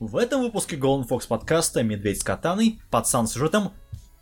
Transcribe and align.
В 0.00 0.16
этом 0.16 0.42
выпуске 0.42 0.76
Golden 0.76 1.08
Fox 1.08 1.26
подкаста 1.26 1.82
«Медведь 1.82 2.20
с 2.20 2.24
катаной», 2.24 2.80
пацан 2.88 3.26
с 3.26 3.32
сюжетом 3.32 3.72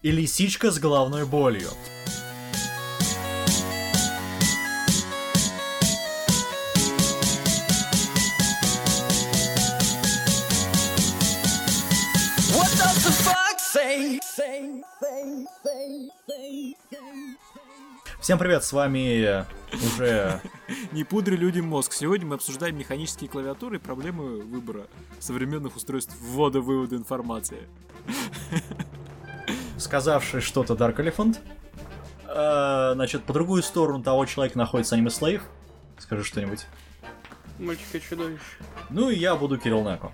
и 0.01 0.11
лисичка 0.11 0.71
с 0.71 0.79
головной 0.79 1.27
болью. 1.27 1.69
Всем 18.27 18.41
привет, 18.41 18.65
с 18.65 18.73
вами 18.73 19.47
уже... 19.73 20.41
Не 20.91 21.05
пудри 21.05 21.37
людям 21.37 21.67
мозг. 21.67 21.93
Сегодня 21.93 22.27
мы 22.27 22.35
обсуждаем 22.35 22.77
механические 22.77 23.31
клавиатуры 23.31 23.77
и 23.77 23.79
проблемы 23.79 24.41
выбора 24.41 24.89
современных 25.21 25.77
устройств 25.77 26.13
ввода-вывода 26.21 26.97
информации. 26.97 27.69
сказавший 29.79 30.41
что-то 30.41 30.75
Dark 30.75 30.97
Elephant. 30.97 31.39
Э, 32.27 32.95
Значит, 32.95 33.23
по 33.23 33.33
другую 33.33 33.63
сторону 33.63 34.03
того 34.03 34.27
человека 34.27 34.59
находится 34.59 34.97
аниме 34.97 35.11
Слейв. 35.11 35.45
Скажи 35.97 36.25
что-нибудь. 36.25 36.67
Мальчика 37.61 38.01
чудовище. 38.01 38.41
Ну 38.91 39.09
и 39.09 39.17
я 39.17 39.37
буду 39.37 39.57
Кирилл 39.57 39.85
Неко. 39.85 40.13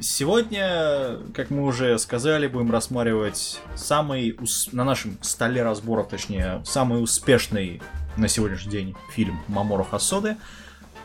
Сегодня, 0.00 1.18
как 1.34 1.50
мы 1.50 1.62
уже 1.64 1.98
сказали, 1.98 2.46
будем 2.46 2.70
рассматривать 2.72 3.60
самый, 3.76 4.34
ус- 4.40 4.70
на 4.72 4.82
нашем 4.84 5.18
столе 5.20 5.62
разборов, 5.62 6.08
точнее, 6.08 6.62
самый 6.64 7.02
успешный 7.02 7.82
на 8.16 8.26
сегодняшний 8.26 8.70
день 8.70 8.96
фильм 9.12 9.38
Маморо 9.48 9.84
Хасоды 9.84 10.36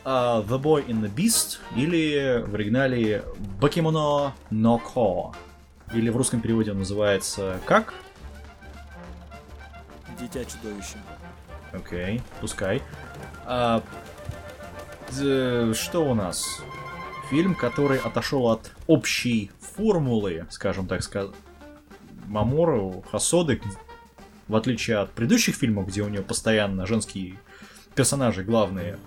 а, 0.05 0.41
The 0.43 0.57
Boy 0.61 0.85
in 0.87 1.01
the 1.01 1.13
Beast, 1.13 1.57
или 1.75 2.41
в 2.47 2.55
оригинале 2.55 3.25
Бакимоно 3.59 4.33
no. 4.49 5.33
Или 5.93 6.09
в 6.09 6.15
русском 6.15 6.39
переводе 6.39 6.71
он 6.71 6.79
называется 6.79 7.59
как? 7.65 7.93
Дитя 10.17 10.45
чудовище. 10.45 10.97
Окей, 11.73 12.21
пускай. 12.39 12.81
А, 13.45 13.83
д- 15.11 15.73
что 15.73 15.99
у 16.09 16.13
нас? 16.13 16.61
Фильм, 17.29 17.55
который 17.55 17.97
отошел 17.97 18.47
от 18.47 18.71
общей 18.87 19.51
формулы, 19.59 20.45
скажем 20.49 20.87
так 20.87 21.03
сказать, 21.03 21.31
Мамору, 22.27 23.03
Хасоды, 23.11 23.61
в 24.47 24.55
отличие 24.55 24.97
от 24.97 25.11
предыдущих 25.11 25.55
фильмов, 25.55 25.87
где 25.87 26.01
у 26.01 26.09
нее 26.09 26.21
постоянно 26.21 26.85
женские 26.85 27.37
персонажи 27.95 28.43
главные. 28.43 28.97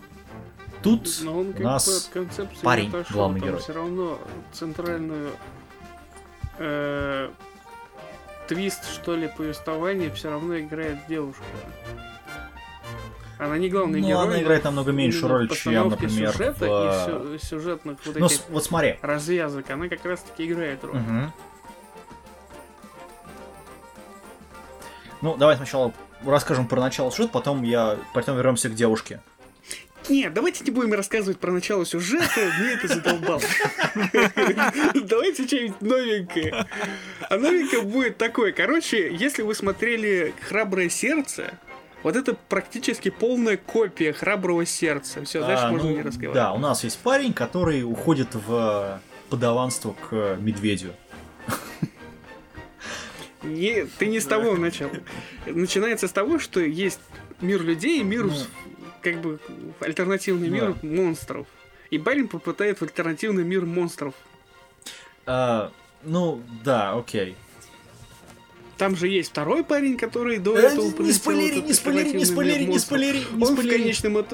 Тут 0.83 1.09
Но 1.23 1.41
он 1.41 1.55
у 1.57 1.62
нас 1.62 2.11
парень, 2.62 2.89
отошел, 2.89 3.17
главный 3.17 3.41
герой. 3.41 3.59
все 3.61 3.73
равно 3.73 4.19
центральную 4.53 5.33
э, 6.59 7.31
твист, 8.47 8.89
что 8.89 9.17
ли, 9.17 9.29
повествования 9.37 10.11
все 10.13 10.31
равно 10.31 10.59
играет 10.59 10.98
девушка. 11.09 11.42
Она 13.39 13.56
не 13.56 13.69
главный 13.69 14.00
ну, 14.00 14.08
герой. 14.08 14.22
она 14.22 14.42
играет 14.42 14.64
намного 14.64 14.91
меньше 14.91 15.28
роль, 15.28 15.48
чем, 15.50 15.91
например, 15.91 16.33
сюжета 16.33 16.55
в... 16.64 17.34
и 17.34 17.39
сю- 17.39 17.47
сюжетных 17.47 17.98
вот 18.05 18.17
Ну, 18.17 18.27
этих 18.27 18.41
вот 18.48 18.64
смотри. 18.64 18.98
развязок, 19.00 19.70
она 19.70 19.89
как 19.89 20.05
раз 20.05 20.20
таки 20.22 20.47
играет 20.47 20.83
роль. 20.83 20.97
Мгм. 20.97 21.33
Ну, 25.20 25.36
давай 25.36 25.56
сначала 25.56 25.92
расскажем 26.25 26.67
про 26.67 26.80
начало 26.80 27.11
сюжета, 27.11 27.33
потом 27.33 27.62
я 27.62 27.97
потом 28.14 28.36
вернемся 28.36 28.69
к 28.69 28.75
девушке. 28.75 29.20
Нет, 30.08 30.33
давайте 30.33 30.64
не 30.64 30.70
будем 30.70 30.95
рассказывать 30.95 31.39
про 31.39 31.50
начало 31.52 31.84
сюжета, 31.84 32.41
мне 32.61 32.70
это 32.73 32.89
задолбало. 32.89 33.42
Давайте 34.95 35.47
что-нибудь 35.47 35.80
новенькое. 35.83 36.67
А 37.28 37.36
новенькое 37.36 37.83
будет 37.83 38.17
такое. 38.17 38.52
Короче, 38.52 39.14
если 39.14 39.42
вы 39.42 39.55
смотрели 39.55 40.34
«Храброе 40.48 40.89
сердце», 40.89 41.52
вот 42.03 42.17
это 42.17 42.35
практически 42.48 43.11
полная 43.11 43.57
копия 43.57 44.13
«Храброго 44.13 44.64
сердца». 44.67 45.25
Все, 45.25 45.41
дальше 45.41 45.64
А, 45.64 45.70
можно 45.70 45.91
ну, 45.91 45.97
не 45.97 46.03
разговаривать. 46.03 46.35
Да, 46.35 46.53
у 46.53 46.59
нас 46.59 46.85
есть 46.85 46.98
парень, 47.01 47.33
который 47.33 47.83
уходит 47.83 48.35
в 48.35 49.01
подаванство 49.31 49.95
к 50.08 50.37
медведю. 50.41 50.95
Не- 53.42 53.85
ты 53.85 54.07
не 54.07 54.20
с 54.20 54.27
того 54.27 54.57
начал. 54.57 54.91
Начинается 55.47 56.08
с 56.08 56.13
того, 56.13 56.39
что 56.39 56.61
есть 56.61 57.01
мир 57.41 57.63
людей 57.63 58.03
мир, 58.03 58.25
Ну. 58.27 58.33
как 59.01 59.20
бы, 59.20 59.39
альтернативный 59.81 60.48
мир 60.48 60.75
монстров. 60.83 61.47
И 61.91 61.98
парень 61.98 62.29
попытает 62.29 62.79
в 62.79 62.83
альтернативный 62.83 63.45
мир 63.45 63.64
монстров. 63.64 64.14
А, 65.25 65.70
ну, 66.03 66.42
да, 66.64 66.92
окей. 66.95 67.37
Там 68.78 68.96
же 68.96 69.08
есть 69.08 69.30
второй 69.30 69.64
парень, 69.64 69.96
который 69.96 70.39
до 70.39 70.56
Э, 70.56 70.61
этого 70.68 70.84
не 70.86 70.92
полетел 70.92 71.14
спойлери, 71.14 71.61
не 71.61 71.72
спойлери, 71.74 72.12
не 72.12 72.24
спойлери, 72.24 72.64
не 72.64 72.78
спойлери, 72.78 73.18
не 73.33 73.44
Он 73.44 73.55
в 73.55 73.58
спойлери. 73.58 73.78
конечном. 73.78 74.24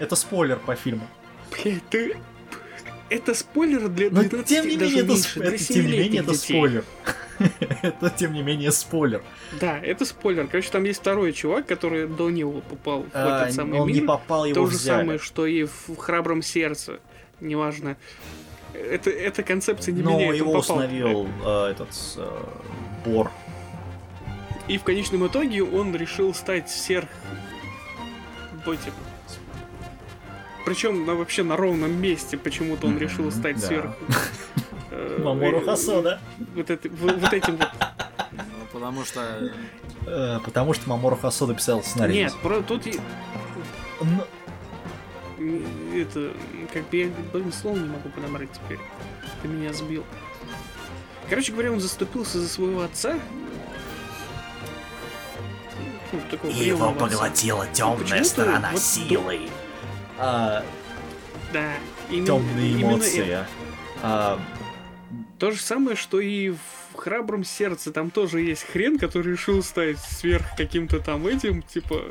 Это 0.00 0.16
спойлер 0.16 0.58
по 0.58 0.74
фильму. 0.74 1.06
Блядь, 1.62 1.88
ты... 1.88 2.16
Это 3.08 3.34
спойлер 3.34 3.88
для 3.88 4.10
Но 4.10 4.22
12 4.22 4.46
тем 4.46 4.66
не 4.66 4.76
даже 4.76 4.90
менее, 4.96 5.04
это, 5.04 5.12
меньше, 5.12 5.38
для 5.40 5.48
это- 5.54 5.64
тем 5.64 5.76
не 5.76 5.82
менее, 5.92 5.98
7-летних 6.00 6.20
это 6.22 6.32
детей. 6.32 6.52
спойлер. 6.54 6.84
это, 7.82 8.10
тем 8.10 8.32
не 8.32 8.42
менее, 8.42 8.72
спойлер. 8.72 9.22
Да, 9.60 9.78
это 9.78 10.04
спойлер. 10.06 10.46
Короче, 10.48 10.70
там 10.70 10.84
есть 10.84 11.00
второй 11.00 11.32
чувак, 11.32 11.66
который 11.66 12.06
до 12.08 12.30
него 12.30 12.60
попал 12.62 13.02
в 13.02 13.06
А, 13.12 13.42
этот 13.42 13.54
самый 13.54 13.80
он 13.80 13.86
мир. 13.88 13.96
не 14.00 14.06
попал, 14.06 14.46
его 14.46 14.54
То 14.54 14.66
же 14.70 14.76
взяли. 14.78 15.00
самое, 15.00 15.18
что 15.18 15.46
и 15.46 15.64
в 15.64 15.94
храбром 15.96 16.42
сердце. 16.42 17.00
Неважно. 17.40 17.96
Это, 18.72 19.10
эта 19.10 19.42
концепция 19.42 19.92
не 19.92 20.00
Но 20.02 20.12
меняет. 20.12 20.30
он 20.30 20.34
его 20.36 20.46
попал 20.60 20.76
установил 20.78 21.28
э, 21.44 21.70
этот 21.72 21.88
э, 22.16 22.42
Бор. 23.04 23.30
И 24.68 24.78
в 24.78 24.84
конечном 24.84 25.26
итоге 25.26 25.62
он 25.62 25.94
решил 25.94 26.34
стать 26.34 26.70
сверх... 26.70 27.08
Ботем. 28.64 28.92
Причем 30.64 31.04
на, 31.04 31.14
вообще 31.14 31.42
на 31.42 31.56
ровном 31.56 32.00
месте 32.00 32.36
почему-то 32.38 32.86
он 32.86 32.98
решил 32.98 33.30
стать 33.32 33.60
да. 33.60 33.66
сверх... 33.66 33.96
э, 34.90 35.20
Мамору 35.22 35.60
Хасода. 35.60 36.20
Вот, 36.54 36.70
это- 36.70 36.88
вот- 36.88 37.32
этим 37.32 37.56
вот. 37.56 37.68
Ну, 38.32 38.38
потому 38.72 39.04
что 39.04 39.50
Э, 40.06 40.40
потому 40.44 40.74
что 40.74 40.88
Мамору 40.88 41.16
Хасода 41.16 41.54
писал 41.54 41.82
сценарий. 41.82 42.14
Нет, 42.14 42.34
про, 42.42 42.62
тут 42.62 42.86
и- 42.86 43.00
Ну, 44.00 45.62
это, 45.94 46.32
как 46.72 46.88
бы 46.88 46.96
я 46.96 47.08
блин, 47.32 47.52
слова 47.52 47.76
не 47.76 47.88
могу 47.88 48.08
подобрать 48.08 48.50
теперь. 48.52 48.78
Ты 49.40 49.48
меня 49.48 49.72
сбил. 49.72 50.04
Короче 51.28 51.52
говоря, 51.52 51.72
он 51.72 51.80
заступился 51.80 52.40
за 52.40 52.48
своего 52.48 52.82
отца. 52.82 53.18
Ну, 56.12 56.20
такого 56.30 56.52
приемного 56.52 57.06
отца. 57.06 57.30
темная 57.72 57.96
Почему-то 57.98 58.24
сторона 58.24 58.70
вот 58.72 58.82
силы. 58.82 59.40
А, 60.18 60.64
Да, 61.52 61.72
именно, 62.10 62.26
темные 62.26 62.70
именно 62.70 62.92
эмоции. 62.94 63.24
это. 63.26 63.46
А, 64.02 64.40
То 65.38 65.50
же 65.50 65.58
самое, 65.60 65.96
что 65.96 66.20
и 66.20 66.50
в 66.50 66.58
храбром 66.96 67.44
сердце. 67.44 67.92
Там 67.92 68.10
тоже 68.10 68.40
есть 68.42 68.64
хрен, 68.64 68.98
который 68.98 69.32
решил 69.32 69.62
стать 69.62 69.98
сверх 69.98 70.46
каким-то 70.56 71.00
там 71.00 71.26
этим, 71.26 71.62
типа, 71.62 72.02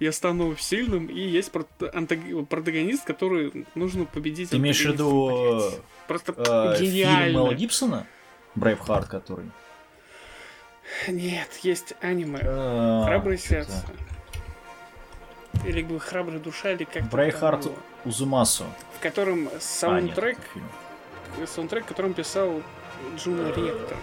я 0.00 0.12
стану 0.12 0.56
сильным, 0.56 1.06
и 1.06 1.20
есть 1.20 1.52
протагонист, 1.52 3.04
который 3.04 3.66
нужно 3.74 4.06
победить. 4.06 4.50
ты 4.50 4.56
имеешь 4.56 4.80
в 4.80 4.86
виду 4.92 5.62
Просто 6.08 6.34
э, 6.36 6.76
фильм 6.78 6.92
гениально. 6.92 7.32
Мела 7.36 7.54
Гибсона? 7.54 8.06
Брейвхарт, 8.54 9.08
который. 9.08 9.44
Нет, 11.08 11.48
есть 11.62 11.94
аниме. 12.00 12.40
Э, 12.42 13.02
Храброе 13.06 13.36
сердце. 13.36 13.84
Или 15.64 15.98
храбрая 15.98 16.38
душа, 16.38 16.72
или 16.72 16.84
как 16.84 17.04
Braveheart 17.10 17.68
Узумасу. 18.04 18.64
В 18.98 19.02
котором 19.02 19.48
А, 19.48 19.52
нет, 19.52 19.62
саундтрек, 19.62 20.38
саундтрек, 21.46 21.84
которым 21.86 22.14
писал 22.14 22.62
Джуна 23.16 23.42
Э, 23.48 23.54
Ректор. 23.54 23.96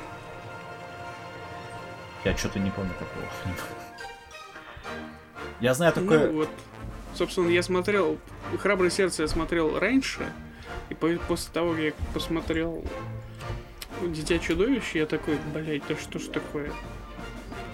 Я 2.24 2.36
что-то 2.38 2.60
не 2.60 2.70
помню 2.72 2.94
такого. 2.94 3.26
Я 5.60 5.74
знаю 5.74 5.94
только... 5.94 6.20
Ну 6.20 6.34
вот, 6.34 6.50
собственно, 7.16 7.50
я 7.50 7.64
смотрел 7.64 8.18
«Храброе 8.60 8.90
сердце» 8.92 9.24
я 9.24 9.28
смотрел 9.28 9.80
раньше, 9.80 10.32
и 10.90 10.94
по- 10.94 11.16
после 11.28 11.52
того, 11.54 11.72
как 11.72 11.80
я 11.82 11.92
посмотрел 12.14 12.84
«Дитя 14.06 14.40
чудовище», 14.40 15.00
я 15.00 15.06
такой, 15.06 15.38
блять, 15.54 15.82
да 15.88 15.96
что 15.96 16.20
ж 16.20 16.24
такое? 16.28 16.72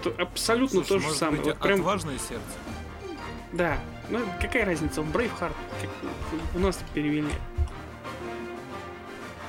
То- 0.02 0.14
абсолютно 0.18 0.84
Слушай, 0.84 0.88
то 0.88 0.98
же 0.98 1.04
может 1.04 1.18
самое. 1.18 1.36
быть, 1.38 1.46
Вот 1.54 1.58
прям, 1.58 1.80
отважное 1.80 2.18
сердце. 2.18 2.44
да. 3.52 3.78
Ну, 4.10 4.20
какая 4.40 4.66
разница, 4.66 5.00
он 5.00 5.10
Брейвхарт, 5.10 5.54
как 5.80 5.90
у 6.54 6.58
нас 6.58 6.78
перевели. 6.92 7.32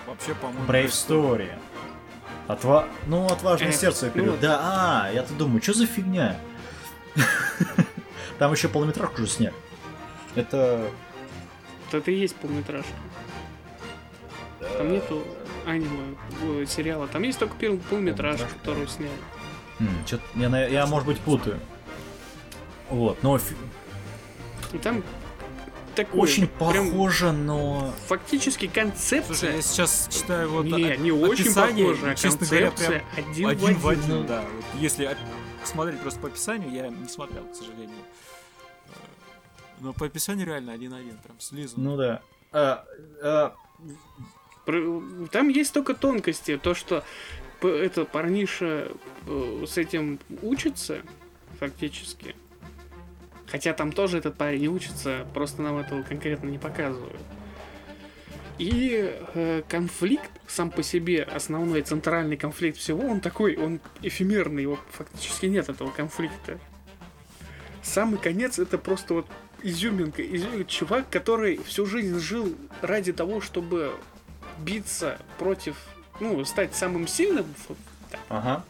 Вообще, 0.08 0.34
по-моему... 0.36 0.66
Brave 0.66 0.88
Story. 0.88 1.50
Отва... 2.48 2.88
Ну, 3.08 3.26
отважное 3.26 3.70
Э, 3.70 3.74
сердце 3.74 4.06
я 4.06 4.12
ну 4.16 4.22
перевел. 4.22 4.38
Да, 4.40 4.60
а, 5.08 5.12
я-то 5.12 5.34
думаю, 5.34 5.62
что 5.62 5.74
за 5.74 5.86
фигня? 5.88 6.38
Там 8.40 8.54
еще 8.54 8.70
полнометражку 8.70 9.24
уже 9.24 9.28
сняли. 9.32 9.56
Это... 10.36 10.90
Это 11.92 12.12
и 12.12 12.16
есть 12.16 12.36
полнометражка. 12.38 12.92
Там 14.78 14.92
нету 14.92 15.26
аниме 15.66 16.16
э, 16.42 16.66
сериала. 16.68 17.08
Там 17.08 17.24
есть 17.24 17.40
только 17.40 17.56
первый 17.58 17.80
полуметраж, 17.80 18.38
Полнометражка. 18.40 18.60
который 18.60 18.88
сняли. 18.88 19.12
М, 19.80 19.90
чё-то 20.06 20.24
я, 20.36 20.68
я, 20.68 20.86
может 20.86 21.08
быть, 21.08 21.20
путаю. 21.20 21.60
Вот, 22.90 23.22
но 23.24 23.40
И 24.74 24.78
там 24.78 25.04
такое 25.96 26.22
очень 26.22 26.48
похоже, 26.48 27.32
но... 27.32 27.94
фактически 28.08 28.68
концепция. 28.68 29.36
Слушай, 29.36 29.56
я 29.56 29.62
сейчас 29.62 30.08
читаю 30.12 30.50
вот 30.50 30.66
не, 30.66 30.84
о- 30.92 30.98
не 30.98 31.12
очень 31.12 31.46
описание, 31.46 31.86
похоже, 31.88 32.12
а 32.12 32.16
честно 32.16 32.46
говоря, 32.46 32.68
концепция 32.68 33.04
прям 33.16 33.30
один, 33.30 33.48
один 33.50 33.76
в 33.76 33.82
в 33.82 33.88
один. 33.88 34.26
да. 34.28 34.42
Вот 34.42 34.66
если 34.82 35.18
смотреть 35.64 36.00
просто 36.00 36.20
по 36.20 36.28
описанию, 36.28 36.72
я 36.72 36.88
не 36.90 37.08
смотрел, 37.10 37.44
к 37.46 37.56
сожалению. 37.56 37.98
Э, 38.88 38.92
Но 39.80 39.94
по 39.94 40.06
описанию 40.06 40.46
реально 40.46 40.74
один-один, 40.74 41.18
прям 41.18 41.40
слизан. 41.40 41.84
Ну 41.84 41.98
да. 41.98 42.22
А, 42.52 42.86
а, 43.24 43.56
Там 44.66 45.50
есть 45.50 45.74
только 45.74 45.94
тонкости, 45.94 46.58
то, 46.58 46.74
что 46.74 47.04
это 47.62 48.06
парниша 48.06 48.92
э, 49.28 49.66
с 49.68 49.78
этим 49.78 50.20
учится, 50.42 51.02
фактически. 51.60 52.36
Хотя 53.48 53.74
там 53.74 53.92
тоже 53.92 54.18
этот 54.18 54.36
парень 54.36 54.68
учится, 54.68 55.26
просто 55.34 55.62
нам 55.62 55.78
этого 55.78 56.02
конкретно 56.04 56.50
не 56.50 56.58
показывают. 56.58 57.22
И 58.58 59.14
э, 59.34 59.64
конфликт 59.68 60.32
сам 60.48 60.72
по 60.72 60.82
себе, 60.82 61.24
основной 61.24 61.82
центральный 61.82 62.38
конфликт 62.38 62.78
всего, 62.78 63.06
он 63.06 63.20
такой, 63.20 63.58
он 63.58 63.82
эфемерный, 64.02 64.64
его 64.64 64.80
фактически 64.92 65.48
нет 65.48 65.70
этого 65.70 65.92
конфликта. 65.92 66.60
Самый 67.84 68.18
конец 68.18 68.58
это 68.58 68.78
просто 68.78 69.14
вот 69.14 69.28
изюминка, 69.62 70.24
изю- 70.24 70.66
чувак, 70.66 71.10
который 71.10 71.58
всю 71.58 71.86
жизнь 71.86 72.20
жил 72.20 72.56
ради 72.82 73.12
того, 73.14 73.42
чтобы 73.42 73.94
биться 74.60 75.18
против, 75.38 75.76
ну, 76.20 76.44
стать 76.46 76.76
самым 76.76 77.08
сильным, 77.08 77.46
ага. 78.30 78.64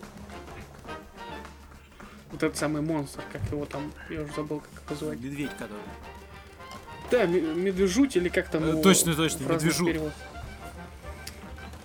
вот 2.32 2.44
этот 2.44 2.58
самый 2.58 2.82
монстр, 2.82 3.22
как 3.32 3.42
его 3.52 3.66
там, 3.66 3.92
я 4.10 4.22
уже 4.22 4.34
забыл, 4.34 4.62
как 4.74 4.84
его 4.86 4.96
звать. 5.06 5.20
Медведь 5.20 5.52
который. 5.52 5.78
Да, 7.12 7.26
медвежуть 7.26 8.16
или 8.16 8.30
как 8.30 8.50
там 8.50 8.64
Э, 8.64 8.70
его 8.70 8.82
точно, 8.82 9.14
точно, 9.14 9.44
медвежут. 9.44 9.88
переводах. 9.88 10.14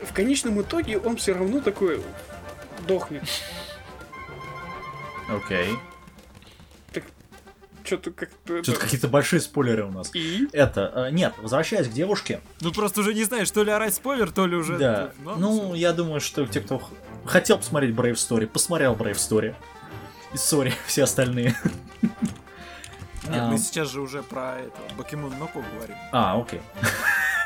В 0.01 0.13
конечном 0.15 0.61
итоге 0.63 0.99
он 0.99 1.17
все 1.17 1.35
равно 1.35 1.61
такой 1.61 2.03
дохнет. 2.89 3.23
Окей. 5.29 5.77
Что-то 7.91 8.11
как-то... 8.13 8.55
это- 8.57 8.63
Что-то 8.65 8.81
какие-то 8.81 9.09
большие 9.09 9.41
спойлеры 9.41 9.85
у 9.87 9.91
нас. 9.91 10.15
И? 10.15 10.49
Это, 10.53 10.93
э, 10.95 11.11
нет, 11.11 11.35
возвращаясь 11.39 11.89
к 11.89 11.93
девушке. 11.93 12.41
Ну 12.61 12.71
просто 12.73 13.01
уже 13.01 13.15
не 13.15 13.25
знаешь, 13.25 13.51
то 13.51 13.65
ли 13.65 13.71
орать 13.73 13.95
спойлер, 13.95 14.31
то 14.31 14.47
ли 14.47 14.55
уже... 14.57 14.79
Да. 14.79 15.13
Ну, 15.25 15.37
Ну, 15.37 15.75
я 15.75 15.93
думаю, 15.93 16.21
что 16.21 16.47
те, 16.47 16.61
кто 16.61 16.81
хотел 17.25 17.59
посмотреть 17.59 17.95
Brave 17.95 18.13
Story, 18.15 18.47
посмотрел 18.47 18.95
Brave 18.95 19.15
Story. 19.17 19.55
И 20.33 20.37
сори, 20.37 20.73
все 20.87 21.03
остальные. 21.03 21.57
Нет, 23.29 23.43
мы 23.49 23.59
сейчас 23.59 23.91
же 23.91 24.01
уже 24.01 24.23
про 24.23 24.59
это, 24.61 24.95
Покемон 24.97 25.37
Ноко 25.39 25.63
говорим. 25.77 25.97
А, 26.13 26.41
окей. 26.41 26.61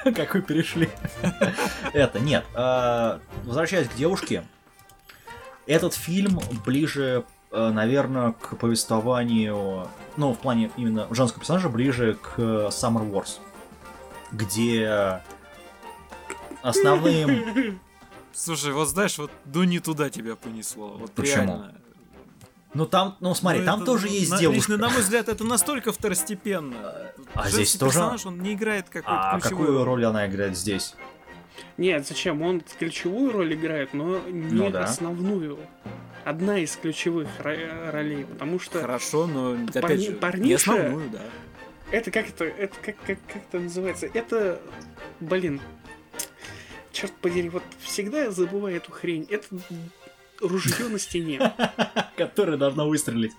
Как 0.14 0.34
вы 0.34 0.42
перешли. 0.42 0.90
Это, 1.94 2.20
нет. 2.20 2.44
а, 2.54 3.20
Возвращаясь 3.44 3.88
к 3.88 3.94
девушке. 3.94 4.44
Этот 5.66 5.94
фильм 5.94 6.40
ближе, 6.66 7.24
наверное, 7.54 8.32
к 8.32 8.56
повествованию, 8.56 9.88
ну, 10.16 10.32
в 10.32 10.38
плане 10.38 10.70
именно 10.76 11.06
женского 11.10 11.40
персонажа, 11.40 11.68
ближе 11.68 12.14
к 12.20 12.38
Summer 12.38 13.08
Wars. 13.10 13.38
Где 14.32 15.20
основным... 16.62 17.80
Слушай, 18.32 18.72
вот 18.72 18.88
знаешь, 18.88 19.16
вот 19.18 19.30
ну 19.46 19.62
не 19.62 19.78
туда 19.78 20.10
тебя 20.10 20.34
понесло. 20.34 20.96
Вот 20.98 21.12
Почему? 21.12 21.36
реально. 21.36 21.74
Ну 22.74 22.86
там, 22.86 23.16
ну 23.20 23.32
смотри, 23.34 23.60
Ну, 23.60 23.66
там 23.66 23.76
это, 23.76 23.86
тоже 23.86 24.08
есть 24.08 24.32
на- 24.32 24.38
девушка. 24.40 24.72
Лично, 24.72 24.76
на 24.76 24.90
мой 24.90 25.02
взгляд, 25.02 25.28
это 25.28 25.44
настолько 25.44 25.92
второстепенно. 25.92 26.76
А 27.34 27.42
Женский 27.44 27.52
здесь 27.64 27.76
тоже- 27.76 27.92
персонаж, 27.92 28.26
он 28.26 28.40
не 28.40 28.54
играет 28.54 28.86
какой-то 28.86 29.08
А 29.34 29.38
ключевой 29.38 29.66
какую 29.66 29.84
роль 29.84 30.04
она 30.04 30.26
играет 30.26 30.56
здесь? 30.58 30.96
Нет, 31.76 32.08
зачем? 32.08 32.42
Он 32.42 32.60
ключевую 32.60 33.30
роль 33.30 33.54
играет, 33.54 33.94
но 33.94 34.18
не 34.28 34.50
Ну 34.50 34.70
да. 34.70 34.82
основную. 34.82 35.56
Одна 36.24 36.58
из 36.58 36.74
ключевых 36.76 37.28
ро- 37.40 37.90
ролей, 37.90 38.24
потому 38.24 38.58
что 38.58 38.80
Хорошо, 38.80 39.26
но 39.26 39.52
опять 39.52 39.82
Парни- 39.82 40.04
же, 40.04 40.12
не 40.12 40.18
парниша- 40.18 40.54
основную, 40.56 41.10
да. 41.10 41.20
это 41.90 42.10
как 42.10 42.28
это, 42.28 42.44
это 42.44 42.74
как, 42.82 42.96
как, 43.06 43.18
как 43.26 43.36
это 43.48 43.60
называется? 43.60 44.06
Это, 44.12 44.60
блин, 45.20 45.60
черт 46.92 47.12
подери, 47.20 47.48
вот 47.50 47.62
всегда 47.80 48.22
я 48.24 48.30
забываю 48.30 48.76
эту 48.76 48.90
хрень. 48.90 49.26
Это 49.30 49.46
ружье 50.40 50.88
на 50.88 50.98
стене. 50.98 51.52
Которая 52.16 52.56
должна 52.56 52.84
выстрелить. 52.86 53.32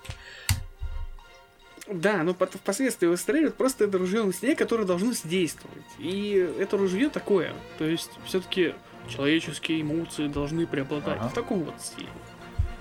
Да, 1.88 2.22
но 2.24 2.34
впоследствии 2.34 3.06
выстреливает 3.06 3.54
просто 3.54 3.84
это 3.84 3.96
ружье 3.98 4.24
на 4.24 4.32
стене, 4.32 4.56
которое 4.56 4.84
должно 4.84 5.12
действовать. 5.24 5.84
И 5.98 6.32
это 6.58 6.76
ружье 6.76 7.08
такое. 7.10 7.54
То 7.78 7.84
есть, 7.84 8.10
все-таки 8.26 8.74
человеческие 9.08 9.82
эмоции 9.82 10.26
должны 10.26 10.66
преобладать. 10.66 11.18
Ага. 11.20 11.28
В 11.28 11.34
таком 11.34 11.62
вот 11.62 11.80
стиле. 11.80 12.08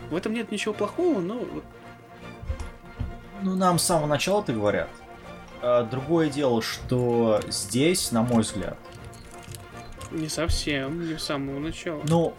В 0.10 0.16
этом 0.16 0.34
нет 0.34 0.52
ничего 0.52 0.74
плохого, 0.74 1.20
но 1.20 1.42
Ну, 3.42 3.56
нам 3.56 3.80
с 3.80 3.84
самого 3.84 4.08
начала-то 4.08 4.54
говорят. 4.54 4.90
А, 5.62 5.84
другое 5.84 6.30
дело, 6.30 6.62
что 6.62 7.42
здесь, 7.48 8.12
на 8.12 8.22
мой 8.22 8.42
взгляд, 8.42 8.78
не 10.12 10.30
совсем, 10.30 11.08
не 11.08 11.18
с 11.18 11.24
самого 11.24 11.60
начала. 11.60 12.02
ну, 12.08 12.34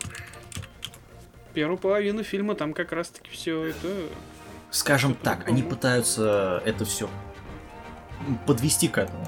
Первую 1.52 1.78
половину 1.78 2.22
фильма 2.22 2.54
там 2.54 2.74
как 2.74 2.92
раз-таки 2.92 3.30
все 3.30 3.64
это... 3.64 3.88
скажем 4.70 5.12
Что-то 5.12 5.24
так, 5.24 5.48
они 5.48 5.62
пытаются 5.62 6.62
это 6.66 6.84
все 6.84 7.08
подвести 8.46 8.88
к 8.88 8.98
этому. 8.98 9.26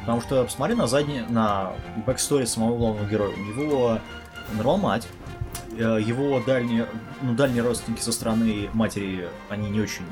Потому 0.00 0.20
что 0.20 0.44
посмотри 0.44 0.74
на 0.74 0.86
задний, 0.86 1.22
на 1.28 1.72
backstory 2.06 2.44
самого 2.44 2.76
главного 2.76 3.08
героя. 3.08 3.34
У 3.34 3.38
него 3.38 3.98
умерла 4.52 4.76
мать. 4.76 5.06
Э, 5.80 5.98
Его 6.00 6.40
дальние, 6.40 6.86
ну, 7.22 7.34
дальние 7.34 7.62
родственники 7.62 8.02
со 8.02 8.12
стороны 8.12 8.68
матери, 8.74 9.28
они 9.48 9.70
не 9.70 9.80
очень 9.80 10.04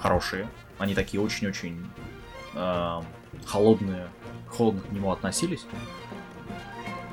хорошие. 0.00 0.48
Они 0.78 0.94
такие 0.94 1.22
очень-очень 1.22 1.86
э, 2.54 3.00
холодные, 3.46 4.08
холодно 4.48 4.82
к 4.82 4.92
нему 4.92 5.10
относились. 5.10 5.64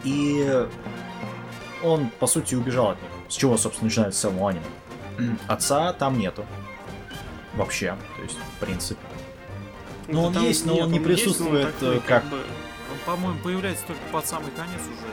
И 0.04 0.68
он, 1.84 2.10
по 2.20 2.28
сути, 2.28 2.54
убежал 2.56 2.90
от 2.92 3.02
них. 3.02 3.12
С 3.30 3.36
чего, 3.36 3.58
собственно, 3.58 3.88
начинается 3.88 4.20
само 4.22 4.48
аниме. 4.48 5.38
Отца 5.48 5.94
там 5.94 6.20
нету. 6.20 6.46
Вообще, 7.56 7.96
то 8.18 8.22
есть, 8.24 8.38
в 8.38 8.60
принципе. 8.60 9.00
Ну, 10.08 10.24
он 10.26 10.38
есть, 10.40 10.66
но 10.66 10.76
он 10.78 10.92
нет, 10.92 11.02
не 11.02 11.10
есть, 11.10 11.26
но 11.40 11.46
он 11.46 11.52
присутствует, 11.54 11.74
такой, 11.80 11.98
э, 11.98 12.00
как- 12.02 12.26
бы, 12.26 12.38
Он, 12.38 13.00
по-моему, 13.06 13.40
появляется 13.40 13.86
только 13.88 14.02
под 14.12 14.28
самый 14.28 14.52
конец 14.52 14.82
уже. 14.82 15.08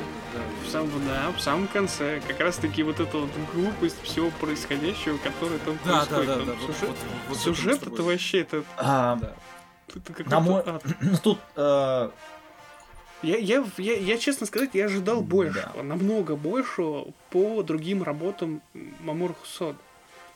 Да. 0.72 0.80
в 0.80 0.88
самом, 0.90 1.06
да, 1.06 1.30
в 1.36 1.40
самом 1.40 1.68
конце. 1.68 2.20
Как 2.26 2.40
раз-таки 2.40 2.82
вот 2.82 3.00
эта 3.00 3.18
вот 3.18 3.30
глупость 3.54 4.00
всего 4.02 4.30
происходящего, 4.40 5.18
которое 5.18 5.58
там 5.58 5.78
Да, 5.84 6.06
да, 6.06 6.16
происходит. 6.16 6.46
да, 6.46 6.52
Там 6.52 6.66
да. 6.66 6.72
сюжет 6.74 6.88
вот- 6.88 6.98
вот 7.28 7.38
сюжет 7.38 7.82
это 7.86 8.02
вообще, 8.02 8.40
это, 8.40 8.64
А, 8.76 9.16
Да. 9.16 9.32
это 9.88 10.00
какой-то 10.12 10.30
На 10.30 10.40
мой- 10.40 10.62
ад. 10.64 10.84
ну, 11.00 11.16
тут 11.22 11.38
э, 11.56 12.10
Я, 13.22 13.36
я, 13.38 13.64
я, 13.78 13.96
я, 13.98 14.18
честно 14.18 14.46
сказать, 14.46 14.70
я 14.72 14.86
ожидал 14.86 15.20
большего, 15.22 15.70
Да. 15.76 15.82
намного 15.84 16.34
большего 16.34 17.12
по 17.30 17.62
другим 17.62 18.02
работам 18.02 18.62
Мамор 19.00 19.34
Хусод. 19.34 19.76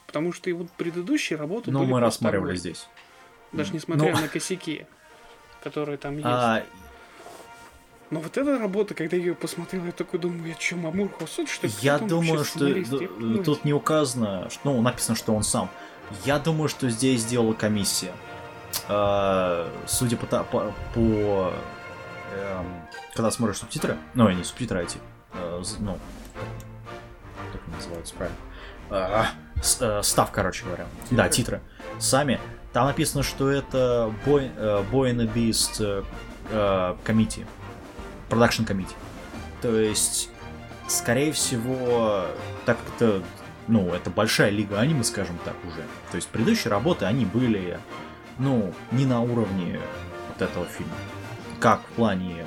Потому 0.07 0.33
что 0.33 0.49
его 0.51 0.69
предыдущие 0.77 1.37
работы 1.37 1.73
ну, 1.73 1.81
были 1.81 1.91
мы 1.91 1.99
рассматривали 2.01 2.51
огонь. 2.51 2.59
здесь. 2.59 2.87
Даже 3.51 3.73
несмотря 3.75 4.15
Ну. 4.15 4.21
на 4.21 4.29
косяки, 4.29 4.87
которые 5.65 5.99
там 5.99 6.15
есть. 6.15 6.27
А, 6.27 6.63
Но 8.11 8.21
вот 8.21 8.37
эта 8.37 8.59
работа, 8.59 8.95
когда 8.95 9.17
я 9.17 9.23
ее 9.23 9.35
посмотрел, 9.35 9.85
я 9.85 9.93
такой 9.93 10.21
думаю, 10.21 10.47
я 10.49 10.55
что, 10.59 10.77
Мамур 10.77 11.09
Хусод, 11.11 11.49
что 11.49 11.67
ли? 11.67 11.73
Я 11.81 11.99
думаю, 11.99 12.45
что 12.45 12.67
Я 12.67 13.43
тут 13.43 13.65
не 13.65 13.73
указано, 13.73 14.49
что- 14.49 14.61
ну, 14.65 14.81
написано, 14.81 15.17
что 15.17 15.35
он 15.35 15.43
сам. 15.43 15.69
Я 16.25 16.39
думаю, 16.39 16.69
что 16.69 16.89
здесь 16.89 17.23
сделала 17.23 17.53
комиссия. 17.53 18.13
Э, 18.89 19.69
Судя 19.87 20.17
по, 20.17 20.27
по, 20.27 20.73
по, 20.95 21.53
эм, 22.35 22.67
когда 23.15 23.31
смотришь 23.33 23.59
субтитры, 23.59 23.97
ну, 24.15 24.29
не 24.31 24.45
субтитры, 24.45 24.81
а 24.81 24.83
эти, 24.83 24.99
э, 25.35 25.63
ну, 25.81 25.99
как 27.53 27.61
они 27.67 27.77
называются 27.77 28.15
правильно, 28.15 28.39
А, 28.89 29.27
с- 29.63 29.79
э, 29.81 30.01
став, 30.05 30.31
короче 30.31 30.65
говоря, 30.65 30.87
да, 31.11 31.29
титры, 31.29 31.61
сами, 31.99 32.39
там 32.73 32.87
написано, 32.87 33.25
что 33.25 33.51
это 33.51 34.15
Boy, 34.25 34.49
э, 34.57 34.85
Boy 34.93 35.11
and 35.13 35.17
the 35.17 35.33
Beast 35.35 35.79
э, 35.81 36.05
э, 36.51 36.97
Committee, 37.05 37.45
Production 38.29 38.67
Committee. 38.67 38.95
То 39.63 39.77
есть, 39.77 40.31
скорее 40.89 41.33
всего, 41.33 42.27
так 42.65 42.79
как 42.79 42.95
это, 42.97 43.23
ну, 43.69 43.93
это 43.93 44.11
большая 44.11 44.51
лига 44.51 44.79
аниме, 44.79 45.05
скажем 45.05 45.39
так, 45.45 45.55
уже. 45.67 45.83
То 46.11 46.17
есть, 46.17 46.29
предыдущие 46.29 46.71
работы, 46.71 47.05
они 47.05 47.25
были, 47.25 47.79
ну, 48.39 48.73
не 48.93 49.07
на 49.07 49.21
уровне 49.21 49.81
вот 50.29 50.43
этого 50.43 50.67
фильма. 50.67 50.95
Как 51.61 51.81
в 51.81 51.93
плане 51.97 52.45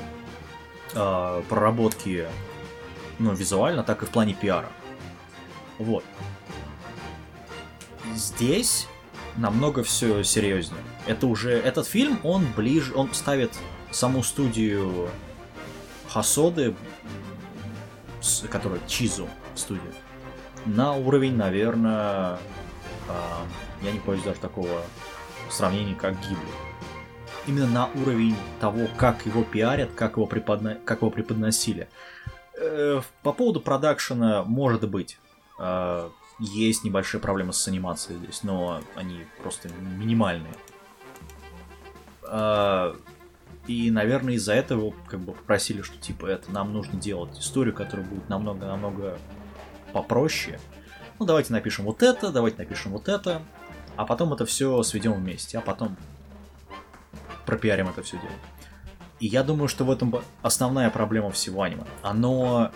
э, 0.94 1.44
проработки 1.50 2.28
ну, 3.18 3.34
визуально, 3.34 3.84
так 3.84 4.04
и 4.04 4.06
в 4.06 4.10
плане 4.10 4.34
пиара. 4.34 4.70
Вот. 5.78 6.04
Здесь 8.16 8.88
намного 9.38 9.84
все 9.84 10.24
серьезнее. 10.24 10.82
Это 11.08 11.28
уже 11.28 11.52
этот 11.52 11.88
фильм, 11.88 12.20
он 12.24 12.46
ближе, 12.56 12.94
он 12.94 13.14
ставит 13.14 13.52
саму 13.92 14.24
студию 14.24 15.10
Хасоды, 16.12 16.76
которая 18.50 18.80
Чизу 18.88 19.28
студия, 19.56 19.94
на 20.66 20.94
уровень, 20.94 21.36
наверное, 21.36 22.40
а, 23.08 23.46
я 23.82 23.92
не 23.92 24.00
боюсь 24.00 24.24
даже 24.24 24.40
такого 24.40 24.82
сравнения, 25.50 25.96
как 25.96 26.20
Гибли. 26.22 26.38
Именно 27.48 27.68
на 27.68 27.90
уровень 28.02 28.36
того, 28.60 28.88
как 28.98 29.26
его 29.26 29.44
пиарят, 29.44 29.92
как 29.96 30.18
его, 30.18 30.26
преподно- 30.26 30.78
как 30.86 31.02
его 31.02 31.10
преподносили. 31.10 31.88
Э, 32.56 33.02
По 33.24 33.32
поводу 33.32 33.62
продакшена, 33.62 34.44
может 34.44 34.88
быть, 34.90 35.18
э, 35.60 36.10
есть 36.40 36.84
небольшие 36.84 37.22
проблемы 37.22 37.54
с 37.54 37.68
анимацией 37.68 38.20
здесь, 38.20 38.44
но 38.44 38.82
они 38.96 39.26
просто 39.42 39.70
минимальные. 39.70 40.54
И, 43.70 43.92
наверное, 43.92 44.34
из-за 44.34 44.56
этого 44.56 44.96
как 45.08 45.20
бы 45.20 45.34
попросили, 45.34 45.84
что 45.84 45.96
типа 45.96 46.26
это 46.26 46.52
нам 46.52 46.74
нужно 46.74 47.00
делать 47.00 47.38
историю, 47.38 47.76
которая 47.76 48.04
будет 48.04 48.28
намного-намного 48.28 49.20
попроще. 49.94 50.60
Ну, 51.20 51.28
давайте 51.28 51.54
напишем 51.54 51.86
вот 51.86 52.02
это, 52.02 52.32
давайте 52.32 52.58
напишем 52.58 52.94
вот 52.94 53.08
это, 53.08 53.44
а 53.96 54.08
потом 54.08 54.34
это 54.34 54.48
все 54.48 54.82
сведем 54.82 55.14
вместе, 55.14 55.60
а 55.60 55.62
потом 55.62 55.98
пропиарим 57.46 57.90
это 57.90 58.02
все 58.02 58.18
дело. 58.18 58.34
И 59.20 59.28
я 59.28 59.44
думаю, 59.44 59.68
что 59.68 59.84
в 59.84 59.92
этом 59.92 60.16
основная 60.42 60.90
проблема 60.90 61.30
всего 61.30 61.62
аниме. 61.62 61.84
Оно 62.02 62.72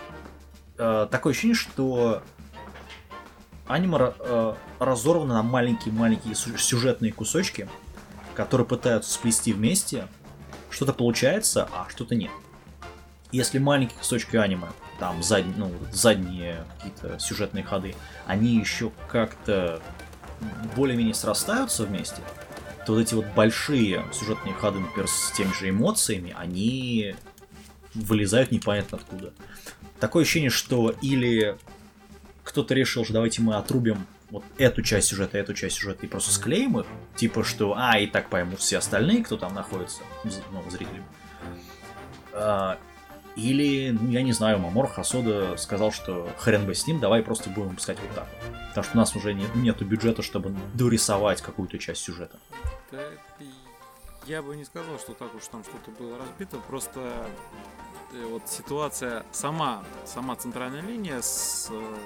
э, 0.78 1.08
такое 1.10 1.32
ощущение, 1.32 1.56
что 1.56 2.22
аниме 3.66 4.12
э, 4.16 4.54
разорвано 4.78 5.34
на 5.34 5.42
маленькие-маленькие 5.42 6.36
сю- 6.36 6.56
сюжетные 6.56 7.12
кусочки, 7.12 7.68
которые 8.36 8.64
пытаются 8.64 9.12
сплести 9.12 9.52
вместе. 9.52 10.06
Что-то 10.74 10.92
получается, 10.92 11.68
а 11.72 11.86
что-то 11.88 12.16
нет. 12.16 12.32
Если 13.30 13.58
маленькие 13.58 13.96
кусочки 13.96 14.36
аниме, 14.36 14.66
там 14.98 15.22
зад- 15.22 15.56
ну, 15.56 15.72
задние 15.92 16.64
какие-то 16.76 17.20
сюжетные 17.20 17.62
ходы, 17.62 17.94
они 18.26 18.56
еще 18.58 18.90
как-то 19.08 19.80
более-менее 20.74 21.14
срастаются 21.14 21.84
вместе, 21.84 22.20
то 22.86 22.94
вот 22.94 22.98
эти 22.98 23.14
вот 23.14 23.26
большие 23.36 24.04
сюжетные 24.12 24.52
ходы, 24.54 24.80
например, 24.80 25.08
с 25.08 25.30
теми 25.30 25.52
же 25.52 25.70
эмоциями, 25.70 26.34
они 26.36 27.14
вылезают 27.94 28.50
непонятно 28.50 28.98
откуда. 28.98 29.32
Такое 30.00 30.24
ощущение, 30.24 30.50
что 30.50 30.90
или 31.00 31.56
кто-то 32.42 32.74
решил, 32.74 33.04
что 33.04 33.14
давайте 33.14 33.42
мы 33.42 33.54
отрубим 33.54 34.06
вот 34.30 34.44
эту 34.58 34.82
часть 34.82 35.08
сюжета, 35.08 35.38
эту 35.38 35.54
часть 35.54 35.76
сюжета 35.76 36.06
и 36.06 36.08
просто 36.08 36.32
склеим 36.32 36.78
их, 36.78 36.86
типа 37.16 37.44
что, 37.44 37.74
а, 37.76 37.98
и 37.98 38.06
так 38.06 38.30
поймут 38.30 38.60
все 38.60 38.78
остальные, 38.78 39.24
кто 39.24 39.36
там 39.36 39.54
находится, 39.54 40.02
ну, 40.24 40.62
зрители. 40.70 41.02
А, 42.32 42.78
или, 43.36 43.90
ну, 43.90 44.10
я 44.10 44.22
не 44.22 44.32
знаю, 44.32 44.58
Мамор 44.58 44.86
Хасода 44.86 45.56
сказал, 45.56 45.90
что 45.90 46.30
хрен 46.38 46.66
бы 46.66 46.74
с 46.74 46.86
ним, 46.86 47.00
давай 47.00 47.22
просто 47.22 47.50
будем 47.50 47.70
выпускать 47.70 47.98
вот 48.00 48.14
так. 48.14 48.28
Потому 48.68 48.84
что 48.84 48.94
у 48.94 48.98
нас 48.98 49.16
уже 49.16 49.34
нет, 49.34 49.54
нету 49.56 49.84
бюджета, 49.84 50.22
чтобы 50.22 50.54
дорисовать 50.74 51.42
какую-то 51.42 51.78
часть 51.78 52.02
сюжета. 52.02 52.38
Да, 52.92 53.02
я 54.26 54.40
бы 54.40 54.56
не 54.56 54.64
сказал, 54.64 54.98
что 54.98 55.14
так 55.14 55.34
уж 55.34 55.46
там 55.48 55.64
что-то 55.64 55.90
было 55.90 56.16
разбито, 56.16 56.58
просто 56.58 57.28
э, 58.12 58.24
вот 58.26 58.48
ситуация 58.48 59.24
сама, 59.32 59.84
сама 60.06 60.36
центральная 60.36 60.80
линия 60.80 61.20
с, 61.20 61.68
э, 61.70 61.96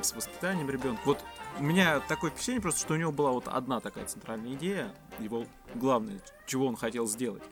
с 0.00 0.14
воспитанием 0.14 0.70
ребенка. 0.70 1.00
Вот 1.04 1.18
у 1.58 1.62
меня 1.62 2.00
такое 2.00 2.30
впечатление 2.30 2.62
просто, 2.62 2.80
что 2.80 2.94
у 2.94 2.96
него 2.96 3.12
была 3.12 3.32
вот 3.32 3.48
одна 3.48 3.80
такая 3.80 4.06
центральная 4.06 4.52
идея, 4.54 4.94
его 5.18 5.46
главное, 5.74 6.20
чего 6.46 6.66
он 6.66 6.76
хотел 6.76 7.06
сделать. 7.06 7.42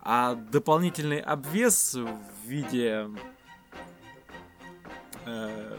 А 0.00 0.34
дополнительный 0.34 1.20
обвес 1.20 1.94
в 1.94 2.46
виде 2.46 3.08
э, 5.26 5.76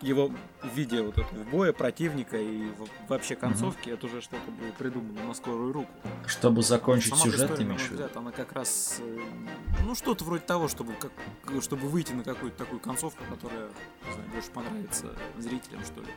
его 0.00 0.30
в 0.62 0.74
виде 0.74 1.02
вот 1.02 1.18
этого 1.18 1.44
боя 1.44 1.72
противника 1.72 2.36
и 2.36 2.68
вообще 3.08 3.36
концовки, 3.36 3.90
это 3.90 4.06
уже 4.06 4.20
что-то 4.20 4.50
было 4.50 4.70
придумано 4.72 5.24
на 5.24 5.34
скорую 5.34 5.72
руку. 5.72 5.90
Чтобы 6.26 6.62
закончить 6.62 7.10
Сама 7.10 7.22
сюжет, 7.22 7.40
история, 7.42 7.64
имеешь 7.64 7.88
взгляд, 7.88 8.16
она 8.16 8.32
как 8.32 8.52
раз, 8.52 8.98
э, 9.00 9.20
ну, 9.84 9.94
что-то 9.94 10.24
вроде 10.24 10.42
того, 10.44 10.68
чтобы, 10.68 10.94
как, 10.94 11.12
чтобы 11.62 11.88
выйти 11.88 12.12
на 12.12 12.24
какую-то 12.24 12.56
такую 12.56 12.80
концовку, 12.80 13.22
которая, 13.30 13.68
не 14.06 14.12
знаю, 14.12 14.28
больше 14.30 14.50
понравится 14.50 15.06
зрителям, 15.38 15.84
что 15.84 16.00
ли. 16.00 16.08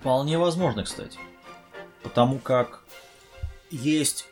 Вполне 0.00 0.38
возможно, 0.38 0.84
кстати. 0.84 1.18
Потому 2.02 2.38
как 2.38 2.82
есть 3.70 4.26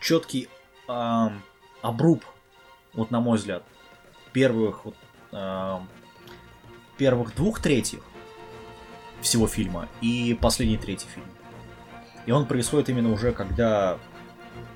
четкий 0.00 0.48
обруб, 0.86 2.24
вот 2.94 3.10
на 3.10 3.20
мой 3.20 3.36
взгляд, 3.36 3.62
первых 4.32 4.86
вот, 4.86 4.96
первых 6.96 7.34
двух 7.34 7.60
третьих 7.60 8.00
всего 9.20 9.46
фильма 9.46 9.88
и 10.00 10.36
последний 10.40 10.76
третий 10.76 11.08
фильм. 11.08 11.26
И 12.26 12.32
он 12.32 12.46
происходит 12.46 12.88
именно 12.88 13.12
уже, 13.12 13.32
когда 13.32 13.98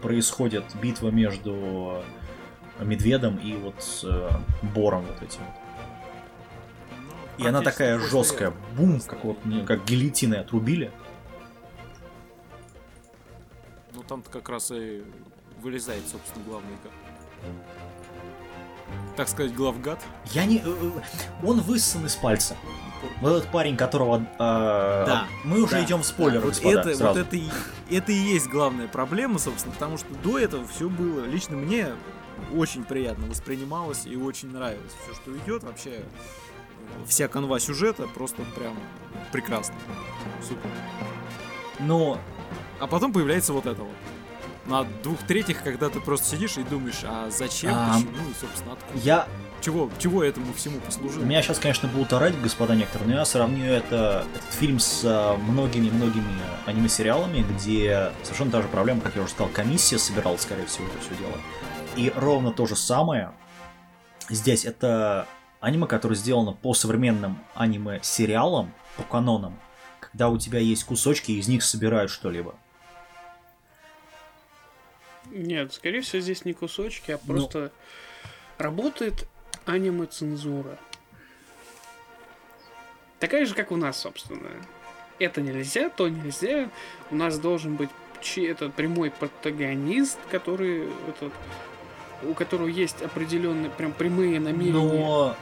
происходит 0.02 0.64
битва 0.80 1.10
между 1.10 2.02
медведом 2.80 3.36
и 3.36 3.54
вот 3.54 4.04
э, 4.04 4.30
бором 4.74 5.04
вот 5.06 5.22
этим. 5.22 5.40
Ну, 7.38 7.44
И 7.44 7.48
она 7.48 7.62
такая 7.62 7.98
жесткая, 7.98 8.52
бум, 8.76 9.00
как 9.00 9.24
вот 9.24 9.38
как 9.66 9.84
гильотиной 9.84 10.40
отрубили. 10.40 10.92
Ну, 13.94 14.02
там-то 14.02 14.30
как 14.30 14.48
раз 14.48 14.70
и 14.70 15.02
вылезает, 15.60 16.06
собственно, 16.06 16.44
главный, 16.44 16.74
га- 16.84 16.90
так 19.18 19.28
сказать, 19.28 19.52
главгад. 19.52 20.00
Я 20.26 20.44
не, 20.44 20.58
э, 20.58 20.62
э, 20.64 20.90
он 21.42 21.60
высосан 21.60 22.06
из 22.06 22.14
пальца. 22.14 22.56
Вот 23.20 23.32
этот 23.36 23.50
парень, 23.50 23.76
которого, 23.76 24.18
э, 24.20 24.38
Да, 24.38 25.26
мы 25.42 25.60
уже 25.60 25.72
Да, 25.72 25.84
идем 25.84 26.02
в 26.02 26.06
спойлеры, 26.06 26.38
да, 26.38 26.46
вот 26.46 26.54
господа, 26.54 26.80
это, 26.80 26.94
сразу. 26.96 27.18
вот 27.18 27.26
это, 27.26 27.36
и, 27.36 27.50
это 27.90 28.12
и 28.12 28.14
есть 28.14 28.46
главная 28.46 28.86
проблема, 28.86 29.40
собственно, 29.40 29.74
потому 29.74 29.98
что 29.98 30.06
до 30.22 30.38
этого 30.38 30.64
все 30.68 30.88
было, 30.88 31.24
лично 31.24 31.56
мне 31.56 31.88
очень 32.54 32.84
приятно 32.84 33.26
воспринималось 33.26 34.06
и 34.06 34.14
очень 34.14 34.52
нравилось. 34.52 34.92
Все, 35.02 35.14
что 35.14 35.36
идет, 35.36 35.64
вообще 35.64 35.90
э, 35.90 36.02
вся 37.08 37.26
канва 37.26 37.58
сюжета 37.58 38.06
просто 38.14 38.42
прям 38.54 38.78
прекрасно. 39.32 39.74
Супер. 40.46 40.70
Но 41.80 42.20
А 42.78 42.86
потом 42.86 43.12
появляется 43.12 43.52
вот 43.52 43.66
это 43.66 43.82
вот. 43.82 43.94
На 44.68 44.84
двух 45.02 45.18
третьих, 45.26 45.62
когда 45.62 45.88
ты 45.88 45.98
просто 46.00 46.36
сидишь 46.36 46.58
и 46.58 46.62
думаешь, 46.62 47.00
а 47.04 47.30
зачем, 47.30 47.72
А, 47.74 47.94
почему 47.94 48.10
и, 48.30 48.34
собственно, 48.38 48.72
откуда. 48.74 48.98
я, 49.00 49.26
Чего, 49.62 49.90
чего 49.98 50.22
этому 50.22 50.52
всему 50.52 50.78
послужило? 50.80 51.24
меня 51.24 51.42
сейчас, 51.42 51.58
конечно, 51.58 51.88
будут 51.88 52.12
орать, 52.12 52.38
господа 52.40 52.74
некоторые, 52.74 53.08
но 53.08 53.14
я 53.16 53.24
сравню 53.24 53.64
это, 53.64 54.24
этот 54.36 54.52
фильм 54.54 54.78
с 54.78 55.02
э, 55.04 55.36
многими-многими 55.38 56.42
аниме-сериалами, 56.66 57.44
где 57.54 58.12
совершенно 58.22 58.50
та 58.52 58.62
же 58.62 58.68
проблема, 58.68 59.00
как 59.00 59.16
я 59.16 59.22
уже 59.22 59.30
сказал, 59.32 59.50
комиссия 59.52 59.98
собирала, 59.98 60.36
скорее 60.36 60.66
всего, 60.66 60.86
это 60.86 60.98
все 61.00 61.16
дело. 61.16 61.32
И 61.96 62.12
ровно 62.14 62.52
то 62.52 62.66
же 62.66 62.76
самое 62.76 63.32
здесь. 64.28 64.64
Это 64.66 65.26
аниме, 65.60 65.86
которое 65.86 66.14
сделано 66.14 66.52
по 66.52 66.74
современным 66.74 67.38
аниме-сериалам, 67.54 68.72
по 68.96 69.02
канонам, 69.02 69.58
когда 69.98 70.28
у 70.28 70.38
тебя 70.38 70.58
есть 70.60 70.84
кусочки, 70.84 71.32
и 71.32 71.38
из 71.38 71.48
них 71.48 71.62
собирают 71.64 72.10
что-либо. 72.10 72.54
Нет, 75.30 75.72
скорее 75.72 76.00
всего, 76.00 76.20
здесь 76.20 76.44
не 76.44 76.52
кусочки, 76.52 77.12
а 77.12 77.18
Ну. 77.24 77.32
просто 77.34 77.72
работает 78.58 79.26
аниме-цензура. 79.66 80.78
Такая 83.18 83.46
же, 83.46 83.54
как 83.54 83.72
у 83.72 83.76
нас, 83.76 83.98
собственно. 84.00 84.48
Это 85.18 85.40
нельзя, 85.40 85.90
то 85.90 86.08
нельзя. 86.08 86.70
У 87.10 87.16
нас 87.16 87.38
должен 87.38 87.74
быть 87.76 87.90
этот 88.36 88.74
прямой 88.74 89.10
протагонист, 89.10 90.18
который 90.30 90.88
этот, 91.08 91.32
у 92.22 92.34
которого 92.34 92.68
есть 92.68 93.02
определенные 93.02 93.70
прям 93.70 93.92
прямые 93.92 94.40
намерения. 94.40 94.72
Но 94.72 95.36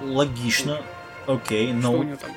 логично, 0.00 0.82
окей, 1.26 1.68
Что 1.78 1.90
у 1.90 1.96
но 1.98 2.04
него 2.04 2.16
там? 2.16 2.30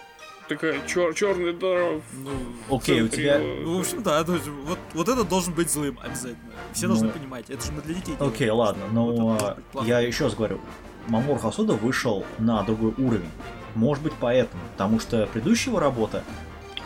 Такая 0.47 0.79
черный 0.87 1.53
дыра 1.53 1.97
в 1.97 2.01
Ну, 2.19 2.75
окей, 2.77 3.01
у 3.01 3.07
тебя 3.07 3.37
его. 3.37 3.61
ну, 3.63 3.77
в 3.77 3.79
общем, 3.81 4.03
да, 4.03 4.23
то 4.23 4.35
есть 4.35 4.47
вот, 4.47 4.77
вот 4.93 5.09
это 5.09 5.23
должен 5.23 5.53
быть 5.53 5.71
злым 5.71 5.97
обязательно. 6.03 6.37
Все 6.71 6.87
должны 6.87 7.07
Ну. 7.07 7.13
понимать, 7.13 7.49
это 7.49 7.65
же 7.65 7.71
мы 7.71 7.81
для 7.81 7.95
детей 7.95 8.13
делаем. 8.15 8.31
Окей, 8.33 8.49
ладно, 8.51 8.83
Вот 8.85 8.93
но 8.93 9.11
должен 9.37 9.55
быть 9.55 9.65
плохо. 9.65 9.87
я 9.87 9.99
еще 10.01 10.25
раз 10.25 10.35
говорю, 10.35 10.61
Мамор 11.07 11.39
Хасуда 11.39 11.73
вышел 11.73 12.25
на 12.37 12.61
другой 12.63 12.93
уровень. 12.97 13.29
Может 13.73 14.03
быть 14.03 14.13
поэтому, 14.19 14.61
потому 14.73 14.99
что 14.99 15.25
предыдущего 15.27 15.79
работа 15.79 16.23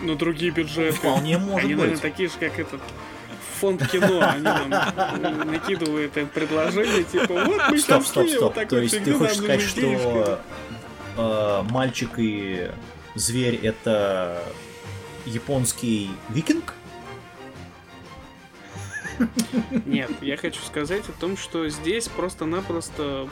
Но 0.01 0.15
другие 0.15 0.51
бюджеты. 0.51 0.93
вполне 0.95 1.37
может 1.37 1.65
Они, 1.65 1.75
наверное, 1.75 1.93
быть. 1.95 2.01
такие 2.01 2.29
же, 2.29 2.35
как 2.39 2.57
этот 2.59 2.79
фонд 3.59 3.85
кино. 3.91 4.21
Они 4.21 4.43
там 4.45 4.71
э, 4.73 5.43
накидывают 5.43 6.15
им 6.15 6.27
предложение, 6.29 7.03
типа, 7.03 7.33
вот 7.33 7.61
мы 7.71 7.77
Стоп, 7.77 8.05
стоп, 8.05 8.29
стоп. 8.29 8.53
такой 8.53 8.67
То 8.69 8.79
есть 8.83 9.03
ты 9.03 9.13
хочешь 9.13 9.35
нам 9.37 9.43
сказать, 9.45 9.61
нужны 9.63 9.81
денежки». 9.81 10.01
что 10.07 10.39
э, 11.17 11.63
мальчик 11.71 12.09
и 12.17 12.71
зверь 13.19 13.55
это 13.55 14.41
японский 15.25 16.09
викинг? 16.29 16.73
Нет, 19.85 20.11
я 20.21 20.38
хочу 20.38 20.61
сказать 20.61 21.03
о 21.09 21.11
том, 21.19 21.35
что 21.35 21.67
здесь 21.67 22.07
просто-напросто 22.07 23.29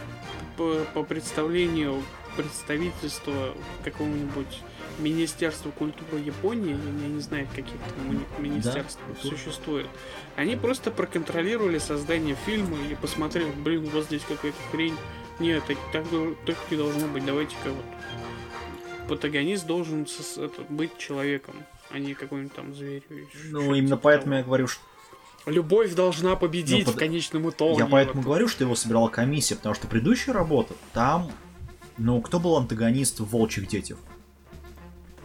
по, 0.57 0.85
по 0.93 1.03
представлению 1.03 2.03
представительства 2.35 3.53
какого-нибудь 3.83 4.61
Министерства 4.99 5.71
культуры 5.71 6.19
Японии, 6.19 6.77
я 7.01 7.07
не 7.07 7.21
знаю, 7.21 7.47
каких 7.55 7.71
там 7.95 8.25
у 8.37 8.41
министерств 8.41 8.99
культура. 9.05 9.37
существует, 9.37 9.87
они 10.35 10.55
просто 10.55 10.91
проконтролировали 10.91 11.77
создание 11.77 12.35
фильма 12.45 12.77
и 12.91 12.95
посмотрели, 12.95 13.51
блин, 13.51 13.89
вот 13.93 14.05
здесь 14.05 14.23
какая-то 14.27 14.57
хрень. 14.71 14.95
Нет, 15.39 15.63
так, 15.67 15.77
так, 15.93 16.03
так 16.45 16.57
не 16.69 16.77
должно 16.77 17.07
быть, 17.07 17.25
давайте-ка 17.25 17.69
вот. 17.69 17.85
Протагонист 19.07 19.65
должен 19.65 20.05
быть 20.69 20.97
человеком, 20.97 21.55
а 21.91 21.99
не 21.99 22.13
какой-нибудь 22.13 22.53
там 22.53 22.73
зверь. 22.75 23.03
Ну, 23.51 23.73
именно 23.73 23.97
поэтому 23.97 24.35
я 24.35 24.43
говорю, 24.43 24.67
что 24.67 24.81
Любовь 25.45 25.93
должна 25.93 26.35
победить 26.35 26.85
Ну, 26.85 26.91
в 26.91 26.93
под- 26.95 26.99
конечном 26.99 27.49
итоге. 27.49 27.79
я 27.79 27.85
поэтому 27.85 28.17
Вот. 28.17 28.25
говорю, 28.25 28.49
что 28.49 28.65
его 28.65 28.75
собирала 28.75 29.07
комиссия, 29.07 29.55
потому 29.55 29.75
что 29.75 29.87
предыдущая 29.87 30.33
работа, 30.33 30.73
там, 30.91 31.31
ну, 31.97 32.21
кто 32.21 32.41
был 32.41 32.57
антагонист 32.57 33.21
в 33.21 33.25
«Волчьих 33.29 33.65
детях»? 33.67 33.97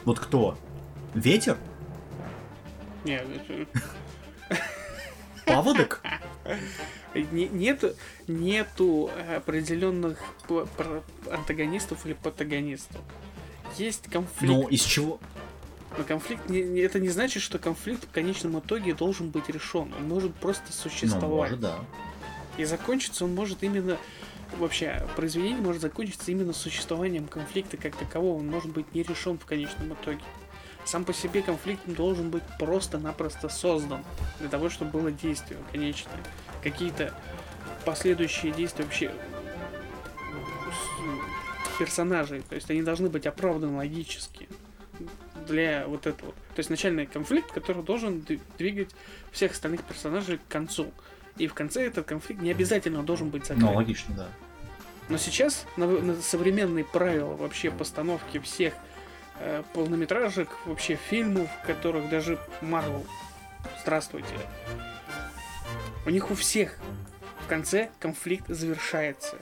Вот 0.04 0.20
кто? 0.20 0.56
Ветер? 1.14 1.58
Нет, 3.04 3.26
Паводок? 5.44 6.02
Не- 7.14 7.48
нету, 8.28 9.10
определенных 9.36 10.18
антагонистов 11.30 12.06
или 12.06 12.12
протагонистов. 12.14 13.00
Есть 13.78 14.10
конфликт. 14.10 14.52
Ну, 14.54 14.68
из 14.68 14.82
чего? 14.82 15.18
Но 15.98 16.04
конфликт 16.04 16.48
не- 16.48 16.80
это 16.80 17.00
не 17.00 17.08
значит, 17.10 17.42
что 17.42 17.58
конфликт 17.58 18.04
в 18.04 18.10
конечном 18.10 18.58
итоге 18.58 18.94
должен 18.94 19.30
быть 19.30 19.48
решен. 19.48 19.92
Он 19.98 20.08
может 20.08 20.34
просто 20.34 20.64
Ну, 20.68 20.72
существовать. 20.74 21.50
может, 21.50 21.60
да. 21.60 21.78
И 22.58 22.64
закончиться 22.64 23.24
он 23.24 23.34
может 23.34 23.62
именно 23.62 23.96
вообще 24.58 25.06
произведение 25.16 25.62
может 25.62 25.80
закончиться 25.80 26.30
именно 26.30 26.52
существованием 26.52 27.26
конфликта 27.26 27.76
как 27.78 27.96
такового. 27.96 28.38
Он 28.38 28.46
может 28.48 28.70
быть 28.70 28.94
не 28.94 29.02
решен 29.02 29.38
в 29.38 29.44
конечном 29.46 29.94
итоге. 29.94 30.20
Сам 30.84 31.04
по 31.04 31.14
себе 31.14 31.42
конфликт 31.42 31.82
должен 31.86 32.30
быть 32.30 32.42
просто-напросто 32.58 33.48
создан 33.48 34.04
для 34.40 34.48
того, 34.48 34.68
чтобы 34.68 34.90
было 34.90 35.10
действие 35.12 35.58
конечное. 35.70 36.18
Какие-то 36.62 37.14
последующие 37.84 38.52
действия 38.52 38.84
вообще 38.84 39.12
персонажей, 41.82 42.42
то 42.48 42.54
есть 42.54 42.70
они 42.70 42.82
должны 42.82 43.08
быть 43.08 43.26
оправданы 43.26 43.76
логически 43.76 44.48
для 45.48 45.84
вот 45.88 46.06
этого. 46.06 46.30
То 46.30 46.58
есть 46.58 46.70
начальный 46.70 47.06
конфликт, 47.06 47.50
который 47.50 47.82
должен 47.82 48.24
двигать 48.56 48.90
всех 49.32 49.50
остальных 49.50 49.82
персонажей 49.82 50.38
к 50.38 50.46
концу. 50.48 50.92
И 51.38 51.48
в 51.48 51.54
конце 51.54 51.84
этот 51.84 52.06
конфликт 52.06 52.40
не 52.40 52.52
обязательно 52.52 53.02
должен 53.02 53.30
быть 53.30 53.46
закрыт. 53.46 53.64
Ну, 53.64 53.74
логично, 53.74 54.14
да. 54.14 54.28
Но 55.08 55.18
сейчас 55.18 55.66
на, 55.76 55.88
на 55.88 56.22
современные 56.22 56.84
правила 56.84 57.34
вообще 57.34 57.72
постановки 57.72 58.38
всех 58.38 58.74
э, 59.40 59.64
полнометражек, 59.74 60.48
вообще 60.64 60.96
фильмов, 61.10 61.50
которых 61.66 62.08
даже 62.10 62.38
Марвел, 62.60 63.04
здравствуйте, 63.82 64.28
у 66.06 66.10
них 66.10 66.30
у 66.30 66.36
всех 66.36 66.78
в 67.44 67.48
конце 67.48 67.90
конфликт 67.98 68.46
завершается. 68.48 69.36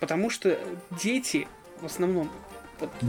Потому 0.00 0.30
что 0.30 0.58
дети 1.02 1.48
в 1.80 1.86
основном 1.86 2.30
вот, 2.80 2.90
э, 3.00 3.06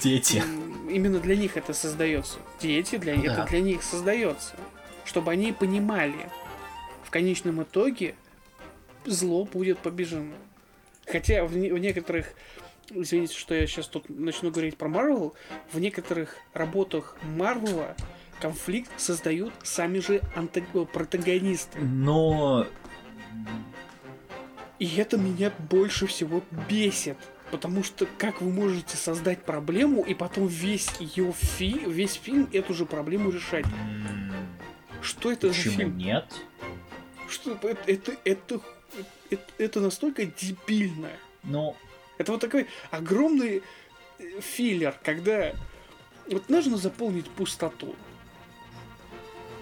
Дети. 0.00 0.42
Именно 0.90 1.20
для 1.20 1.36
них 1.36 1.56
это 1.56 1.72
создается. 1.72 2.38
Дети, 2.60 2.96
для, 2.96 3.14
Да. 3.16 3.22
это 3.22 3.44
для 3.50 3.60
них 3.60 3.82
создается. 3.82 4.54
Чтобы 5.04 5.30
они 5.32 5.52
понимали, 5.52 6.28
в 7.04 7.10
конечном 7.10 7.62
итоге 7.62 8.14
зло 9.04 9.44
будет 9.44 9.78
побеждено. 9.78 10.32
Хотя 11.06 11.44
в, 11.44 11.50
в 11.50 11.78
некоторых, 11.78 12.34
извините, 12.90 13.36
что 13.36 13.54
я 13.54 13.66
сейчас 13.66 13.86
тут 13.86 14.08
начну 14.08 14.50
говорить 14.50 14.76
про 14.76 14.88
Марвел, 14.88 15.34
в 15.72 15.78
некоторых 15.78 16.36
работах 16.52 17.16
Марвела 17.22 17.94
конфликт 18.40 18.90
создают 18.96 19.52
сами 19.62 20.00
же 20.00 20.22
антаг- 20.34 20.86
протагонисты. 20.86 21.78
Но 21.78 22.66
И 24.78 24.96
это 24.96 25.16
меня 25.16 25.52
больше 25.70 26.06
всего 26.06 26.42
бесит. 26.68 27.16
Потому 27.50 27.84
что 27.84 28.06
как 28.18 28.40
вы 28.40 28.50
можете 28.50 28.96
создать 28.96 29.44
проблему 29.44 30.02
и 30.02 30.14
потом 30.14 30.48
весь 30.48 30.88
ее 30.98 31.32
фи, 31.32 31.78
весь 31.86 32.14
фильм 32.14 32.48
эту 32.52 32.74
же 32.74 32.84
проблему 32.86 33.30
решать? 33.30 33.66
Что 35.02 35.30
это 35.30 35.48
за 35.48 35.54
почему 35.54 35.76
фильм? 35.76 35.98
нет? 35.98 36.26
Что 37.28 37.52
это, 37.52 37.76
это, 37.86 38.16
это, 38.24 38.60
это, 39.30 39.44
это 39.58 39.80
настолько 39.80 40.24
дебильно. 40.24 41.10
Ну, 41.42 41.76
Это 42.18 42.32
вот 42.32 42.40
такой 42.40 42.66
огромный 42.90 43.62
э, 44.18 44.40
филлер, 44.40 44.98
когда 45.02 45.52
вот 46.28 46.48
нужно 46.48 46.76
заполнить 46.76 47.28
пустоту. 47.28 47.94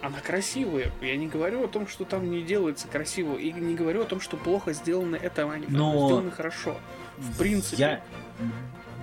Она 0.03 0.19
красивая. 0.19 0.91
Я 1.01 1.17
не 1.17 1.29
говорю 1.29 1.65
о 1.65 1.69
том, 1.69 1.87
что 1.87 2.05
там 2.05 2.29
не 2.29 2.43
делается 2.43 2.89
красиво. 2.89 3.37
И 3.37 3.53
не 3.53 3.75
говорю 3.75 4.03
о 4.03 4.05
том, 4.05 4.21
что 4.21 4.37
плохо 4.37 4.73
сделано 4.73 5.17
это 5.17 5.51
аниме. 5.51 5.67
Но- 5.71 6.07
сделано 6.09 6.31
хорошо. 6.31 6.77
В 7.17 7.39
принципе. 7.39 7.83
я... 7.83 8.05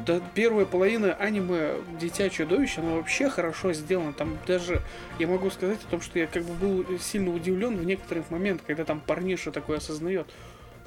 Да, 0.05 0.21
первая 0.33 0.65
половина 0.65 1.13
аниме 1.13 1.75
Дитя 1.99 2.29
чудовище, 2.29 2.81
она 2.81 2.95
вообще 2.95 3.29
хорошо 3.29 3.73
сделана. 3.73 4.13
Там 4.13 4.37
даже 4.47 4.81
я 5.19 5.27
могу 5.27 5.49
сказать 5.49 5.79
о 5.83 5.91
том, 5.91 6.01
что 6.01 6.19
я 6.19 6.27
как 6.27 6.43
бы 6.43 6.53
был 6.53 6.99
сильно 6.99 7.33
удивлен 7.33 7.77
в 7.77 7.85
некоторых 7.85 8.29
моментах, 8.31 8.65
когда 8.67 8.85
там 8.85 9.01
парниша 9.01 9.51
такой 9.51 9.77
осознает, 9.77 10.27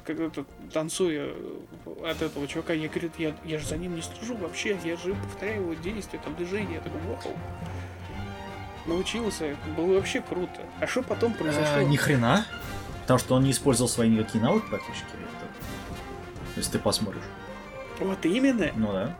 это 0.05 0.45
танцуя 0.71 1.29
от 2.03 2.21
этого 2.21 2.47
чувака, 2.47 2.73
я 2.73 2.89
говорю, 2.89 3.11
я, 3.17 3.35
я 3.45 3.59
же 3.59 3.67
за 3.67 3.77
ним 3.77 3.95
не 3.95 4.01
слежу 4.01 4.35
вообще, 4.35 4.77
я 4.83 4.97
же 4.97 5.13
повторяю 5.13 5.61
его 5.61 5.73
действия, 5.75 6.19
там 6.23 6.35
движения, 6.35 6.75
я 6.75 6.81
такой, 6.81 6.99
вау. 7.07 7.37
Научился, 8.85 9.55
было 9.77 9.95
вообще 9.95 10.21
круто. 10.21 10.61
А 10.79 10.87
что 10.87 11.03
потом 11.03 11.33
произошло? 11.33 11.77
Э, 11.77 11.83
Ни 11.83 11.95
хрена. 11.95 12.45
Потому 13.01 13.19
что 13.19 13.35
он 13.35 13.43
не 13.43 13.51
использовал 13.51 13.89
свои 13.89 14.09
никакие 14.09 14.43
навыки 14.43 14.65
практически. 14.69 15.05
Если 16.55 16.73
ты 16.73 16.79
посмотришь. 16.79 17.23
Вот 17.99 18.25
именно. 18.25 18.71
Ну 18.75 18.91
да. 18.91 19.17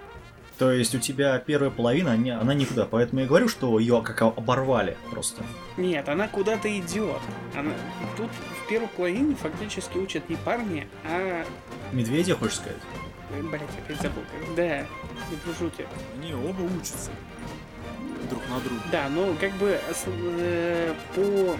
То 0.60 0.72
есть 0.72 0.94
у 0.94 1.00
тебя 1.00 1.40
первая 1.40 1.72
половина, 1.72 2.16
не- 2.16 2.30
она 2.30 2.54
никуда. 2.54 2.86
Поэтому 2.86 3.22
я 3.22 3.28
говорю, 3.28 3.50
что 3.50 3.80
ее 3.80 4.02
как 4.04 4.22
оборвали 4.22 4.98
просто. 5.12 5.44
Нет, 5.78 6.08
она 6.08 6.28
куда-то 6.28 6.70
идет. 6.80 7.20
Она... 7.58 7.72
Тут 8.16 8.30
в 8.64 8.70
первой 8.70 8.88
половине 8.88 9.36
фактически 9.36 9.98
учат 9.98 10.30
не 10.30 10.36
парни, 10.36 10.88
а 11.06 11.44
Медведя, 11.92 12.36
хочешь 12.36 12.58
сказать? 12.58 12.78
Блять, 13.50 13.62
опять 13.84 14.00
забыл. 14.02 14.22
как- 14.32 14.56
Да, 14.56 14.80
не 15.32 15.38
дружу 15.44 15.72
тебя. 15.72 15.88
Они 16.22 16.34
оба 16.36 16.62
учатся 16.62 17.10
друг 18.30 18.48
на 18.50 18.60
друга. 18.60 18.82
Да, 18.92 19.10
но 19.10 19.36
как 19.36 19.52
бы 19.54 19.80
э, 20.06 20.94
по 21.16 21.58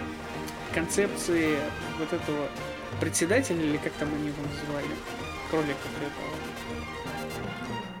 концепции 0.74 1.58
вот 1.98 2.12
этого 2.12 2.48
председателя, 3.00 3.62
или 3.62 3.76
как 3.76 3.92
там 3.94 4.08
они 4.14 4.28
его 4.28 4.42
называли, 4.42 4.86
кролика 5.50 5.88
этого, 5.98 6.28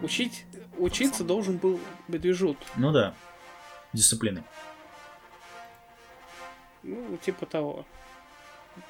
учить, 0.02 0.44
учиться 0.78 1.24
должен 1.24 1.56
был 1.58 1.80
медвежут. 2.08 2.58
Ну 2.76 2.92
да. 2.92 3.14
Дисциплины. 3.92 4.44
Ну, 6.82 7.16
типа 7.16 7.46
того. 7.46 7.86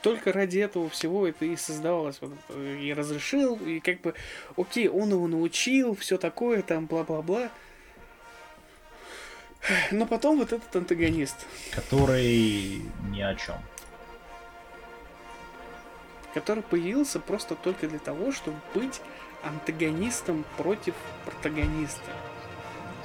Только 0.03 0.33
ради 0.33 0.59
этого 0.59 0.88
всего 0.88 1.27
это 1.27 1.45
и 1.45 1.57
создавалось. 1.57 2.19
Вот, 2.21 2.33
и 2.59 2.93
разрешил, 2.97 3.57
и 3.57 3.81
как 3.81 4.01
бы, 4.01 4.14
окей, 4.57 4.88
он 4.88 5.11
его 5.11 5.29
научил, 5.29 5.95
все 5.95 6.17
такое, 6.17 6.62
там, 6.62 6.87
бла-бла-бла. 6.87 7.51
Но 9.90 10.07
потом 10.07 10.38
вот 10.38 10.53
этот 10.53 10.74
антагонист, 10.74 11.46
Который 11.72 12.83
ни 13.11 13.20
о 13.20 13.35
чем. 13.35 13.57
который 16.35 16.64
появился 16.64 17.20
просто 17.20 17.55
только 17.55 17.87
для 17.87 18.00
того, 18.00 18.33
чтобы 18.33 18.57
быть 18.74 19.00
антагонистом 19.44 20.44
против 20.57 20.94
протагониста. 21.24 22.11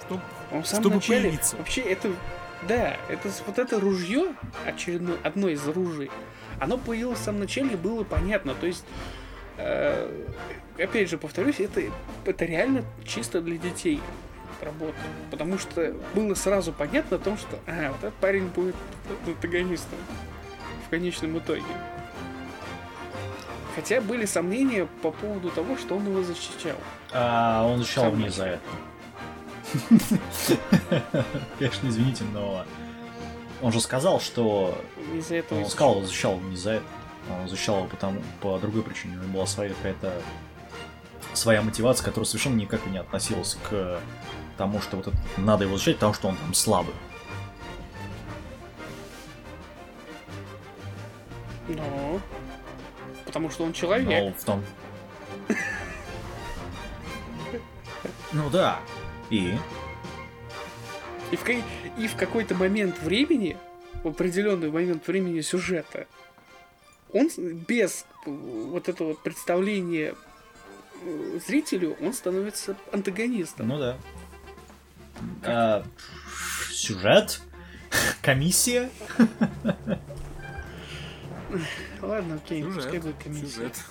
Чтоб 0.04 0.20
Он 0.52 0.64
в 0.64 0.68
самом 0.68 0.82
Чтобы 0.84 0.96
начале... 0.96 1.22
появиться. 1.22 1.56
Вообще, 1.58 1.82
это... 1.82 2.12
Да, 2.68 2.98
это 3.08 3.30
вот 3.46 3.60
это 3.60 3.80
ружье, 3.80 4.36
очередное, 4.66 5.18
одно 5.24 5.48
из 5.48 5.66
ружей, 5.68 6.10
оно 6.60 6.78
появилось 6.78 7.20
в 7.20 7.24
самом 7.24 7.42
начале, 7.42 7.78
было 7.78 8.04
понятно. 8.04 8.54
То 8.56 8.66
есть, 8.66 8.84
э, 9.58 10.26
опять 10.78 11.10
же, 11.10 11.18
повторюсь, 11.18 11.60
это, 11.60 11.84
это 12.26 12.46
реально 12.46 12.84
чисто 13.06 13.42
для 13.42 13.58
детей 13.58 14.02
работа. 14.64 14.98
Потому 15.32 15.58
что 15.58 15.96
было 16.14 16.34
сразу 16.34 16.72
понятно 16.72 17.18
о 17.18 17.20
том, 17.20 17.38
что 17.38 17.60
а, 17.68 17.92
вот 17.92 18.00
этот 18.00 18.14
парень 18.16 18.48
будет 18.48 18.76
антагонистом 19.26 19.98
в 20.86 20.90
конечном 20.90 21.38
итоге. 21.38 21.64
Хотя 23.76 24.02
были 24.02 24.26
сомнения 24.26 24.88
по 25.02 25.12
поводу 25.12 25.52
того, 25.52 25.78
что 25.78 25.96
он 25.96 26.06
его 26.06 26.24
защищал. 26.24 26.76
А 27.14 27.66
он 27.66 27.80
защищал 27.80 28.12
не 28.12 28.26
начал. 28.26 28.36
за 28.36 28.46
это. 28.46 28.60
Конечно, 31.60 31.88
извините, 31.88 32.24
но 32.34 32.66
он 33.62 33.72
же 33.72 33.80
сказал, 33.80 34.20
что 34.20 34.78
Из-за 35.14 35.36
этого... 35.36 35.60
он 35.60 35.70
сказал, 35.70 36.02
защищал 36.02 36.40
не 36.40 36.56
за 36.56 36.72
это. 36.72 36.86
Он 37.30 37.48
защищал 37.48 37.78
его 37.80 37.88
потому, 37.88 38.22
по 38.42 38.58
другой 38.58 38.82
причине. 38.82 39.18
У 39.18 39.20
него 39.22 39.34
была 39.34 39.46
своя 39.46 39.74
какая-то 39.74 40.14
своя 41.34 41.62
мотивация, 41.62 42.06
которая 42.06 42.26
совершенно 42.26 42.56
никак 42.56 42.86
не 42.88 42.98
относилась 42.98 43.58
к 43.70 44.00
тому, 44.60 44.82
что 44.82 44.98
вот 44.98 45.08
это, 45.08 45.18
надо 45.38 45.64
его 45.64 45.78
защищать, 45.78 45.96
потому 45.96 46.14
что 46.14 46.28
он 46.28 46.36
там 46.36 46.54
слабый. 46.54 46.94
Но... 51.70 52.20
Потому 53.26 53.50
что 53.50 53.64
он 53.64 53.72
человек. 53.72 54.26
Но 54.26 54.34
в 54.34 54.44
том... 54.44 54.66
Ну 58.34 58.50
да. 58.50 58.80
И? 59.30 59.56
И, 61.32 61.36
в, 61.38 61.50
и 61.98 62.08
в 62.08 62.16
какой-то 62.18 62.54
момент 62.54 63.02
времени, 63.02 63.56
в 64.04 64.10
определенный 64.10 64.70
момент 64.70 65.08
времени 65.08 65.40
сюжета, 65.40 66.06
он 67.14 67.30
без 67.38 68.06
э, 68.26 68.30
вот 68.30 68.90
этого 68.90 69.14
представления 69.14 70.16
э, 71.04 71.40
зрителю, 71.48 71.96
он 72.02 72.14
становится 72.14 72.76
антагонистом. 72.92 73.68
Ну 73.70 73.80
да. 73.80 73.98
А, 75.44 75.86
сюжет? 76.72 77.42
Комиссия? 78.22 78.90
Ладно, 82.02 82.36
окей, 82.36 82.64
пускай 82.64 82.84
Сюжет. 82.84 83.04
будет 83.04 83.24
комиссия. 83.24 83.48
Сюжет. 83.48 83.86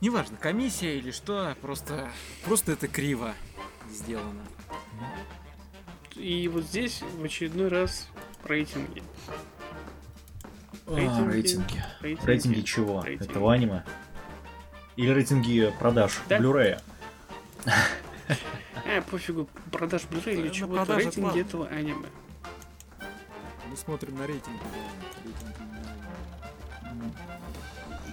Неважно, 0.00 0.36
комиссия 0.36 0.98
или 0.98 1.10
что, 1.10 1.56
просто, 1.60 2.08
просто 2.44 2.72
это 2.72 2.88
криво 2.88 3.34
сделано. 3.90 4.42
И 6.14 6.46
вот 6.48 6.64
здесь 6.64 7.02
в 7.18 7.24
очередной 7.24 7.68
раз 7.68 8.08
рейтинги. 8.44 9.02
А, 10.86 10.94
Рейтинги. 10.94 11.32
рейтинги. 11.32 11.84
Рейтинги, 12.00 12.26
Рейтинги 12.26 12.60
чего? 12.60 13.02
Рейтинги. 13.02 13.30
Этого 13.30 13.52
аниме? 13.54 13.84
Или 14.96 15.08
рейтинги 15.10 15.72
продаж 15.80 16.20
Да. 16.28 16.38
Blu-ray? 16.38 16.80
А, 18.96 19.02
пофигу, 19.02 19.48
продаж 19.72 20.02
Blu-ray 20.10 20.34
или 20.34 20.48
На 20.48 20.54
чего-то, 20.54 20.96
рейтинги 20.96 21.24
мало. 21.24 21.36
этого 21.36 21.66
аниме. 21.68 22.06
Мы 23.68 23.76
смотрим 23.76 24.16
на 24.18 24.26
рейтинги. 24.26 24.60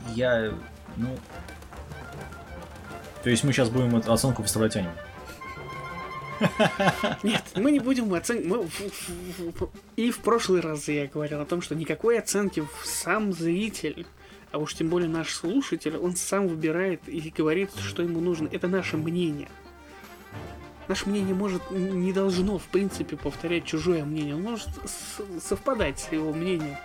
на- 0.07 0.13
Я, 0.15 0.53
ну... 0.97 1.17
То 3.23 3.29
есть 3.29 3.43
мы 3.43 3.53
сейчас 3.53 3.69
будем 3.69 3.95
оценку 3.95 4.41
выставлять 4.41 4.75
аниме? 4.75 4.93
Нет, 7.23 7.43
мы 7.55 7.71
не 7.71 7.79
будем 7.79 8.11
оценивать. 8.15 8.71
И 9.95 10.09
в 10.09 10.19
прошлый 10.21 10.61
раз 10.61 10.87
я 10.87 11.05
говорил 11.05 11.39
о 11.41 11.45
том, 11.45 11.61
что 11.61 11.75
никакой 11.75 12.17
оценки 12.17 12.61
в 12.61 12.85
сам 12.87 13.31
зритель, 13.33 14.07
а 14.51 14.57
уж 14.57 14.73
тем 14.73 14.89
более 14.89 15.07
наш 15.09 15.35
слушатель, 15.35 15.95
он 15.97 16.15
сам 16.15 16.47
выбирает 16.47 17.07
и 17.07 17.29
говорит, 17.29 17.69
что 17.79 18.01
ему 18.01 18.19
нужно. 18.19 18.49
Это 18.51 18.67
наше 18.67 18.97
мнение. 18.97 19.49
Наше 20.91 21.07
мнение 21.07 21.33
может 21.33 21.71
не 21.71 22.11
должно, 22.11 22.57
в 22.57 22.65
принципе, 22.65 23.15
повторять 23.15 23.63
чужое 23.63 24.03
мнение. 24.03 24.35
Он 24.35 24.41
может 24.41 24.67
совпадать 25.41 25.99
с 26.01 26.11
его 26.11 26.33
мнением. 26.33 26.75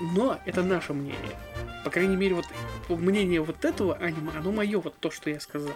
Но 0.00 0.40
это 0.46 0.62
наше 0.62 0.94
мнение. 0.94 1.36
По 1.84 1.90
крайней 1.90 2.16
мере, 2.16 2.36
вот 2.36 2.46
мнение 2.88 3.42
вот 3.42 3.62
этого 3.66 3.96
аниме, 3.96 4.32
оно 4.38 4.52
мое, 4.52 4.80
вот 4.80 4.94
то, 4.98 5.10
что 5.10 5.28
я 5.28 5.38
сказал. 5.38 5.74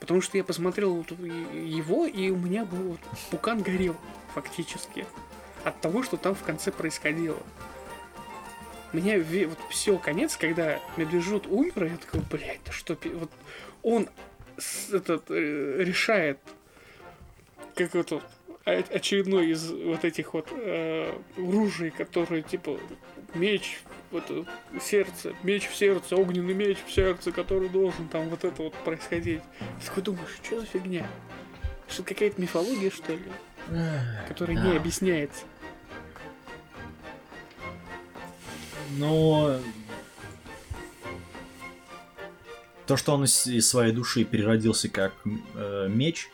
Потому 0.00 0.22
что 0.22 0.38
я 0.38 0.44
посмотрел 0.44 0.94
вот 0.94 1.10
его, 1.10 2.06
и 2.06 2.30
у 2.30 2.36
меня 2.36 2.64
был 2.64 2.92
вот 2.92 3.00
пукан 3.30 3.60
горел, 3.60 3.94
фактически. 4.32 5.04
От 5.62 5.78
того, 5.82 6.02
что 6.02 6.16
там 6.16 6.34
в 6.34 6.42
конце 6.42 6.72
происходило. 6.72 7.36
Меня 8.94 9.18
ве- 9.18 9.46
вот 9.46 9.58
все, 9.68 9.98
конец, 9.98 10.38
когда 10.38 10.80
Медвежут 10.96 11.46
умер, 11.48 11.84
я 11.84 11.96
такой, 11.98 12.22
блядь, 12.30 12.60
да 12.64 12.72
что, 12.72 12.94
пи-» 12.94 13.10
вот 13.10 13.30
он 13.82 14.08
этот, 14.92 15.30
э, 15.30 15.82
решает, 15.82 16.38
как 17.74 17.94
о- 18.64 18.94
очередной 18.94 19.50
из 19.50 19.70
вот 19.70 20.04
этих 20.04 20.34
вот 20.34 20.48
э, 20.50 21.12
ружей, 21.36 21.90
которые, 21.90 22.42
типа, 22.42 22.78
меч, 23.34 23.80
вот, 24.10 24.24
э, 24.28 24.44
сердце, 24.80 25.34
меч 25.42 25.68
в 25.68 25.74
сердце, 25.74 26.16
огненный 26.16 26.54
меч 26.54 26.78
в 26.86 26.92
сердце, 26.92 27.32
который 27.32 27.68
должен 27.68 28.08
там 28.08 28.28
вот 28.28 28.44
это 28.44 28.62
вот 28.62 28.74
происходить. 28.84 29.42
Ты 29.80 29.86
такой 29.86 30.02
думаешь, 30.02 30.38
что 30.42 30.60
за 30.60 30.66
фигня? 30.66 31.06
Что 31.88 32.02
какая-то 32.02 32.40
мифология, 32.40 32.90
что 32.90 33.12
ли? 33.12 33.22
Которая 34.28 34.56
не 34.56 34.76
объясняется. 34.76 35.44
Но... 38.98 39.58
То, 42.92 42.98
что 42.98 43.14
он 43.14 43.24
из, 43.24 43.46
из 43.46 43.66
своей 43.70 43.90
души 43.94 44.22
переродился 44.24 44.90
как 44.90 45.14
э, 45.54 45.88
меч, 45.88 46.28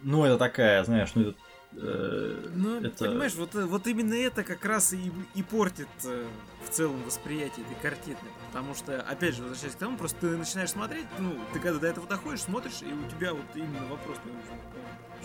ну, 0.00 0.24
это 0.24 0.38
такая, 0.38 0.84
знаешь, 0.84 1.10
ну, 1.16 1.22
это... 1.30 1.34
э, 1.72 2.50
Ну, 2.54 2.80
это- 2.80 3.04
понимаешь, 3.06 3.34
вот, 3.34 3.52
э, 3.56 3.64
вот 3.64 3.84
именно 3.88 4.14
это 4.14 4.44
как 4.44 4.64
раз 4.64 4.92
и, 4.92 5.10
и 5.34 5.42
портит 5.42 5.88
э, 6.04 6.24
в 6.64 6.70
целом 6.70 7.02
восприятие 7.02 7.66
этой 7.66 7.82
картины. 7.82 8.16
Потому 8.46 8.76
что, 8.76 9.00
опять 9.02 9.34
же, 9.34 9.42
возвращаясь 9.42 9.74
к 9.74 9.78
тому, 9.78 9.98
просто 9.98 10.20
ты 10.20 10.26
начинаешь 10.36 10.70
смотреть, 10.70 11.06
ну, 11.18 11.34
ты 11.52 11.58
когда 11.58 11.80
до 11.80 11.88
этого 11.88 12.06
доходишь, 12.06 12.42
смотришь, 12.42 12.80
и 12.82 12.92
у 12.92 13.10
тебя 13.10 13.34
вот 13.34 13.42
именно 13.56 13.84
вопрос, 13.90 14.18
ну, 14.24 14.30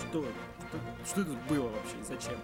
что, 0.09 0.25
что, 0.71 0.79
что 1.07 1.21
это 1.21 1.31
было 1.49 1.67
вообще 1.69 1.97
и 2.01 2.03
зачем? 2.03 2.39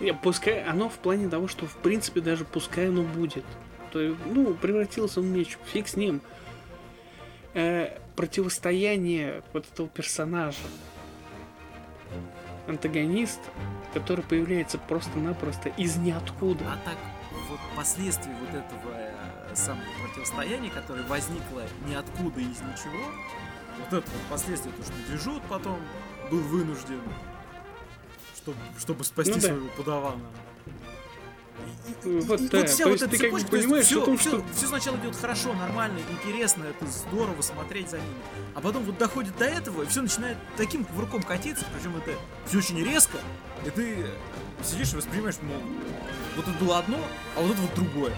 Не, 0.00 0.14
пускай 0.14 0.64
оно 0.64 0.88
в 0.88 0.94
плане 0.94 1.28
того, 1.28 1.46
что 1.48 1.66
в 1.66 1.76
принципе 1.76 2.22
даже 2.22 2.46
пускай 2.46 2.88
оно 2.88 3.02
будет. 3.02 3.44
То 3.92 4.00
есть, 4.00 4.16
ну, 4.32 4.54
превратился 4.54 5.20
он 5.20 5.26
в 5.26 5.28
меч, 5.28 5.58
фиг 5.74 5.88
с 5.88 5.96
ним. 5.96 6.22
Э, 7.54 7.98
противостояние 8.16 9.42
вот 9.52 9.64
этого 9.72 9.88
персонажа. 9.88 10.58
Антагонист, 12.66 13.40
который 13.92 14.24
появляется 14.24 14.78
просто-напросто 14.78 15.68
из 15.70 15.96
ниоткуда. 15.96 16.64
А 16.72 16.78
так, 16.84 16.98
вот 17.48 17.60
последствия 17.76 18.34
вот 18.40 18.48
этого 18.48 18.92
э, 18.94 19.54
самого 19.54 19.84
противостояния, 20.02 20.70
которое 20.70 21.04
возникло 21.04 21.62
ниоткуда 21.86 22.40
из 22.40 22.60
ничего, 22.60 23.04
вот 23.78 23.86
это 23.88 24.10
вот 24.10 24.30
последствия, 24.30 24.72
то, 24.72 24.82
что 24.82 24.92
движут 25.08 25.42
потом 25.48 25.78
был 26.30 26.40
вынужден, 26.40 27.00
чтобы, 28.36 28.58
чтобы 28.78 29.04
спасти 29.04 29.32
Ну 29.34 29.40
да. 29.40 29.46
своего 29.48 29.68
подавана. 29.76 30.24
Вот 32.04 32.40
и 32.40 32.48
да, 32.48 32.66
вся 32.66 32.84
то 32.84 32.90
вот 32.90 33.02
эта 33.02 33.08
ты 33.10 33.18
как 33.18 33.30
бы 33.32 33.38
цепочка, 33.40 33.56
понимаешь 33.56 33.92
о 33.92 34.00
том, 34.04 34.18
всё- 34.18 34.30
что- 34.30 34.44
всё 34.54 34.66
сначала 34.68 34.96
идет 34.96 35.16
хорошо, 35.16 35.54
нормально, 35.54 35.98
интересно, 36.10 36.64
это 36.64 36.86
здорово 36.86 37.40
смотреть 37.42 37.90
за 37.90 37.98
ними. 37.98 38.14
А 38.54 38.60
потом 38.60 38.84
вот 38.84 38.98
доходит 38.98 39.36
до 39.38 39.44
этого, 39.46 39.82
и 39.82 39.86
все 39.86 40.02
начинает 40.02 40.36
таким 40.56 40.84
кувырком 40.84 41.22
катиться, 41.22 41.64
причем 41.76 41.96
это 41.96 42.12
все 42.46 42.58
очень 42.58 42.82
резко, 42.84 43.18
и 43.66 43.70
ты 43.70 44.06
сидишь 44.62 44.92
и 44.92 44.96
воспринимаешь, 44.96 45.36
мол, 45.42 45.56
вот 46.36 46.46
это 46.48 46.58
было 46.64 46.78
одно, 46.78 46.98
а 47.36 47.40
вот 47.40 47.52
это 47.52 47.60
вот 47.62 47.74
другое. 47.74 48.14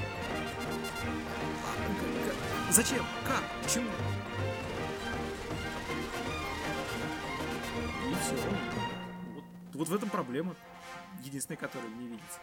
Зачем? 2.70 3.04
Как? 3.26 3.42
Почему? 3.62 3.88
И 8.10 8.14
все. 8.22 8.34
Вот, 9.34 9.44
вот 9.74 9.88
в 9.88 9.94
этом 9.94 10.08
проблема. 10.10 10.54
Единственная, 11.24 11.56
которая 11.58 11.88
мне 11.88 12.06
видится. 12.08 12.40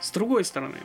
С 0.00 0.10
другой 0.10 0.44
стороны, 0.44 0.78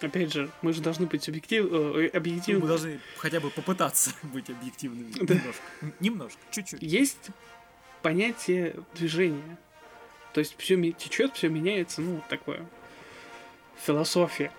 опять 0.00 0.32
же, 0.32 0.50
мы 0.62 0.72
же 0.72 0.80
должны 0.80 1.06
быть 1.06 1.28
объектив... 1.28 1.66
э, 1.70 1.92
Мы 1.94 2.06
объективны. 2.06 2.66
должны 2.66 3.00
хотя 3.16 3.40
бы 3.40 3.50
попытаться 3.50 4.10
быть 4.22 4.50
объективными. 4.50 5.12
Да. 5.20 5.34
Немножко. 5.34 5.62
Немножко, 6.00 6.40
чуть-чуть. 6.50 6.82
Есть 6.82 7.30
понятие 8.02 8.74
движения. 8.94 9.56
То 10.32 10.40
есть 10.40 10.54
все 10.58 10.76
течет, 10.92 11.34
все 11.36 11.48
меняется, 11.48 12.00
ну, 12.00 12.20
такое. 12.28 12.64
Философия. 13.84 14.52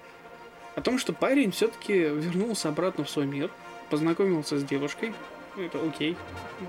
О 0.75 0.81
том, 0.81 0.99
что 0.99 1.13
парень 1.13 1.51
все-таки 1.51 1.93
вернулся 1.93 2.69
обратно 2.69 3.03
в 3.03 3.09
свой 3.09 3.25
мир, 3.25 3.51
познакомился 3.89 4.57
с 4.57 4.63
девушкой. 4.63 5.13
Это 5.57 5.81
окей. 5.85 6.15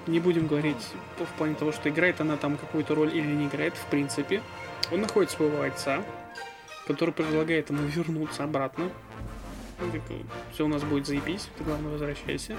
Не 0.08 0.18
будем 0.18 0.48
говорить 0.48 0.88
в 1.18 1.38
плане 1.38 1.54
того, 1.54 1.70
что 1.70 1.88
играет 1.88 2.20
она 2.20 2.36
там 2.36 2.56
какую-то 2.56 2.96
роль 2.96 3.16
или 3.16 3.26
не 3.26 3.46
играет, 3.46 3.74
в 3.76 3.86
принципе. 3.86 4.42
Он 4.92 5.00
находит 5.00 5.30
своего 5.30 5.62
отца, 5.62 6.04
который 6.86 7.14
предлагает 7.14 7.70
ему 7.70 7.82
вернуться 7.86 8.44
обратно. 8.44 8.90
Все 10.52 10.64
у 10.64 10.68
нас 10.68 10.82
будет 10.84 11.06
заебись, 11.06 11.48
ты 11.58 11.64
главное 11.64 11.90
возвращайся. 11.90 12.56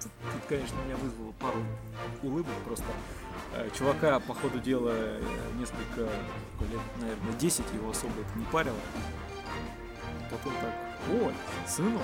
Тут, 0.00 0.42
конечно, 0.48 0.76
меня 0.86 0.96
вызвало 0.96 1.32
пару 1.32 1.62
улыбок 2.22 2.54
просто. 2.64 2.84
э, 3.54 3.68
чувака, 3.76 4.20
по 4.20 4.34
ходу 4.34 4.58
дела, 4.60 4.92
э, 4.94 5.20
несколько 5.58 6.08
сколько 6.56 6.72
лет, 6.72 6.80
наверное, 7.00 7.32
10 7.38 7.64
его 7.74 7.90
особо 7.90 8.12
это 8.20 8.38
не 8.38 8.44
парило. 8.46 8.76
Потом 10.30 10.52
так, 10.60 10.74
ой, 11.12 11.34
сынок. 11.66 12.02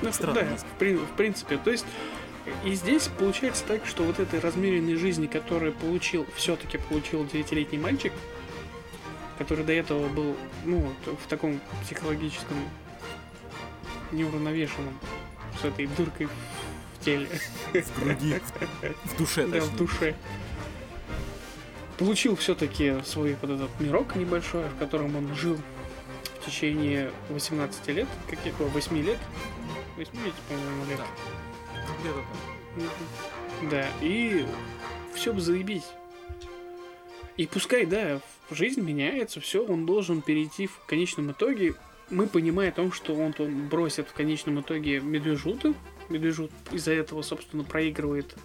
Ну, 0.00 0.12
Странно. 0.12 0.34
да, 0.34 0.56
в, 0.56 0.96
в 1.06 1.16
принципе. 1.16 1.58
То 1.58 1.70
есть, 1.70 1.86
и 2.64 2.74
здесь 2.74 3.08
получается 3.18 3.64
так, 3.66 3.86
что 3.86 4.04
вот 4.04 4.18
этой 4.18 4.40
размеренной 4.40 4.96
жизни, 4.96 5.26
которую 5.26 5.72
получил, 5.72 6.26
все-таки 6.34 6.78
получил 6.78 7.26
девятилетний 7.26 7.78
мальчик, 7.78 8.12
который 9.38 9.64
до 9.64 9.72
этого 9.72 10.08
был, 10.08 10.36
ну, 10.64 10.92
в 11.06 11.28
таком 11.28 11.60
психологическом 11.82 12.56
неуравновешенном, 14.12 14.98
с 15.60 15.64
этой 15.64 15.86
дыркой 15.86 16.26
в 16.26 17.04
теле, 17.04 17.28
В 17.72 18.00
груди, 18.00 18.40
в 19.04 19.18
душе, 19.18 19.46
да, 19.46 19.60
в 19.60 19.76
душе. 19.76 20.14
Получил 21.98 22.36
все-таки 22.36 22.96
свой 23.04 23.36
вот 23.40 23.50
этот 23.50 23.80
мирок 23.80 24.16
небольшой, 24.16 24.64
в 24.68 24.78
котором 24.78 25.16
он 25.16 25.34
жил 25.34 25.58
в 26.40 26.46
течение 26.46 27.10
18 27.30 27.88
лет, 27.88 28.08
каких 28.28 28.58
8 28.58 28.96
лет, 29.02 29.18
8, 29.96 30.10
по-моему, 30.48 30.84
лет. 30.90 30.98
Да. 30.98 31.33
Да, 33.70 33.86
и 34.00 34.44
все 35.14 35.32
бы 35.32 35.40
заебись. 35.40 35.86
И 37.36 37.46
пускай, 37.46 37.86
да, 37.86 38.20
жизнь 38.50 38.80
меняется, 38.80 39.40
все, 39.40 39.64
он 39.64 39.86
должен 39.86 40.22
перейти 40.22 40.66
в 40.66 40.78
конечном 40.86 41.32
итоге. 41.32 41.74
Мы 42.10 42.26
понимаем 42.26 42.70
о 42.72 42.74
том, 42.74 42.92
что 42.92 43.14
он, 43.14 43.34
он 43.38 43.68
бросит 43.68 44.08
в 44.08 44.12
конечном 44.12 44.60
итоге 44.60 45.00
медвежута. 45.00 45.74
Медвежут 46.08 46.52
из-за 46.70 46.92
этого, 46.92 47.22
собственно, 47.22 47.64
проигрывает 47.64 48.36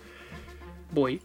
бой. 0.91 1.21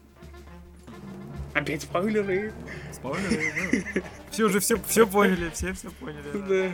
Опять 1.55 1.83
спойлеры. 1.83 2.53
Спойлеры, 2.93 3.85
Все 4.31 4.45
уже 4.45 4.59
все, 4.59 4.77
все 4.89 5.07
поняли, 5.07 5.51
все 5.55 5.73
все 5.73 5.89
поняли. 5.91 6.23
да. 6.33 6.39
Да. 6.49 6.73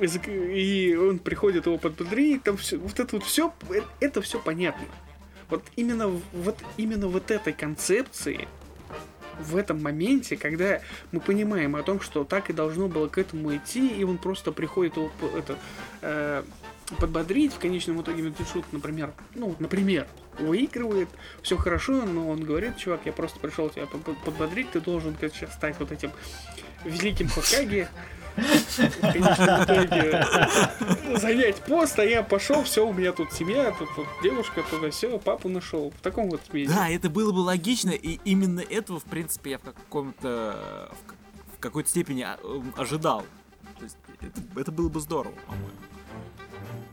И 0.00 0.96
он 0.96 1.18
приходит 1.18 1.66
его 1.66 1.78
подбодрить, 1.78 2.42
там 2.42 2.56
все, 2.56 2.76
вот 2.78 2.98
это 3.00 3.16
вот 3.16 3.24
все, 3.24 3.52
это 4.00 4.22
все 4.22 4.38
понятно. 4.38 4.86
Вот 5.50 5.64
именно, 5.76 6.08
вот 6.32 6.58
именно 6.76 7.08
вот 7.08 7.30
этой 7.30 7.52
концепции, 7.52 8.48
в 9.40 9.56
этом 9.56 9.82
моменте, 9.82 10.36
когда 10.36 10.80
мы 11.12 11.20
понимаем 11.20 11.76
о 11.76 11.82
том, 11.82 12.00
что 12.00 12.24
так 12.24 12.50
и 12.50 12.52
должно 12.52 12.88
было 12.88 13.08
к 13.08 13.18
этому 13.18 13.54
идти, 13.56 13.88
и 13.88 14.04
он 14.04 14.18
просто 14.18 14.52
приходит 14.52 14.96
его 14.96 15.10
это, 15.36 15.56
э, 16.02 16.42
подбодрить, 16.98 17.52
в 17.52 17.58
конечном 17.58 18.00
итоге 18.02 18.22
Медведшут, 18.22 18.64
например, 18.72 19.12
ну, 19.34 19.54
например, 19.58 20.06
выигрывает, 20.38 21.08
все 21.42 21.56
хорошо, 21.56 22.04
но 22.04 22.28
он 22.28 22.42
говорит, 22.42 22.76
чувак, 22.76 23.02
я 23.04 23.12
просто 23.12 23.38
пришел 23.38 23.68
тебя 23.68 23.86
под- 23.86 24.18
подбодрить, 24.24 24.70
ты 24.70 24.80
должен 24.80 25.16
сейчас 25.20 25.54
стать 25.54 25.78
вот 25.78 25.92
этим 25.92 26.10
великим 26.84 27.28
В 28.38 29.62
итоге 29.62 30.26
занять 31.18 31.56
пост, 31.62 31.98
а 31.98 32.04
я 32.04 32.22
пошел, 32.22 32.62
все, 32.62 32.86
у 32.86 32.92
меня 32.92 33.12
тут 33.12 33.32
семья, 33.32 33.74
тут 33.78 33.88
вот 33.96 34.06
девушка, 34.22 34.62
туда 34.70 34.90
все, 34.90 35.18
папу 35.18 35.48
нашел. 35.48 35.90
В 35.90 36.00
таком 36.00 36.30
вот 36.30 36.40
виде. 36.52 36.72
Да, 36.72 36.88
это 36.88 37.10
было 37.10 37.32
бы 37.32 37.40
логично, 37.40 37.90
и 37.90 38.18
именно 38.24 38.60
этого, 38.60 39.00
в 39.00 39.04
принципе, 39.04 39.52
я 39.52 39.58
в 39.58 39.62
каком-то 39.62 40.90
в, 41.56 41.60
какой-то 41.60 41.88
степени 41.88 42.22
а, 42.22 42.38
м, 42.42 42.72
ожидал. 42.76 43.24
То 43.78 43.84
есть 43.84 43.96
это, 44.20 44.60
это 44.60 44.72
было 44.72 44.88
бы 44.88 45.00
здорово, 45.00 45.34
по-моему. 45.46 45.70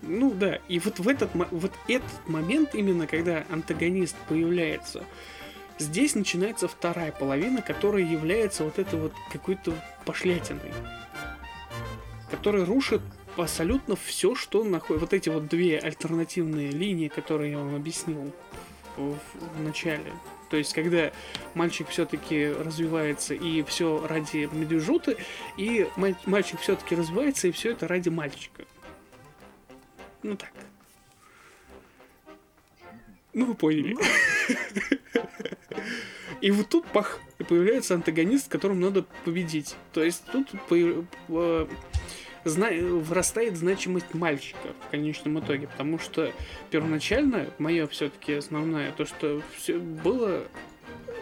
Ну 0.01 0.31
да, 0.31 0.59
и 0.67 0.79
вот 0.79 0.99
в 0.99 1.07
этот, 1.07 1.31
вот 1.33 1.71
этот 1.87 2.27
момент, 2.27 2.75
именно 2.75 3.07
когда 3.07 3.43
антагонист 3.49 4.15
появляется, 4.29 5.03
здесь 5.79 6.13
начинается 6.15 6.67
вторая 6.67 7.11
половина, 7.11 7.61
которая 7.61 8.03
является 8.03 8.63
вот 8.63 8.77
этой 8.77 8.99
вот 8.99 9.13
какой-то 9.31 9.73
пошлятиной. 10.05 10.73
Которая 12.29 12.65
рушит 12.65 13.01
абсолютно 13.37 13.95
все, 13.95 14.35
что 14.35 14.63
находит. 14.63 15.01
Вот 15.01 15.13
эти 15.13 15.29
вот 15.29 15.47
две 15.47 15.79
альтернативные 15.79 16.69
линии, 16.71 17.07
которые 17.07 17.51
я 17.51 17.57
вам 17.57 17.75
объяснил 17.75 18.31
в, 18.97 19.17
в 19.33 19.61
начале. 19.61 20.11
То 20.49 20.57
есть, 20.57 20.73
когда 20.73 21.11
мальчик 21.53 21.89
все-таки 21.89 22.47
развивается 22.47 23.33
и 23.33 23.63
все 23.63 24.05
ради 24.07 24.47
медвежуты, 24.51 25.17
и 25.57 25.87
маль- 25.97 26.15
мальчик 26.25 26.59
все-таки 26.59 26.95
развивается, 26.95 27.47
и 27.47 27.51
все 27.51 27.71
это 27.71 27.87
ради 27.87 28.09
мальчика. 28.09 28.63
Ну 30.23 30.35
так. 30.35 30.51
Ну, 33.33 33.47
вы 33.47 33.55
поняли. 33.55 33.97
И 36.41 36.51
вот 36.51 36.69
тут 36.69 36.85
пах, 36.87 37.19
и 37.39 37.43
появляется 37.43 37.95
антагонист, 37.95 38.49
которым 38.49 38.81
надо 38.81 39.05
победить. 39.23 39.75
То 39.93 40.03
есть 40.03 40.23
тут 40.31 40.49
появ- 40.69 41.05
э, 41.29 41.67
зна- 42.43 42.71
вырастает 42.71 43.57
значимость 43.57 44.13
мальчика 44.13 44.69
в 44.87 44.91
конечном 44.91 45.39
итоге, 45.39 45.67
потому 45.67 45.99
что 45.99 46.31
первоначально 46.69 47.47
мое 47.57 47.87
все-таки 47.87 48.33
основное 48.33 48.91
то, 48.91 49.05
что 49.05 49.41
все 49.57 49.77
было 49.77 50.43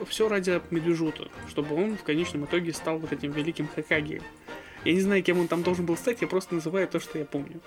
все 0.07 0.27
ради 0.27 0.61
медвежута, 0.71 1.29
чтобы 1.49 1.75
он 1.75 1.97
в 1.97 2.03
конечном 2.03 2.45
итоге 2.45 2.73
стал 2.73 2.97
вот 2.97 3.13
этим 3.13 3.31
великим 3.31 3.67
Хакаги. 3.67 4.21
Я 4.83 4.93
не 4.93 4.99
знаю, 4.99 5.23
кем 5.23 5.39
он 5.39 5.47
там 5.47 5.63
должен 5.63 5.85
был 5.85 5.95
стать, 5.95 6.21
я 6.21 6.27
просто 6.27 6.55
называю 6.55 6.87
то, 6.87 6.99
что 6.99 7.17
я 7.17 7.25
помню. 7.25 7.61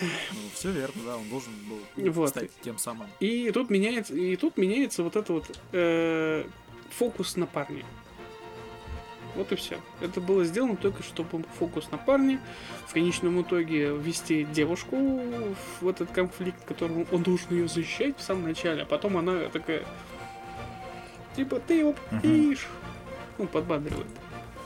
Ну, 0.00 0.38
все 0.54 0.70
верно, 0.70 1.02
да, 1.04 1.16
он 1.16 1.28
должен 1.28 1.52
был 1.68 2.12
Вот. 2.12 2.30
стать 2.30 2.50
тем 2.60 2.78
самым. 2.78 3.08
И 3.20 3.50
тут 3.50 3.70
меняется, 3.70 4.14
и 4.14 4.36
тут 4.36 4.56
меняется 4.56 5.02
вот 5.02 5.16
это 5.16 5.32
вот 5.32 5.58
э, 5.72 6.44
фокус 6.90 7.36
на 7.36 7.46
парне. 7.46 7.84
Вот 9.34 9.52
и 9.52 9.56
все. 9.56 9.78
Это 10.00 10.20
было 10.20 10.44
сделано 10.44 10.76
только 10.76 11.02
чтобы 11.02 11.44
фокус 11.58 11.90
на 11.90 11.98
парне, 11.98 12.40
в 12.86 12.92
конечном 12.92 13.40
итоге 13.42 13.96
ввести 13.96 14.44
девушку 14.44 14.96
в 15.80 15.88
этот 15.88 16.10
конфликт, 16.10 16.64
который 16.64 17.06
он 17.10 17.22
должен 17.22 17.50
ее 17.50 17.68
защищать 17.68 18.18
в 18.18 18.22
самом 18.22 18.44
начале, 18.44 18.82
а 18.82 18.86
потом 18.86 19.16
она 19.16 19.48
такая, 19.48 19.84
типа, 21.36 21.60
ты 21.60 21.74
его 21.74 21.94
победишь. 22.10 22.66
Ну, 23.36 23.46
подбадривает. 23.46 24.06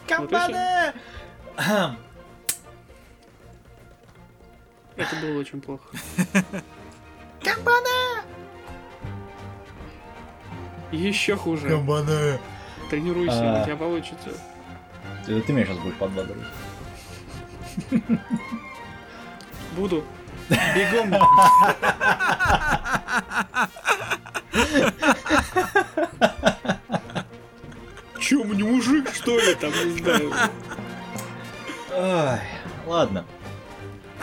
Вот 0.09 0.29
всё. 0.29 0.49
Кабана! 1.57 1.97
Это 4.96 5.16
было 5.16 5.38
очень 5.38 5.61
плохо. 5.61 5.85
Еще 10.92 11.37
хуже. 11.37 11.68
Кабана! 11.70 12.38
Тренируйся, 12.90 13.59
А. 13.59 13.62
у 13.62 13.64
тебя 13.64 13.76
получится. 13.76 14.28
Это 15.26 15.40
ты 15.40 15.52
меня 15.55 15.64
сейчас 15.64 15.78
будешь 15.78 15.94
подбадривать. 15.96 16.46
Буду. 19.76 20.05
Бегом. 20.50 21.14
Че, 28.20 28.44
мне 28.44 28.64
мужик, 28.64 29.12
что 29.14 29.38
ли, 29.38 29.55
там, 29.55 29.70
не 29.70 29.98
знаю. 29.98 30.33
Ай, 31.94 32.40
ладно. 32.87 33.24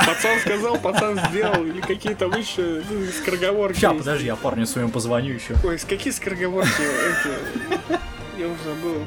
Пацан 0.06 0.40
сказал, 0.40 0.78
пацан 0.78 1.20
сделал, 1.30 1.64
или 1.66 1.82
какие 1.82 2.14
там 2.14 2.32
еще 2.32 2.84
ну, 2.90 3.06
скороговорки. 3.06 3.78
Сейчас, 3.78 3.98
подожди, 3.98 4.26
я 4.26 4.36
парню 4.36 4.66
своему 4.66 4.92
позвоню 4.92 5.34
еще. 5.34 5.56
Ой, 5.64 5.78
с 5.78 5.86
какие 5.86 6.12
скороговорки 6.14 6.82
эти? 6.82 8.00
Я 8.40 8.48
уже 8.48 8.64
забыл. 8.64 9.06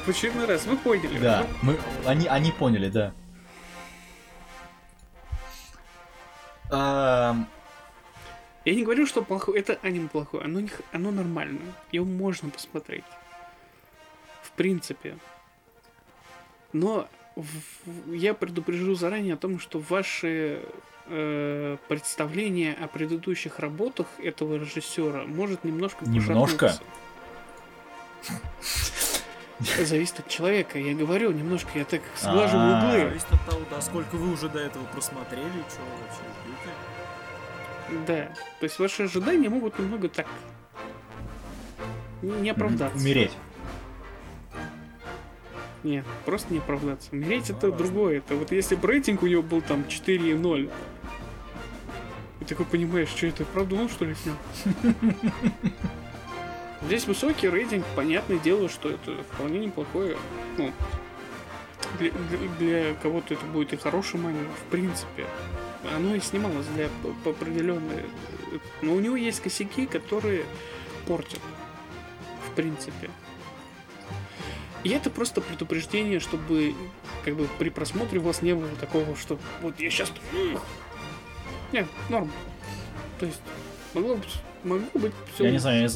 в 0.05 0.09
очередной 0.09 0.47
раз, 0.47 0.67
вы 0.67 0.77
поняли. 0.77 1.19
Да, 1.19 1.47
Ну, 1.63 1.73
мы, 1.73 1.79
они, 2.07 2.27
они 2.27 2.53
поняли, 2.53 2.89
да. 2.89 3.13
Я 8.65 8.75
не 8.75 8.83
говорю, 8.83 9.07
что 9.07 9.23
плохое, 9.23 9.61
это 9.61 9.79
аниме 9.83 10.09
плохое, 10.09 10.45
оно, 10.45 10.61
не 10.61 10.71
оно 10.93 11.11
нормальное, 11.11 11.61
его 11.93 12.07
можно 12.07 12.49
посмотреть. 12.49 13.05
В 14.55 14.57
принципе. 14.57 15.19
Но 16.73 17.09
в- 17.35 17.43
в- 17.87 18.13
я 18.13 18.35
предупрежу 18.35 18.95
заранее 18.95 19.35
о 19.35 19.37
том, 19.37 19.59
что 19.59 19.81
ваши 19.81 20.61
э, 21.07 21.77
представления 21.89 22.73
о 22.81 22.87
предыдущих 22.87 23.59
работах 23.59 24.07
этого 24.23 24.55
режиссера 24.57 25.25
может 25.25 25.65
немножко 25.65 26.05
Немножко? 26.09 26.73
Зависит 29.83 30.21
от 30.21 30.29
человека. 30.29 30.79
Я 30.79 30.95
говорю, 30.95 31.31
немножко 31.33 31.71
я 31.79 31.85
так 31.85 32.01
сглаживаю 32.17 32.75
А. 32.75 32.79
углы. 32.79 32.99
Зависит 33.09 33.33
от 33.33 33.45
того, 33.47 33.61
да, 33.71 33.81
сколько 33.81 34.15
вы 34.17 34.33
уже 34.33 34.49
до 34.49 34.61
этого 34.61 34.85
просмотрели, 34.87 35.45
что 35.69 35.81
вообще 36.01 36.23
ждете. 37.89 38.05
Да. 38.07 38.35
То 38.61 38.65
есть 38.65 38.79
ваши 38.79 39.03
ожидания 39.03 39.49
могут 39.49 39.79
немного 39.79 40.09
так 40.09 40.27
не 42.23 42.51
оправдаться. 42.51 42.97
Умереть. 42.99 43.33
Нет, 45.85 46.07
просто 46.25 46.53
не 46.53 46.59
оправдаться. 46.59 47.11
Умереть 47.13 47.51
это 47.51 47.71
другое. 47.71 48.19
Это 48.19 48.35
вот 48.35 48.51
если 48.51 48.75
бы 48.75 48.89
рейтинг 48.89 49.23
у 49.23 49.27
него 49.27 49.43
был 49.43 49.61
там 49.61 49.83
4,0, 49.83 50.73
и 52.41 52.45
такой 52.45 52.67
понимаешь, 52.67 53.11
что 53.11 53.27
это, 53.27 53.45
правда 53.45 53.77
он 53.77 53.89
что 53.91 54.07
ли 54.07 54.15
снял? 54.15 54.35
Здесь 56.83 57.07
высокий 57.07 57.49
рейтинг, 57.49 57.85
понятное 57.95 58.39
дело, 58.39 58.69
что 58.69 58.91
это 58.91 59.23
вполне 59.33 59.59
неплохое. 59.59 60.17
Ну, 60.57 60.73
для, 61.99 62.11
для- 62.59 62.95
кого-то 62.95 63.35
это 63.35 63.45
будет 63.47 63.75
и 63.75 63.77
хорошим 63.77 64.27
аниме, 64.27 64.49
в 64.67 64.71
принципе. 64.71 65.27
Оно 65.95 66.15
и 66.15 66.21
снималось 66.21 66.67
для 66.75 66.89
по 67.25 67.31
определенной... 67.31 68.05
Но 68.81 68.95
у 68.95 69.01
него 69.01 69.17
есть 69.17 69.41
косяки, 69.41 69.87
которые 69.87 70.45
портят. 71.07 71.41
В 72.51 72.55
принципе. 72.55 73.11
И 74.85 74.91
это 74.91 75.11
просто 75.11 75.41
предупреждение, 75.41 76.21
чтобы 76.21 76.75
как 77.25 77.35
бы 77.37 77.49
при 77.59 77.71
просмотре 77.71 78.21
у 78.21 78.23
вас 78.23 78.43
не 78.43 78.55
было 78.55 78.69
такого, 78.81 79.17
что 79.17 79.39
вот 79.63 79.81
я 79.81 79.91
сейчас... 79.91 80.13
Не, 81.73 81.87
норм. 82.11 82.31
То 83.19 83.27
есть 83.27 83.41
могло 83.95 84.17
быть, 84.17 84.35
могло 84.63 84.87
быть 84.95 85.13
все... 85.35 85.45
Я 85.45 85.51
не 85.51 85.59
знаю, 85.59 85.83
я, 85.83 85.89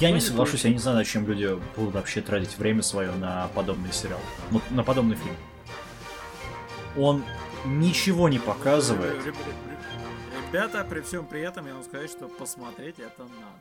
я 0.00 0.10
не 0.12 0.20
соглашусь, 0.20 0.64
я 0.64 0.70
не 0.70 0.78
знаю, 0.78 0.96
зачем 0.98 1.26
люди 1.26 1.58
будут 1.76 1.94
вообще 1.94 2.20
тратить 2.20 2.56
время 2.56 2.82
свое 2.82 3.10
на 3.12 3.48
подобный 3.48 3.92
сериал. 3.92 4.20
Вот 4.50 4.62
на 4.70 4.84
подобный 4.84 5.16
фильм. 5.16 5.36
Он 6.96 7.24
ничего 7.64 8.28
не 8.28 8.38
показывает. 8.38 9.16
Реб- 9.26 9.34
реб- 9.34 9.34
Ребята, 10.52 10.86
при 10.88 11.00
всем 11.02 11.26
при 11.26 11.40
этом 11.40 11.66
я 11.66 11.74
вам 11.74 11.82
сказать, 11.82 12.10
что 12.10 12.26
посмотреть 12.28 12.98
это 12.98 13.22
надо. 13.22 13.58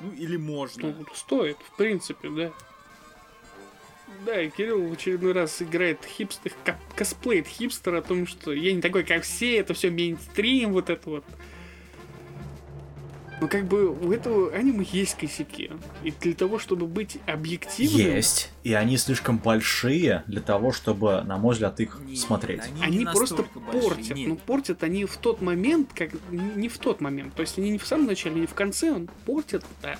Ну 0.00 0.10
или 0.12 0.36
можно. 0.36 0.88
Ну, 0.98 1.04
стоит, 1.14 1.58
в 1.58 1.76
принципе, 1.76 2.30
да. 2.30 2.50
Да, 4.26 4.40
и 4.40 4.50
Кирилл 4.50 4.86
в 4.88 4.92
очередной 4.92 5.32
раз 5.32 5.62
играет 5.62 6.04
хипстер, 6.04 6.52
ко- 6.64 6.78
косплеит 6.94 7.46
хипстера 7.46 7.98
о 7.98 8.02
том, 8.02 8.26
что 8.26 8.52
я 8.52 8.72
не 8.72 8.82
такой, 8.82 9.02
как 9.04 9.22
все, 9.22 9.56
это 9.56 9.72
все 9.74 9.90
мейнстрим, 9.90 10.72
вот 10.72 10.90
это 10.90 11.08
вот. 11.08 11.24
Но 13.40 13.48
как 13.48 13.64
бы 13.66 13.88
у 13.88 14.12
этого 14.12 14.52
аниме 14.52 14.84
есть 14.92 15.16
косяки. 15.16 15.70
И 16.04 16.10
для 16.10 16.34
того, 16.34 16.58
чтобы 16.58 16.86
быть 16.86 17.16
объективным, 17.26 17.98
Есть. 18.16 18.50
И 18.64 18.74
они 18.74 18.98
слишком 18.98 19.38
большие 19.38 20.24
для 20.26 20.42
того, 20.42 20.72
чтобы, 20.72 21.22
на 21.22 21.38
мой 21.38 21.54
взгляд, 21.54 21.80
их 21.80 21.98
Нет, 22.04 22.18
смотреть. 22.18 22.60
они 22.64 22.82
они 22.82 22.98
не 22.98 23.04
просто 23.06 23.46
большие, 23.54 23.82
портят. 23.82 24.16
нет. 24.16 24.28
Ну, 24.28 24.36
портят 24.36 24.82
они 24.82 25.06
в 25.06 25.16
тот 25.16 25.40
момент, 25.40 25.88
как 25.94 26.10
не 26.30 26.68
в 26.68 26.76
тот 26.76 27.00
момент. 27.00 27.34
То 27.34 27.40
есть 27.40 27.56
они 27.56 27.70
не 27.70 27.78
в 27.78 27.86
самом 27.86 28.04
начале, 28.08 28.38
не 28.38 28.46
в 28.46 28.52
конце, 28.52 28.92
он 28.92 29.08
портят, 29.24 29.64
да. 29.80 29.96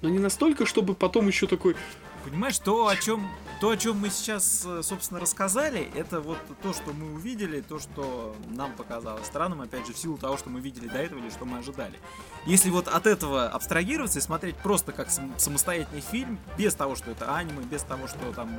Но 0.00 0.08
не 0.08 0.18
настолько, 0.18 0.64
чтобы 0.64 0.94
потом 0.94 1.28
еще 1.28 1.46
такой, 1.46 1.76
Понимаешь, 2.24 2.58
то, 2.58 2.88
о 2.88 2.96
чем 2.96 3.28
то, 3.60 3.70
о 3.70 3.76
чем 3.76 3.98
мы 3.98 4.10
сейчас, 4.10 4.62
э, 4.66 4.82
собственно, 4.82 5.20
рассказали, 5.20 5.90
это 5.94 6.20
вот 6.20 6.38
то, 6.62 6.72
что 6.72 6.92
мы 6.92 7.14
увидели, 7.14 7.60
то, 7.60 7.78
что 7.78 8.34
нам 8.48 8.72
показалось 8.72 9.26
странным, 9.26 9.60
опять 9.60 9.86
же, 9.86 9.92
в 9.92 9.98
силу 9.98 10.18
того, 10.18 10.36
что 10.36 10.50
мы 10.50 10.60
видели 10.60 10.88
до 10.88 10.98
этого 10.98 11.18
или 11.20 11.30
что 11.30 11.44
мы 11.44 11.58
ожидали. 11.58 11.98
Если 12.46 12.70
вот 12.70 12.88
от 12.88 13.06
этого 13.06 13.48
абстрагироваться 13.48 14.18
и 14.18 14.22
смотреть 14.22 14.56
просто 14.56 14.92
как 14.92 15.10
сам- 15.10 15.38
самостоятельный 15.38 16.00
фильм, 16.00 16.38
без 16.58 16.74
того, 16.74 16.94
что 16.96 17.10
это 17.10 17.34
аниме, 17.34 17.62
без 17.62 17.82
того, 17.82 18.06
что 18.08 18.32
там 18.34 18.54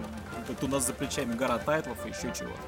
вот 0.47 0.63
у 0.63 0.67
нас 0.67 0.87
за 0.87 0.93
плечами 0.93 1.33
гора 1.33 1.57
тайтлов 1.59 2.03
и 2.05 2.09
еще 2.09 2.33
чего-то, 2.33 2.59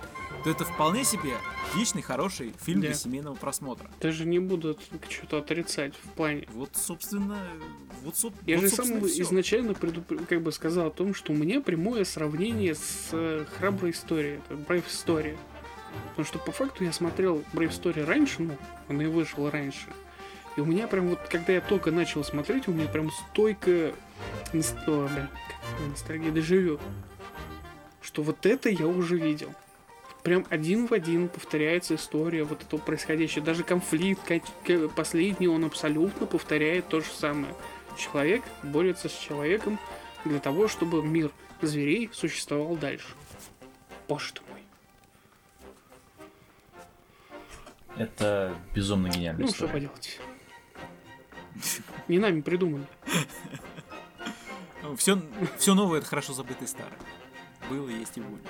то 0.48 0.52
это 0.52 0.64
вполне 0.64 1.04
себе 1.04 1.34
отличный, 1.70 2.02
хороший 2.02 2.54
фильм 2.62 2.80
Да. 2.80 2.88
для 2.88 2.96
семейного 2.96 3.36
просмотра. 3.36 3.90
даже 4.00 4.24
не 4.26 4.40
буду 4.40 4.78
что-то 5.10 5.40
отрицать 5.40 5.94
в 5.96 6.10
плане. 6.14 6.48
Вот, 6.54 6.70
собственно, 6.74 7.38
вот, 8.04 8.14
соб- 8.16 8.34
Я 8.46 8.56
вот, 8.56 8.62
же 8.64 8.70
сам 8.70 8.98
и 9.00 9.08
всё. 9.10 9.24
изначально 9.24 9.74
предупр- 9.74 10.26
как 10.26 10.42
бы 10.42 10.54
сказал 10.54 10.88
о 10.88 10.90
том, 10.92 11.14
что 11.14 11.34
у 11.34 11.36
меня 11.36 11.60
прямое 11.60 12.06
сравнение 12.06 12.76
с 12.76 13.10
э, 13.12 13.44
храброй 13.58 13.92
историей, 13.92 14.40
это 14.50 14.54
Brave 14.54 14.86
Story. 14.88 15.38
Потому 16.12 16.26
что 16.26 16.40
по 16.40 16.54
факту 16.54 16.86
я 16.86 16.94
смотрел 16.94 17.44
Brave 17.52 17.72
Story 17.72 18.06
раньше, 18.06 18.44
ну, 18.44 18.58
он 18.88 19.02
и 19.02 19.06
вышел 19.06 19.50
раньше. 19.50 19.88
И 20.56 20.62
у 20.62 20.66
меня 20.66 20.88
прям 20.88 21.10
вот, 21.10 21.20
когда 21.30 21.52
я 21.52 21.60
только 21.62 21.92
начал 21.92 22.24
смотреть, 22.24 22.70
у 22.70 22.72
меня 22.72 22.88
прям 22.88 23.12
стойко 23.12 23.94
ностальгия 24.54 26.32
дежавю. 26.32 26.80
Что 28.02 28.24
вот 28.24 28.46
это 28.46 28.70
я 28.70 28.88
уже 28.88 29.18
видел. 29.18 29.54
Прям 30.24 30.46
один 30.50 30.88
в 30.88 30.94
один 30.94 31.30
повторяется 31.30 31.96
история 31.96 32.44
вот 32.44 32.62
этого 32.62 32.80
происходящего. 32.80 33.46
Даже 33.46 33.64
конфликт 33.64 34.22
последний, 34.96 35.48
он 35.48 35.64
абсолютно 35.64 36.26
повторяет 36.26 36.90
то 36.90 37.00
же 37.00 37.10
самое. 37.10 37.54
Человек 37.98 38.44
борется 38.62 39.10
с 39.10 39.14
человеком 39.14 39.80
для 40.26 40.40
того, 40.40 40.68
чтобы 40.68 41.02
мир 41.02 41.32
зверей 41.62 42.10
существовал 42.14 42.76
дальше. 42.76 43.08
Боже 44.08 44.34
ты 44.34 44.42
мой. 44.50 44.64
Это 47.98 48.56
безумно 48.76 49.08
гениальная 49.08 49.46
Ну, 49.46 49.52
что 49.52 49.68
поделать. 49.68 50.20
Не 52.08 52.20
нами 52.20 52.42
придумали. 52.42 52.86
Все, 54.98 55.20
все 55.58 55.74
новое 55.74 56.00
это 56.00 56.08
хорошо 56.08 56.34
забытый 56.34 56.68
старый. 56.68 56.94
Было, 57.70 57.90
есть 57.90 58.18
и 58.18 58.22
будет. 58.22 58.46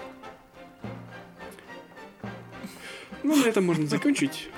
Ну, 3.23 3.35
на 3.35 3.45
этом 3.45 3.65
можно 3.65 3.87
закончить. 3.87 4.49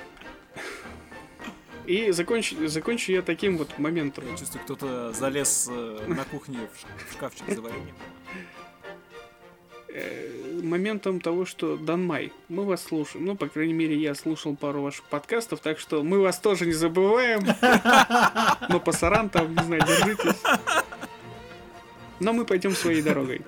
И 1.86 2.12
закончу, 2.12 2.68
закончу 2.68 3.12
я 3.12 3.22
таким 3.22 3.56
вот 3.56 3.78
моментом. 3.78 4.24
Я 4.30 4.36
чувствую, 4.36 4.62
кто-то 4.62 5.12
залез 5.12 5.68
э, 5.70 6.04
на 6.06 6.24
кухне 6.24 6.58
в 7.08 7.12
шкафчик 7.12 7.44
за 7.48 7.60
вареньем. 7.60 7.94
Э, 9.92 10.60
моментом 10.62 11.20
того, 11.20 11.44
что 11.44 11.76
Данмай, 11.76 12.32
мы 12.48 12.64
вас 12.64 12.84
слушаем. 12.84 13.26
Ну, 13.26 13.34
по 13.34 13.48
крайней 13.48 13.72
мере, 13.72 13.96
я 13.96 14.14
слушал 14.14 14.54
пару 14.54 14.82
ваших 14.82 15.04
подкастов, 15.06 15.60
так 15.60 15.80
что 15.80 16.04
мы 16.04 16.20
вас 16.20 16.38
тоже 16.38 16.66
не 16.66 16.74
забываем. 16.74 17.40
Но 18.68 18.78
пасаран 18.78 19.28
там, 19.30 19.52
не 19.52 19.62
знаю, 19.64 19.82
держитесь. 19.84 20.40
Но 22.20 22.32
мы 22.32 22.44
пойдем 22.44 22.72
своей 22.72 23.02
дорогой. 23.02 23.40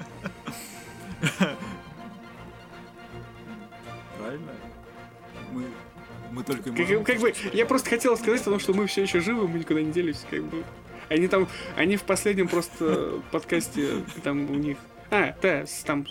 Мы 6.33 6.43
только 6.43 6.71
Как, 6.71 6.79
можем 6.79 7.05
как 7.05 7.19
бы, 7.19 7.35
я 7.53 7.67
просто 7.67 7.91
хотел 7.91 8.17
сказать, 8.17 8.41
потому 8.41 8.59
что 8.59 8.75
мы 8.75 8.87
все 8.87 9.03
еще 9.03 9.21
живы, 9.21 9.47
мы 9.47 9.59
никуда 9.59 9.83
не 9.83 9.93
делись, 9.93 10.25
как 10.29 10.43
бы. 10.45 10.65
Они 11.09 11.29
там, 11.29 11.47
они 11.77 11.97
в 11.97 12.03
последнем 12.03 12.49
просто 12.49 13.21
подкасте, 13.31 14.03
там 14.25 14.51
у 14.51 14.55
них... 14.55 14.79
А, 15.11 15.37
да, 15.43 15.67
с, 15.67 15.83
там, 15.83 16.07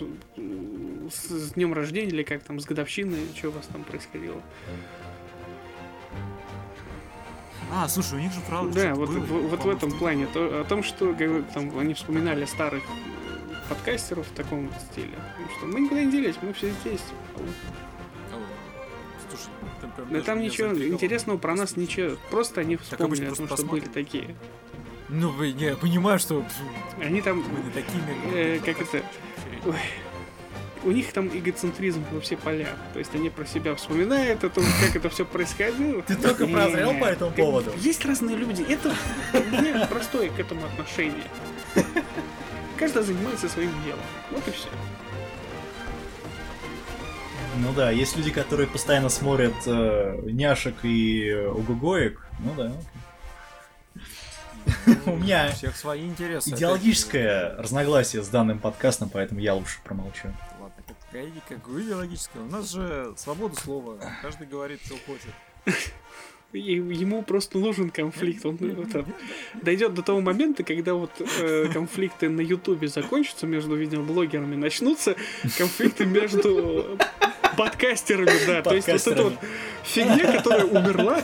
с, 1.10 1.28
с 1.28 1.52
днем 1.54 1.74
рождения 1.74 2.10
или 2.10 2.22
как 2.22 2.44
там, 2.44 2.60
с 2.60 2.64
годовщиной, 2.64 3.26
что 3.36 3.48
у 3.48 3.50
вас 3.50 3.66
там 3.66 3.82
происходило. 3.82 4.40
А, 7.74 7.88
слушай, 7.88 8.18
у 8.18 8.20
них 8.20 8.32
же 8.32 8.40
правда 8.46 8.80
Да, 8.80 8.94
вот, 8.94 9.08
было, 9.08 9.20
в, 9.20 9.48
вот 9.48 9.64
в 9.64 9.68
этом 9.68 9.90
плане. 9.90 10.26
То, 10.26 10.60
о 10.60 10.64
том, 10.64 10.84
что 10.84 11.14
как 11.14 11.52
там, 11.52 11.76
они 11.78 11.94
вспоминали 11.94 12.44
старых 12.44 12.82
подкастеров 13.68 14.28
в 14.28 14.32
таком 14.32 14.68
вот 14.68 14.80
стиле. 14.92 15.18
Потому 15.36 15.50
что 15.50 15.66
мы 15.66 15.80
никуда 15.80 16.04
не 16.04 16.12
делись, 16.12 16.36
мы 16.42 16.52
все 16.52 16.70
здесь. 16.70 17.02
Слушай, 19.32 19.50
там 19.80 20.10
даже 20.10 20.24
там 20.24 20.40
ничего 20.40 20.72
интересного 20.72 21.38
про 21.38 21.54
нас 21.54 21.76
ничего. 21.76 22.16
Просто 22.30 22.60
они 22.60 22.74
обычно 22.74 22.96
вспомнили 22.96 23.24
о 23.26 23.34
том, 23.34 23.48
что 23.48 23.66
были 23.66 23.86
такие. 23.86 24.36
Ну, 25.08 25.30
вы, 25.30 25.48
я 25.48 25.76
понимаю, 25.76 26.18
что 26.18 26.44
Они 27.00 27.20
там 27.20 27.38
мы 27.38 27.64
не 27.64 27.70
такими. 27.70 28.34
Э, 28.34 28.58
как 28.64 28.80
это? 28.80 29.02
Ой. 29.66 29.74
У 30.84 30.90
них 30.90 31.12
там 31.12 31.28
эгоцентризм 31.28 32.02
во 32.10 32.20
все 32.20 32.36
поля. 32.36 32.68
То 32.92 32.98
есть 32.98 33.14
они 33.14 33.30
про 33.30 33.44
себя 33.44 33.74
вспоминают 33.74 34.42
о 34.42 34.48
том, 34.48 34.64
как 34.80 34.96
это 34.96 35.10
все 35.10 35.24
происходило. 35.24 36.02
Ты 36.02 36.16
только 36.16 36.46
прозрел 36.46 36.98
по 36.98 37.04
этому 37.04 37.30
поводу? 37.30 37.72
Есть 37.78 38.04
разные 38.04 38.36
люди. 38.36 38.64
Это 38.68 38.94
у 39.34 39.62
меня 39.62 39.86
простое 39.86 40.30
к 40.30 40.40
этому 40.40 40.64
отношение. 40.66 41.24
Каждый 42.78 43.02
занимается 43.04 43.48
своим 43.48 43.70
делом. 43.84 44.00
Вот 44.30 44.48
и 44.48 44.50
все. 44.50 44.68
Ну 47.58 47.72
да, 47.74 47.90
есть 47.90 48.16
люди, 48.16 48.30
которые 48.30 48.66
постоянно 48.66 49.08
смотрят 49.08 49.54
э, 49.66 50.20
няшек 50.24 50.84
и 50.84 51.34
угугоек. 51.34 52.26
Ну 52.38 52.54
да. 52.56 52.72
У 55.06 55.16
меня 55.16 55.50
всех 55.50 55.76
свои 55.76 56.06
интересы. 56.06 56.50
идеологическое 56.50 57.56
разногласие 57.56 58.22
с 58.22 58.28
данным 58.28 58.58
подкастом, 58.58 59.10
поэтому 59.10 59.40
я 59.40 59.54
лучше 59.54 59.78
промолчу. 59.84 60.32
Ладно, 60.60 60.82
какое 61.48 61.82
идеологическое? 61.82 62.42
У 62.42 62.46
нас 62.46 62.70
же 62.70 63.12
свобода 63.16 63.60
слова. 63.60 63.98
Каждый 64.22 64.46
говорит, 64.46 64.80
что 64.84 64.94
хочет. 65.06 65.32
И 66.52 66.74
ему 66.74 67.22
просто 67.22 67.58
нужен 67.58 67.90
конфликт. 67.90 68.44
Он 68.44 68.56
это, 68.56 69.06
дойдет 69.54 69.94
до 69.94 70.02
того 70.02 70.20
момента, 70.20 70.62
когда 70.62 70.92
вот 70.94 71.10
э, 71.18 71.68
конфликты 71.72 72.28
на 72.28 72.42
Ютубе 72.42 72.88
закончатся 72.88 73.46
между 73.46 73.74
видеоблогерами, 73.74 74.54
начнутся 74.54 75.16
конфликты 75.56 76.04
между 76.04 76.98
подкастерами, 77.56 78.46
да. 78.46 78.62
То 78.62 78.74
есть 78.74 78.88
вот 78.88 79.06
эта 79.06 79.22
вот 79.22 79.34
фигня, 79.82 80.30
которая 80.32 80.64
умерла, 80.64 81.22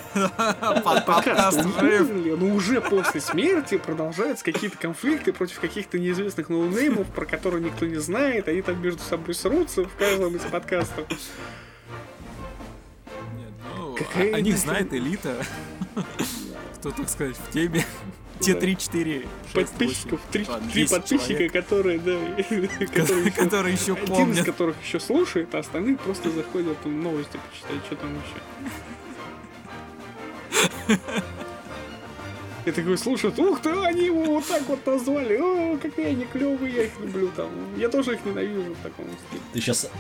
Подкаст 0.85 1.07
подкаст 1.07 1.63
жив. 1.81 2.11
умерли, 2.11 2.31
но 2.31 2.55
уже 2.55 2.81
после 2.81 3.21
смерти 3.21 3.77
продолжаются 3.77 4.45
какие-то 4.45 4.79
конфликты 4.79 5.33
против 5.33 5.61
каких-то 5.61 5.99
неизвестных 5.99 6.49
ноунеймов, 6.49 7.07
про 7.09 7.27
которые 7.27 7.63
никто 7.63 7.87
не 7.87 7.97
знает, 7.97 8.49
они 8.49 8.63
там 8.63 8.83
между 8.83 9.03
собой 9.03 9.35
срутся 9.35 9.85
в 9.85 9.95
каждом 9.97 10.37
из 10.37 10.43
подкастов. 10.43 11.07
Какая 13.99 14.35
о- 14.35 14.41
них 14.41 14.57
знает 14.59 14.93
элита. 14.93 15.45
Кто, 16.77 16.91
так 16.93 17.09
сказать, 17.09 17.37
в 17.37 17.51
теме. 17.53 17.85
Те 18.41 18.55
Да. 18.55 18.61
3-4 18.61 19.27
Подписчиков, 19.53 20.21
три, 20.31 20.47
три 20.73 20.87
подписчика, 20.87 21.49
которые, 21.49 21.99
да, 21.99 22.13
которые 22.87 23.25
еще- 23.27 23.31
которые 23.33 23.75
еще 23.75 23.93
один 23.95 24.05
из 24.05 24.09
помнят. 24.11 24.45
которых 24.45 24.77
еще 24.81 25.01
слушает, 25.01 25.53
а 25.57 25.59
остальные 25.59 25.97
просто 25.97 26.31
заходят 26.31 26.77
в 26.85 26.89
новости 26.89 27.37
почитать, 27.51 27.85
что 27.87 27.97
там 27.97 28.11
еще. 28.15 28.37
И 32.69 32.71
такой 32.71 32.99
слушают, 32.99 33.39
ух 33.39 33.63
ты, 33.63 33.71
они 33.71 34.05
его 34.07 34.25
вот 34.25 34.47
так 34.47 34.63
вот 34.69 34.85
назвали, 34.85 35.39
о, 35.39 35.79
какие 35.79 36.09
они 36.09 36.27
клевые, 36.27 36.75
я 36.75 36.83
их 36.85 37.01
люблю 37.01 37.31
там. 37.35 37.49
Я 37.79 37.89
тоже 37.89 38.13
их 38.15 38.25
ненавижу 38.27 38.75
в 38.75 38.83
таком 38.83 39.07
стиле. 39.07 39.43
Ты 39.55 39.61
сейчас, 39.61 39.91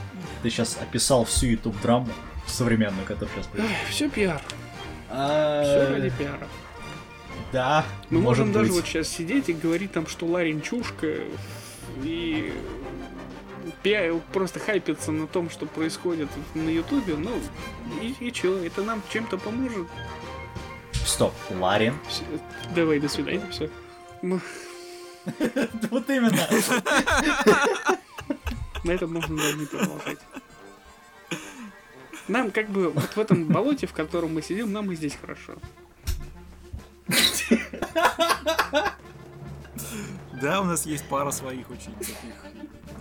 ты 0.42 0.50
сейчас 0.50 0.76
описал 0.78 1.24
всю 1.24 1.46
YouTube 1.46 1.80
драму 1.80 2.08
современную, 2.46 3.06
которая 3.06 3.34
сейчас 3.34 3.46
происходит. 3.46 3.76
Все 3.88 4.08
пиар, 4.10 4.42
А, 5.08 5.62
все 5.62 5.94
ради 5.94 6.10
пиара. 6.10 6.46
Да, 7.52 7.86
Мы 8.10 8.20
можем 8.20 8.52
даже 8.52 8.70
вот 8.72 8.84
сейчас 8.84 9.08
сидеть 9.08 9.48
и 9.48 9.54
говорить 9.54 9.92
там, 9.92 10.06
что 10.06 10.26
Ларин 10.26 10.60
чушка 10.60 11.20
и 12.02 12.52
просто 14.34 14.60
хайпиться 14.60 15.10
на 15.10 15.26
том, 15.26 15.48
что 15.48 15.64
происходит 15.64 16.28
на 16.54 16.68
Ютубе, 16.68 17.14
ну 17.16 17.30
и, 18.02 18.14
и 18.20 18.30
чё, 18.30 18.62
это 18.62 18.82
нам 18.82 19.02
чем-то 19.10 19.38
поможет. 19.38 19.86
Стоп, 21.09 21.32
Ларин. 21.50 21.98
Давай, 22.74 23.00
до 23.00 23.09
свидания, 23.09 23.48
все. 23.50 23.70
Вот 25.90 26.09
именно. 26.11 26.46
На 28.84 28.90
этом 28.92 29.14
можно 29.14 29.36
даже 29.36 29.56
не 29.56 29.66
продолжать. 29.66 30.18
Нам 32.28 32.50
как 32.50 32.68
бы 32.68 32.90
вот 32.90 33.16
в 33.16 33.18
этом 33.18 33.46
болоте, 33.46 33.86
в 33.86 33.94
котором 33.94 34.34
мы 34.34 34.42
сидим, 34.42 34.70
нам 34.70 34.92
и 34.92 34.96
здесь 34.96 35.16
хорошо. 35.18 35.54
Да, 40.40 40.61
у 40.61 40.64
нас 40.64 40.84
есть 40.86 41.09
пара 41.09 41.30
своих 41.30 41.70
очень 41.70 41.94
таких 41.94 42.16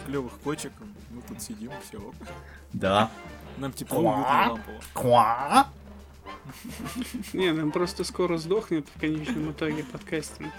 клевых 0.05 0.39
кочек. 0.39 0.71
Мы 1.11 1.21
тут 1.23 1.41
сидим, 1.41 1.71
все. 1.87 1.99
Да. 2.71 3.11
Нам 3.57 3.73
тепло, 3.73 3.99
уютно, 3.99 4.49
лампово. 4.49 5.67
Не, 7.33 7.51
нам 7.53 7.71
просто 7.71 8.03
скоро 8.03 8.37
сдохнет 8.37 8.87
в 8.93 8.99
конечном 8.99 9.51
итоге 9.51 9.83
подкастинг. 9.83 10.51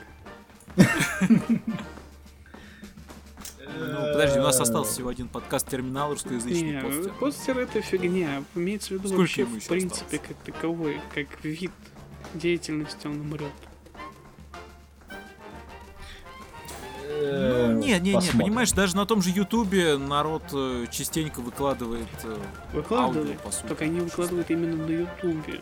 Ну, 3.80 4.12
подожди, 4.12 4.38
у 4.38 4.42
нас 4.42 4.58
остался 4.60 4.92
всего 4.92 5.08
один 5.10 5.28
подкаст 5.28 5.68
терминал 5.68 6.10
русскоязычный 6.12 6.72
Не, 6.72 6.80
постер. 6.80 7.12
постер 7.14 7.58
это 7.58 7.80
фигня. 7.82 8.42
Имеется 8.54 8.88
в 8.88 8.90
виду 8.92 9.08
Сколько 9.08 9.20
вообще 9.20 9.44
в 9.44 9.66
принципе 9.68 10.16
осталось? 10.16 10.26
как 10.28 10.36
таковой, 10.54 11.00
как 11.14 11.44
вид 11.44 11.70
деятельности 12.34 13.06
он 13.06 13.20
умрет. 13.20 13.52
Ну, 17.20 17.72
не, 17.78 17.92
не, 17.92 18.00
не, 18.00 18.12
посмотрим. 18.14 18.40
понимаешь, 18.40 18.72
даже 18.72 18.96
на 18.96 19.06
том 19.06 19.22
же 19.22 19.30
Ютубе 19.30 19.96
народ 19.98 20.42
э, 20.52 20.86
частенько 20.90 21.40
выкладывает 21.40 22.06
э, 22.24 22.38
Выкладывают, 22.72 23.30
аудио, 23.30 23.40
по 23.44 23.50
сути. 23.50 23.66
только 23.66 23.84
они 23.84 24.00
выкладывают 24.00 24.50
именно 24.50 24.76
на 24.86 24.90
Ютубе. 24.90 25.60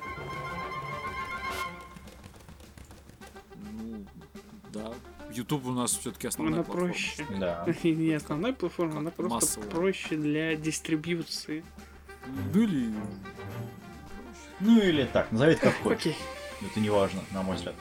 Ну, 3.73 4.05
да. 4.73 4.93
Ютуб 5.33 5.67
у 5.67 5.73
нас 5.73 5.93
все-таки 5.93 6.27
основная 6.29 6.55
Она 6.61 6.63
платформа. 6.65 6.93
проще. 6.93 7.27
Да. 7.39 7.67
Не 7.85 8.13
основная 8.15 8.53
платформа, 8.53 8.99
она 9.01 9.11
просто 9.11 9.35
массовая. 9.35 9.69
проще 9.71 10.17
для 10.17 10.57
дистрибьюции. 10.57 11.65
Ну 12.55 12.61
или... 12.63 12.93
Ну 14.61 14.81
или 14.81 15.05
так, 15.05 15.31
назови 15.33 15.53
это 15.53 15.63
как 15.63 15.75
хочешь. 15.83 16.15
Это 16.65 16.81
не 16.81 16.89
важно, 16.91 17.21
на 17.33 17.43
мой 17.43 17.57
взгляд. 17.57 17.75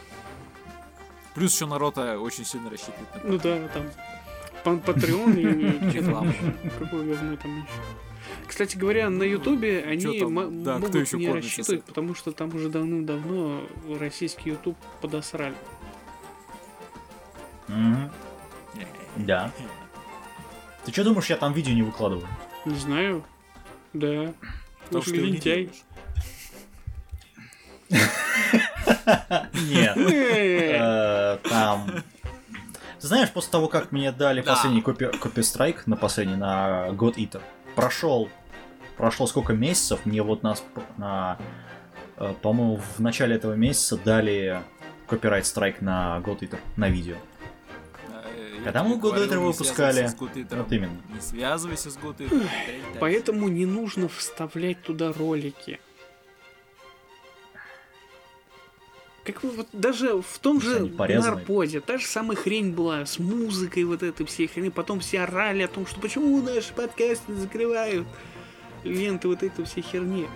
Плюс 1.36 1.54
еще 1.54 1.66
народ 1.66 1.98
э, 1.98 2.16
очень 2.18 2.46
сильно 2.46 2.70
рассчитывает 2.70 3.14
на 3.24 3.30
Ну 3.30 3.38
да, 3.38 3.68
там 4.64 4.80
Патреон 4.82 5.34
и 5.34 5.44
Реклама. 5.92 6.34
Какое 6.80 7.04
говно 7.16 7.36
там 7.38 7.58
еще? 7.58 7.68
Кстати 8.48 8.78
говоря, 8.78 9.10
на 9.10 9.24
Ютубе 9.24 9.84
они 9.84 10.20
там? 10.20 10.40
м- 10.40 10.64
Да, 10.64 10.78
кто 10.78 10.88
могут 10.88 11.02
еще 11.02 11.18
не 11.18 11.32
рассчитывать, 11.32 11.84
потому 11.84 12.16
что 12.16 12.32
там 12.32 12.56
уже 12.56 12.70
давным-давно 12.70 13.62
российский 14.00 14.52
Ютуб 14.52 14.78
подосрали. 15.02 15.56
Мгм. 17.68 18.12
Да. 19.18 19.52
Ты 20.86 20.92
что 20.92 21.04
думаешь, 21.04 21.30
я 21.30 21.38
там 21.38 21.54
видео 21.54 21.74
не 21.74 21.84
выкладываю? 21.84 22.28
Не 22.66 22.76
знаю. 22.76 23.24
Да. 23.94 24.34
Потому 24.86 25.04
что 25.04 25.16
лентяй. 25.16 25.70
Нет. 29.54 29.98
Э, 29.98 31.38
Там... 31.50 31.90
Знаешь, 33.00 33.30
после 33.32 33.52
того, 33.52 33.68
как 33.68 33.92
мне 33.92 34.12
дали 34.12 34.42
Да. 34.42 34.54
последний 34.56 34.82
копи, 34.82 35.06
копи-страйк 35.06 35.86
на 35.86 35.96
последний, 35.96 36.36
на 36.38 36.88
God 36.90 37.16
Eater, 37.16 37.42
прошел, 37.76 38.30
прошло 38.98 39.28
сколько 39.28 39.54
месяцев, 39.54 40.00
мне 40.06 40.24
вот 40.24 40.42
нас, 40.42 40.64
на, 40.98 41.38
э, 42.18 42.34
по-моему, 42.42 42.82
в 42.98 43.00
начале 43.00 43.36
этого 43.36 43.54
месяца 43.54 43.98
дали 43.98 44.60
копирайт 45.08 45.46
страйк 45.46 45.82
на 45.82 46.20
God 46.26 46.40
Eater, 46.40 46.58
на 46.78 46.90
видео. 46.90 47.18
Э, 48.10 48.56
я 48.58 48.64
Когда 48.64 48.84
мы 48.84 48.98
говорил, 48.98 49.26
Eater 49.26 49.38
выпускали, 49.40 50.10
вот 50.20 50.72
именно. 50.72 50.98
Не 51.14 51.22
связывайся 51.22 51.92
с 51.92 51.98
Good 51.98 52.18
Eater. 52.18 52.50
Поэтому 53.00 53.50
не 53.50 53.68
нужно 53.68 54.08
вставлять 54.08 54.82
туда 54.82 55.14
ролики. 55.14 55.80
Как 59.26 59.42
вы 59.44 59.50
вот 59.50 59.68
даже 59.74 60.22
в 60.22 60.38
том 60.40 60.58
Если 60.60 60.70
же 60.70 61.20
нарподе, 61.22 61.82
та 61.82 61.98
же 61.98 62.06
самая 62.06 62.38
хрень 62.38 62.72
была 62.74 63.06
с 63.08 63.18
музыкой 63.18 63.84
вот 63.84 64.04
этой 64.04 64.24
всей 64.28 64.48
хрени, 64.48 64.70
потом 64.70 65.00
все 65.00 65.22
орали 65.22 65.64
о 65.64 65.68
том, 65.68 65.88
что 65.88 66.00
почему 66.00 66.40
наши 66.44 66.72
подкасты 66.74 67.34
закрывают 67.34 68.08
ленты 68.84 69.28
вот 69.28 69.42
этой 69.42 69.66
всей 69.66 69.82
херни. 69.82 70.28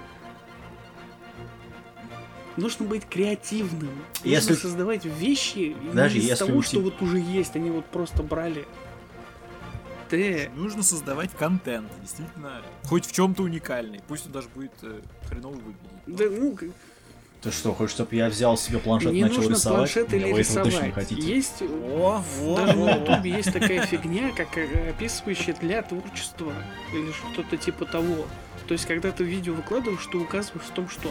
Нужно 2.58 2.86
быть 2.88 3.06
креативным. 3.08 3.92
Если- 4.24 4.54
Нужно 4.54 4.70
создавать 4.70 5.06
вещи 5.06 5.76
Даже 5.94 6.16
не 6.16 6.22
из 6.22 6.30
если 6.30 6.46
того, 6.46 6.58
у 6.58 6.62
что 6.64 6.80
вот 6.82 7.02
уже 7.02 7.20
есть, 7.20 7.56
они 7.56 7.70
вот 7.70 7.86
просто 7.86 8.24
брали. 8.24 8.68
Ты 10.10 10.50
Нужно 10.56 10.82
создавать 10.82 11.30
контент, 11.38 11.88
действительно, 12.02 12.64
хоть 12.86 13.06
в 13.06 13.12
чем-то 13.14 13.44
уникальный. 13.44 14.02
Пусть 14.08 14.26
он 14.26 14.32
даже 14.32 14.50
будет 14.50 14.72
э, 14.82 15.00
хреново 15.30 15.54
выглядеть. 15.54 16.08
но- 16.08 16.18
да, 16.18 16.26
ну, 16.32 16.58
Ты 17.42 17.52
что, 17.52 17.74
хочешь, 17.74 17.96
чтобы 17.96 18.16
я 18.16 18.28
взял 18.28 18.58
себе 18.58 18.80
планшет 18.80 19.14
и 19.14 19.16
не 19.16 19.24
начал 19.24 19.38
нужно 19.38 19.54
рисовать? 19.54 19.78
планшет 19.94 20.14
или 20.14 20.34
рисовать. 20.34 20.94
хотите. 20.94 21.22
Есть 21.22 21.62
О, 21.62 22.22
во, 22.40 22.56
Даже 22.58 22.78
на 22.78 22.96
ютубе 22.96 23.32
есть 23.32 23.54
такая 23.54 23.86
фигня, 23.86 24.34
как 24.36 24.58
э, 24.58 24.90
описывающая 24.90 25.54
для 25.54 25.82
творчества 25.82 26.52
или 26.94 27.12
что-то 27.12 27.56
типа 27.56 27.86
того. 27.86 28.26
То 28.68 28.74
есть, 28.74 28.86
когда 28.86 29.12
ты 29.12 29.24
видео 29.24 29.54
выкладываешь, 29.54 30.06
ты 30.12 30.18
указываешь 30.18 30.66
в 30.66 30.72
том, 30.72 30.90
что 30.90 31.10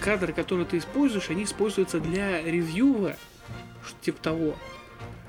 кадры, 0.00 0.32
которые 0.32 0.64
ты 0.64 0.78
используешь, 0.78 1.28
они 1.28 1.42
используются 1.42 1.98
для 1.98 2.40
ревьюва, 2.40 3.16
типа 4.00 4.22
того. 4.22 4.54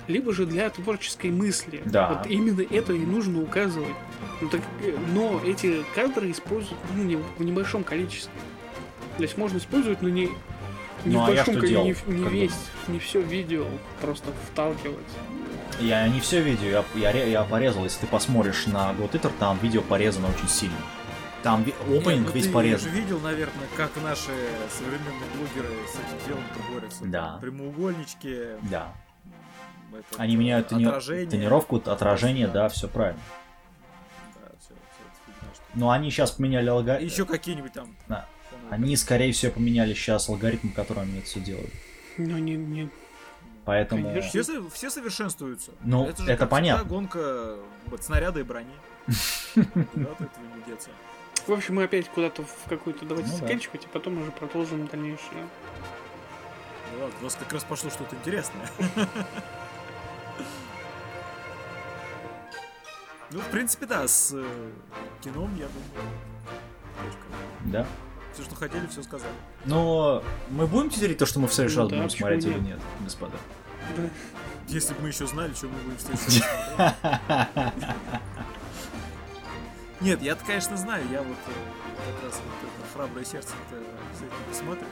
Либо 0.07 0.31
же 0.31 0.45
для 0.45 0.69
творческой 0.69 1.31
мысли. 1.31 1.81
Да. 1.85 2.09
Вот 2.09 2.27
именно 2.29 2.61
это 2.61 2.93
и 2.93 2.99
нужно 2.99 3.41
указывать. 3.41 3.95
Ну, 4.41 4.49
так, 4.49 4.61
э, 4.83 4.95
но 5.13 5.41
эти 5.43 5.83
кадры 5.95 6.29
используют 6.29 6.79
ну, 6.95 7.03
не, 7.03 7.15
в 7.15 7.43
небольшом 7.43 7.83
количестве. 7.83 8.31
То 9.17 9.23
есть 9.23 9.37
можно 9.37 9.57
использовать, 9.57 10.01
но 10.01 10.09
не, 10.09 10.25
не 11.05 11.13
Ну, 11.13 11.19
в 11.19 11.25
а 11.25 11.29
я 11.29 11.35
большом 11.35 11.53
что 11.53 11.61
ко- 11.61 11.67
делал? 11.67 11.85
не, 11.85 11.89
не 11.91 11.95
Как 12.23 12.31
бы? 12.31 12.39
весь, 12.39 12.55
не 12.87 12.99
все 12.99 13.21
видео 13.21 13.65
просто 14.01 14.31
вталкивать. 14.51 14.97
Я 15.79 16.07
не 16.07 16.19
все 16.19 16.41
видео, 16.41 16.83
я, 16.95 17.11
я, 17.11 17.25
я 17.25 17.43
порезал. 17.43 17.83
Если 17.83 18.01
ты 18.01 18.07
посмотришь 18.07 18.67
на 18.67 18.91
God 18.93 19.11
Eater, 19.11 19.31
там 19.39 19.57
видео 19.59 19.81
порезано 19.81 20.29
очень 20.29 20.47
сильно. 20.47 20.77
Там 21.41 21.61
опенинг 21.63 22.27
ну 22.27 22.31
весь 22.31 22.45
ты 22.45 22.51
порезан. 22.53 22.89
же 22.89 22.95
видел, 22.95 23.19
наверное, 23.19 23.67
как 23.75 23.91
наши 24.01 24.31
современные 24.71 25.29
блогеры 25.35 25.73
с 25.87 25.95
этим 25.95 26.27
делом 26.27 26.43
борются. 26.73 27.03
Да. 27.05 27.37
Прямоугольнички. 27.41 28.37
Да. 28.71 28.93
этот, 29.91 30.19
Они 30.19 30.35
меняют 30.37 30.69
тони- 30.71 30.85
отражение. 30.85 31.29
тонировку, 31.29 31.75
отражение, 31.77 32.47
да, 32.47 32.69
все 32.69 32.87
правильно. 32.87 33.19
Да, 34.35 34.47
Но 35.75 35.89
они 35.89 36.11
сейчас 36.11 36.31
поменяли 36.31 36.69
алгоритм. 36.69 37.05
Еще 37.05 37.25
какие-нибудь 37.25 37.73
там. 37.73 37.95
Да. 38.07 38.25
Они, 38.69 38.95
скорее 38.95 39.31
всего, 39.33 39.51
поменяли 39.51 39.93
сейчас 39.93 40.29
алгоритм, 40.29 40.69
которым 40.69 41.03
они 41.03 41.19
это 41.19 41.27
все 41.27 41.39
делают. 41.39 41.71
Ну, 42.17 42.37
не, 42.37 42.55
не, 42.55 42.89
Поэтому... 43.65 44.09
Конечно. 44.09 44.43
Все, 44.43 44.69
все 44.69 44.89
совершенствуются. 44.89 45.71
Ну, 45.83 46.07
это 46.07 46.35
как 46.37 46.49
понятно. 46.49 46.83
всегда, 46.83 46.95
гонка 46.95 47.55
вот, 47.87 48.03
снаряда 48.03 48.39
и 48.39 48.43
брони. 48.43 48.73
Куда 49.55 50.11
от 50.11 50.21
этого 50.21 50.43
не 50.55 50.63
деться. 50.67 50.89
В 51.47 51.51
общем, 51.51 51.75
мы 51.75 51.83
опять 51.83 52.07
куда-то 52.09 52.43
в 52.43 52.69
какую-то 52.69 53.05
давайте 53.05 53.29
Ну 53.29 53.37
да. 53.37 53.41
заканчивать, 53.41 53.85
и 53.85 53.87
потом 53.87 54.21
уже 54.21 54.31
продолжим 54.31 54.87
дальнейшее. 54.87 55.47
Ну 56.93 57.03
ладно, 57.03 57.15
у 57.19 57.23
вас 57.23 57.35
как 57.35 57.51
раз 57.53 57.63
пошло 57.63 57.89
что-то 57.89 58.15
интересное. 58.15 58.67
Ну, 63.31 63.39
в 63.39 63.47
принципе, 63.47 63.87
да, 63.87 64.07
с 64.07 64.31
э, 64.31 64.71
кином, 65.23 65.49
я 65.55 65.65
думаю, 65.65 66.07
Да. 67.65 67.87
Все, 68.33 68.43
что 68.43 68.55
хотели, 68.55 68.85
все 68.87 69.03
сказали. 69.03 69.31
Но 69.65 70.23
мы 70.49 70.67
будем 70.67 70.89
теперь 70.89 71.15
то, 71.15 71.25
что 71.25 71.39
мы 71.39 71.47
в 71.47 71.53
следующий 71.53 71.77
Ну 71.77 71.83
раз 71.83 71.91
да, 71.91 71.97
будем 71.97 72.09
смотреть 72.09 72.45
или 72.45 72.59
нет? 72.59 72.79
господа? 73.01 73.37
Да. 73.97 74.03
Если 74.67 74.93
бы 74.93 75.01
мы 75.01 75.07
еще 75.09 75.27
знали, 75.27 75.53
что 75.53 75.67
мы 75.67 75.73
будем 75.83 75.97
в 75.97 76.01
следующий 76.01 76.43
раз. 76.77 76.93
Нет, 80.01 80.21
я-то, 80.21 80.43
конечно, 80.45 80.75
знаю, 80.75 81.03
я 81.11 81.21
вот 81.21 81.37
э, 81.47 81.51
как 82.13 82.23
раз 82.25 82.41
вот 82.43 82.53
это 82.69 82.93
храброе 82.93 83.23
сердце 83.23 83.53
обязательно 83.69 84.49
посмотрю. 84.49 84.87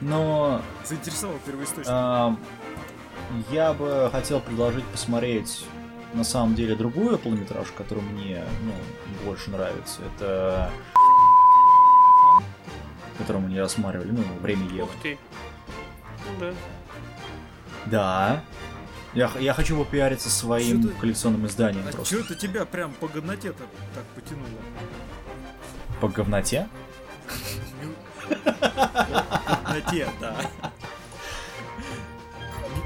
Но 0.00 0.62
Заинтересовал 0.84 1.36
первоисточник. 1.44 1.86
ам, 1.88 2.38
я 3.50 3.72
бы 3.72 4.08
хотел 4.12 4.40
предложить 4.40 4.84
посмотреть 4.84 5.64
на 6.12 6.22
самом 6.22 6.54
деле 6.54 6.76
другую 6.76 7.18
полнометражку, 7.18 7.76
которая 7.78 8.04
мне 8.04 8.44
ну, 8.62 8.72
больше 9.26 9.50
нравится. 9.50 10.00
Это 10.14 10.70
которую 13.18 13.42
мы 13.44 13.50
не 13.50 13.60
рассматривали, 13.60 14.10
ну, 14.10 14.22
время 14.40 14.64
Евы. 14.66 14.82
Ух 14.84 14.90
ты. 15.02 15.18
Ну 16.26 16.38
да. 16.40 16.54
Да. 17.86 18.44
Я, 19.14 19.30
я 19.38 19.54
хочу 19.54 19.76
попиариться 19.78 20.28
своим 20.28 20.82
Чё 20.82 20.88
ты- 20.88 20.94
коллекционным 20.94 21.46
изданием 21.46 21.84
А 21.88 21.92
просто. 21.92 22.16
что 22.16 22.24
это 22.24 22.34
тебя 22.34 22.64
прям 22.64 22.92
по 22.94 23.06
годноте 23.06 23.52
так, 23.52 23.68
так 23.94 24.04
потянуло? 24.14 24.48
По 26.00 26.08
говноте? 26.08 26.68
На 29.64 29.80
те, 29.90 30.08
да. 30.20 30.34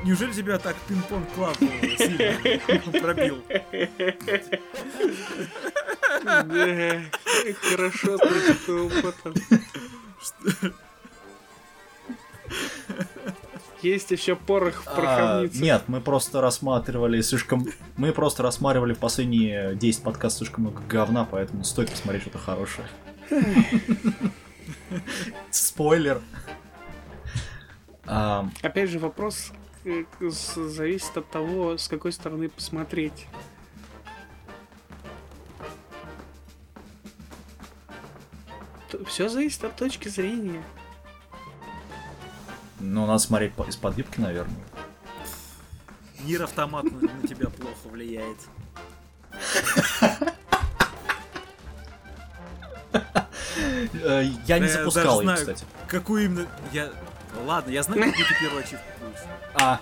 Не- 0.05 0.09
Неужели 0.11 0.33
тебя 0.33 0.59
так 0.59 0.77
пинг-понг 0.89 1.27
клаву 1.35 1.55
сильно 1.97 3.01
пробил? 3.01 3.43
Да. 6.25 7.01
Хорошо, 7.63 8.13
его 8.67 8.91
потом. 9.03 9.35
Есть 13.83 14.11
еще 14.11 14.35
порох 14.35 14.83
в 14.83 14.89
А, 14.89 14.95
пороховнице. 14.97 15.63
нет, 15.63 15.85
мы 15.87 16.01
просто 16.01 16.41
рассматривали 16.41 17.21
слишком... 17.21 17.65
Мы 17.97 18.13
просто 18.13 18.43
рассматривали 18.43 18.93
последние 18.93 19.77
10 19.77 20.03
подкастов 20.03 20.39
слишком 20.39 20.65
много 20.65 20.83
говна, 20.89 21.25
поэтому 21.25 21.63
стоит 21.63 21.91
посмотреть 21.91 22.23
что-то 22.23 22.39
хорошее. 22.39 22.89
Спойлер. 25.51 26.21
А, 28.05 28.49
Опять 28.63 28.91
же, 28.91 28.99
вопрос 28.99 29.53
э, 29.85 30.05
зависит 30.21 31.17
от 31.17 31.31
того, 31.31 31.79
с 31.79 31.87
какой 31.89 32.11
стороны 32.13 32.49
посмотреть. 32.49 33.27
Все 39.07 39.29
зависит 39.29 39.65
от 39.65 39.77
точки 39.77 40.09
зрения. 40.09 40.63
Ну, 42.81 43.07
надо 43.07 43.19
смотреть 43.19 43.53
по- 43.55 43.65
из-под 43.65 43.99
юбки, 43.99 44.21
наверное. 44.21 44.55
Мир 46.21 46.43
автомат 46.45 46.85
на 46.85 47.01
на 47.01 47.29
тебя 47.29 47.49
плохо 47.51 47.89
влияет. 47.89 48.39
Э, 53.95 54.23
Я 54.47 54.59
не 54.59 54.67
я 54.67 54.73
запускал 54.73 55.23
знаю. 55.23 55.39
кстати. 55.39 55.65
Какую 55.87 56.25
именно... 56.27 56.47
Я... 56.73 56.91
Ладно, 57.45 57.71
я 57.71 57.83
знаю, 57.83 58.03
какую 58.05 58.27
ты 58.27 58.35
первую 58.41 58.63
ачивку 58.63 58.85
будешь. 59.01 59.21
А, 59.55 59.81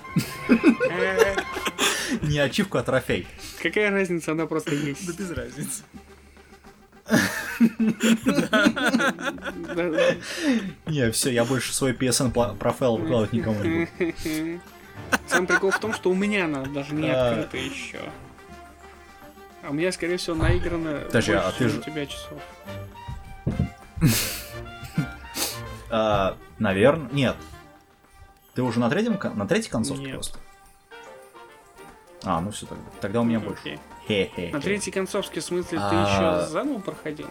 Э, 0.91 1.37
не 2.23 2.39
ачивку, 2.39 2.79
а 2.79 2.83
трофей. 2.83 3.27
Какая 3.63 3.91
разница, 3.91 4.33
она 4.33 4.47
просто 4.47 4.75
есть. 4.75 5.07
Да 5.07 5.13
без 5.13 5.31
разницы. 5.31 5.83
Не, 10.87 11.11
все, 11.11 11.31
я 11.33 11.45
больше 11.45 11.75
свой 11.75 11.93
PSN 11.93 12.57
профайл 12.57 12.97
выкладывать 12.97 13.33
никому 13.33 13.63
не 13.63 13.89
буду. 13.99 14.61
Сам 15.27 15.47
прикол 15.47 15.71
в 15.71 15.79
том, 15.79 15.93
что 15.93 16.11
у 16.11 16.15
меня 16.15 16.47
она 16.47 16.63
даже 16.65 16.95
не 16.95 17.09
А. 17.11 17.31
открыта 17.31 17.57
еще. 17.57 18.01
А 19.63 19.71
у 19.71 19.73
меня, 19.73 19.93
скорее 19.93 20.17
всего, 20.17 20.37
наиграно 20.37 21.01
Подожди, 21.07 21.33
больше, 21.33 21.47
а 21.49 21.53
ты 21.53 21.69
же- 21.69 21.79
у 21.79 21.83
тебя 21.83 22.07
часов. 22.07 22.41
А, 25.91 26.37
Наверное, 26.59 27.09
нет. 27.13 27.37
Ты 28.55 28.63
уже 28.63 28.81
на 28.81 28.89
третьем, 28.89 29.19
на 29.35 29.47
третьей 29.47 29.71
концовке 29.71 30.05
Нет. 30.05 30.15
просто? 30.15 30.39
А, 32.25 32.41
ну 32.41 32.51
все 32.51 32.67
тогда. 32.67 32.83
Тогда 33.01 33.21
у 33.21 33.25
меня 33.25 33.39
больше. 33.41 33.79
На 34.09 34.61
третьей 34.61 34.93
концовке, 34.93 35.41
в 35.41 35.45
смысле, 35.45 35.79
ты 35.79 35.85
А. 35.87 36.41
еще 36.41 36.49
заново 36.51 36.81
проходил? 36.81 37.29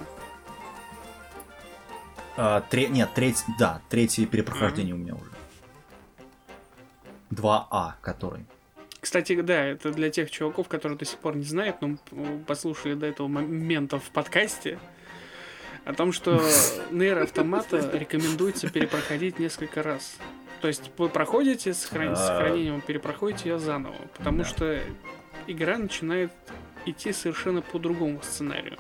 А, 2.38 2.62
тре- 2.62 2.88
Нет, 2.90 3.10
треть, 3.16 3.44
да, 3.58 3.82
третье 3.90 4.26
перепрохождение 4.26 4.94
у 4.94 4.98
меня 4.98 5.16
уже. 5.16 5.32
2А, 7.32 7.94
который. 8.02 8.46
Кстати, 9.00 9.40
да, 9.42 9.64
это 9.66 9.92
для 9.92 10.10
тех 10.10 10.30
чуваков, 10.32 10.68
которые 10.68 10.98
до 10.98 11.06
сих 11.06 11.20
пор 11.20 11.36
не 11.36 11.44
знают, 11.46 11.82
но 11.82 11.98
м, 12.12 12.44
послушали 12.46 12.96
до 12.96 13.06
этого 13.06 13.28
момента 13.28 14.00
в 14.00 14.10
подкасте, 14.10 14.80
о 15.86 15.94
том, 15.94 16.12
что 16.12 16.42
Нейр 16.92 17.20
Автомата 17.20 17.78
рекомендуется 17.94 18.70
перепроходить 18.70 19.40
несколько 19.40 19.84
раз. 19.84 20.18
То 20.62 20.68
есть 20.68 20.90
вы 20.98 21.08
проходите 21.10 21.74
с 21.74 21.86
хран- 21.86 22.16
с 22.16 22.20
А. 22.22 22.28
сохранением, 22.28 22.82
перепроходите 22.82 23.50
ее 23.50 23.60
заново, 23.60 23.96
потому 24.18 24.40
Да. 24.40 24.46
что 24.46 24.82
игра 25.48 25.78
начинает 25.78 26.32
идти 26.86 27.12
совершенно 27.14 27.62
по 27.62 27.80
другому 27.80 28.22
сценарию. 28.22 28.78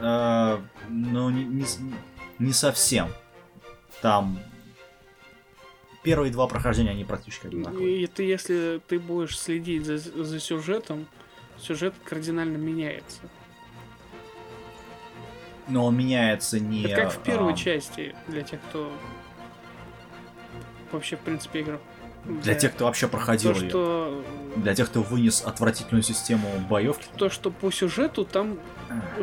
А, 0.00 0.60
Ну, 0.88 1.30
не, 1.30 1.44
не 1.44 1.64
не 2.38 2.52
совсем. 2.52 3.08
Там 4.00 4.40
первые 6.02 6.32
два 6.32 6.48
прохождения, 6.48 6.90
они 6.90 7.04
практически 7.04 7.46
одинаковые. 7.46 8.02
И 8.02 8.06
ты, 8.08 8.24
если 8.24 8.80
ты 8.88 8.98
будешь 8.98 9.38
следить 9.38 9.86
за, 9.86 9.98
за 9.98 10.40
сюжетом, 10.40 11.06
сюжет 11.58 11.94
кардинально 12.04 12.56
меняется. 12.56 13.20
Но 15.68 15.86
он 15.86 15.96
меняется 15.96 16.58
не... 16.58 16.84
Это 16.84 17.02
как 17.02 17.12
в 17.12 17.22
первой 17.22 17.52
а, 17.52 17.56
части, 17.56 18.16
для 18.26 18.42
тех, 18.42 18.60
кто 18.68 18.92
вообще, 20.90 21.16
в 21.16 21.20
принципе, 21.20 21.60
играл. 21.60 21.80
Для 22.24 22.54
тех, 22.54 22.72
кто 22.74 22.84
вообще 22.84 23.08
проходил 23.08 23.52
то, 23.52 23.60
ее. 23.60 23.68
что, 23.70 24.24
Для 24.56 24.74
тех, 24.74 24.88
кто 24.88 25.02
вынес 25.02 25.42
отвратительную 25.44 26.02
систему 26.02 26.48
боевки. 26.70 27.06
то, 27.16 27.28
что 27.30 27.50
по 27.50 27.70
сюжету 27.70 28.24
там 28.24 28.58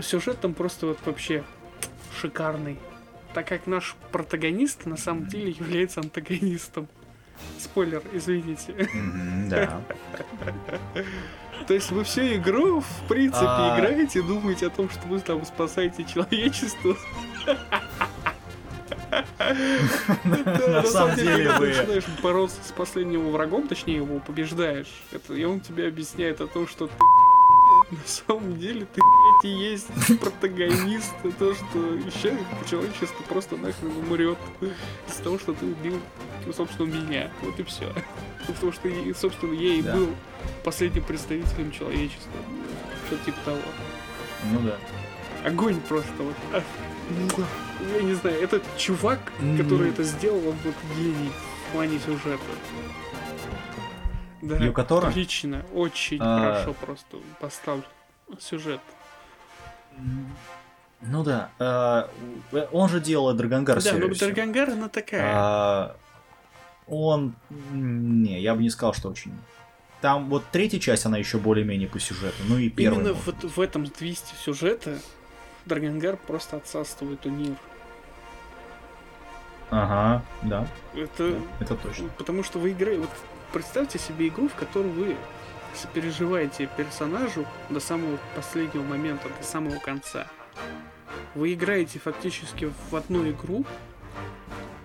сюжет 0.01 0.39
там 0.41 0.53
просто 0.53 0.87
вот 0.87 0.99
вообще 1.05 1.43
шикарный. 2.19 2.77
Так 3.33 3.47
как 3.47 3.67
наш 3.67 3.95
протагонист 4.11 4.85
на 4.85 4.97
самом 4.97 5.27
деле 5.27 5.51
является 5.51 6.01
антагонистом. 6.01 6.87
Спойлер, 7.57 8.01
извините. 8.11 8.89
Да. 9.47 9.81
То 11.67 11.73
есть 11.73 11.91
вы 11.91 12.03
всю 12.03 12.21
игру, 12.35 12.81
в 12.81 13.07
принципе, 13.07 13.45
А. 13.47 13.77
играете, 13.77 14.21
думаете 14.21 14.67
о 14.67 14.69
том, 14.71 14.89
что 14.89 15.07
вы 15.07 15.19
там 15.19 15.45
спасаете 15.45 16.03
человечество. 16.03 16.97
На 20.23 20.83
самом 20.83 21.15
деле 21.15 21.51
ты 21.53 21.59
начинаешь 21.59 22.03
бороться 22.21 22.57
с 22.63 22.71
последним 22.71 23.31
врагом, 23.31 23.67
точнее 23.67 23.97
его 23.97 24.19
побеждаешь, 24.19 24.87
и 25.29 25.43
он 25.43 25.59
тебе 25.59 25.87
объясняет 25.87 26.41
о 26.41 26.47
том, 26.47 26.67
что 26.67 26.87
ты 26.87 26.93
на 27.91 28.05
самом 28.05 28.59
деле 28.59 28.85
ты 28.93 29.01
блядь, 29.01 29.45
и 29.45 29.57
есть 29.57 29.87
протагонист, 30.19 31.11
то, 31.39 31.53
что 31.55 31.79
еще 31.95 32.37
человечество 32.69 33.23
просто 33.27 33.57
нахрен 33.57 33.95
умрет 33.97 34.37
из-за 35.07 35.23
того, 35.23 35.39
что 35.39 35.53
ты 35.53 35.65
убил, 35.65 35.99
ну, 36.45 36.53
собственно, 36.53 36.87
меня. 36.87 37.31
Вот 37.41 37.59
и 37.59 37.63
все. 37.63 37.91
Потому 38.45 38.71
что, 38.71 38.89
собственно, 39.15 39.53
я 39.53 39.73
и 39.73 39.81
Да. 39.81 39.95
был 39.95 40.09
последним 40.63 41.03
представителем 41.03 41.71
человечества. 41.71 42.31
Что-то 43.07 43.25
типа 43.25 43.37
того. 43.45 43.57
Ну 44.51 44.59
да. 44.61 44.77
Огонь 45.47 45.79
просто 45.87 46.11
вот. 46.19 46.35
Муа. 47.09 47.45
Я 47.97 48.01
не 48.03 48.13
знаю, 48.13 48.41
этот 48.41 48.63
чувак, 48.77 49.19
который 49.57 49.89
это 49.89 50.03
сделал, 50.03 50.39
он 50.49 50.55
вот 50.63 50.75
гений 50.97 51.31
в 51.69 51.73
плане 51.73 51.99
сюжета. 51.99 52.43
Да, 54.41 54.55
Юкатора? 54.57 55.07
отлично, 55.07 55.65
очень 55.73 56.17
А. 56.21 56.39
хорошо 56.39 56.73
просто 56.73 57.17
поставлен 57.39 57.83
сюжет. 58.39 58.79
Ну 61.01 61.23
да. 61.23 61.49
а, 61.59 62.09
Он 62.71 62.89
же 62.89 62.99
делал 62.99 63.33
Драгонгар 63.33 63.81
да, 63.81 63.93
но 63.93 64.09
всю. 64.13 64.25
Даргангар, 64.25 64.69
она 64.71 64.89
такая. 64.89 65.23
А, 65.25 65.95
Он... 66.87 67.35
Не, 67.71 68.39
я 68.41 68.55
бы 68.55 68.61
не 68.61 68.69
сказал, 68.69 68.93
что 68.93 69.09
очень 69.09 69.31
Там 70.01 70.29
вот 70.29 70.43
третья 70.51 70.79
часть, 70.79 71.05
она 71.05 71.17
еще 71.17 71.37
более-менее 71.37 71.87
по 71.87 71.99
сюжету. 71.99 72.35
Ну 72.47 72.57
и 72.57 72.69
первая. 72.69 73.01
Именно 73.01 73.13
вот 73.13 73.43
в 73.43 73.61
этом 73.61 73.87
твисте 73.87 74.33
сюжета 74.43 74.99
Драгонгар 75.69 76.17
просто 76.17 76.57
отсасывает 76.57 77.25
у 77.25 77.29
Нир. 77.29 77.55
Ага, 79.69 80.25
да, 80.41 80.67
Это 80.95 81.31
да, 81.31 81.37
это 81.59 81.75
точно. 81.75 82.09
Потому 82.17 82.43
что 82.43 82.59
вы 82.59 82.71
играете... 82.71 83.01
Вот 83.01 83.09
представьте 83.53 83.99
себе 83.99 84.27
игру, 84.27 84.49
в 84.49 84.55
которой 84.55 84.91
вы 84.91 85.15
сопереживаете 85.75 86.67
персонажу 86.75 87.45
до 87.69 87.79
самого 87.79 88.17
последнего 88.35 88.83
момента, 88.83 89.29
до 89.29 89.45
самого 89.45 89.79
конца. 89.79 90.27
Вы 91.35 91.53
играете 91.53 91.99
фактически 91.99 92.73
в 92.89 92.95
одну 92.95 93.29
игру, 93.29 93.63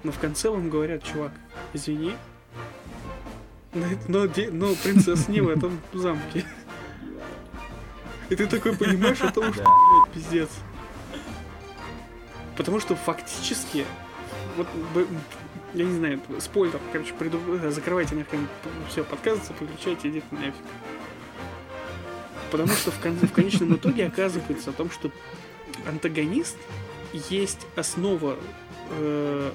но 0.02 0.12
в 0.12 0.18
конце 0.18 0.50
вам 0.50 0.68
говорят, 0.68 1.02
чувак, 1.02 1.32
извини, 1.72 2.14
но, 3.72 3.86
но, 4.06 4.28
но 4.52 4.74
принцесса 4.74 5.30
не 5.30 5.40
в 5.40 5.48
этом 5.48 5.80
замке. 5.94 6.44
И 8.28 8.36
ты 8.36 8.46
такой 8.46 8.76
понимаешь 8.76 9.20
о 9.20 9.32
том, 9.32 9.52
что, 9.52 9.64
пиздец. 10.12 10.50
Потому 12.56 12.80
что 12.80 12.94
фактически, 12.94 13.84
вот, 14.56 14.66
я 15.74 15.84
не 15.84 15.96
знаю, 15.96 16.20
спойлер, 16.38 16.78
короче, 16.92 17.12
приду, 17.14 17.38
э, 17.56 17.70
закрывайте 17.70 18.14
нахрен 18.14 18.46
все, 18.88 19.02
подкаст, 19.04 19.50
выключайте, 19.58 20.08
идите 20.08 20.26
нафиг. 20.30 20.54
Потому 22.50 22.68
что 22.72 22.92
в, 22.92 23.00
кон- 23.00 23.16
в 23.16 23.32
конечном 23.32 23.74
итоге 23.74 24.06
оказывается 24.06 24.70
о 24.70 24.72
том, 24.72 24.90
что 24.90 25.10
антагонист 25.86 26.56
есть 27.28 27.66
основа 27.74 28.36
э, 28.90 29.52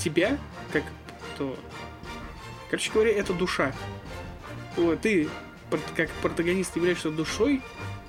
тебя, 0.00 0.38
как 0.72 0.82
то... 1.38 1.56
Короче 2.68 2.90
говоря, 2.92 3.12
это 3.12 3.32
душа. 3.32 3.72
Вот, 4.76 5.00
ты 5.00 5.28
как 5.96 6.10
протагонист 6.22 6.74
являешься 6.76 7.10
душой 7.10 7.62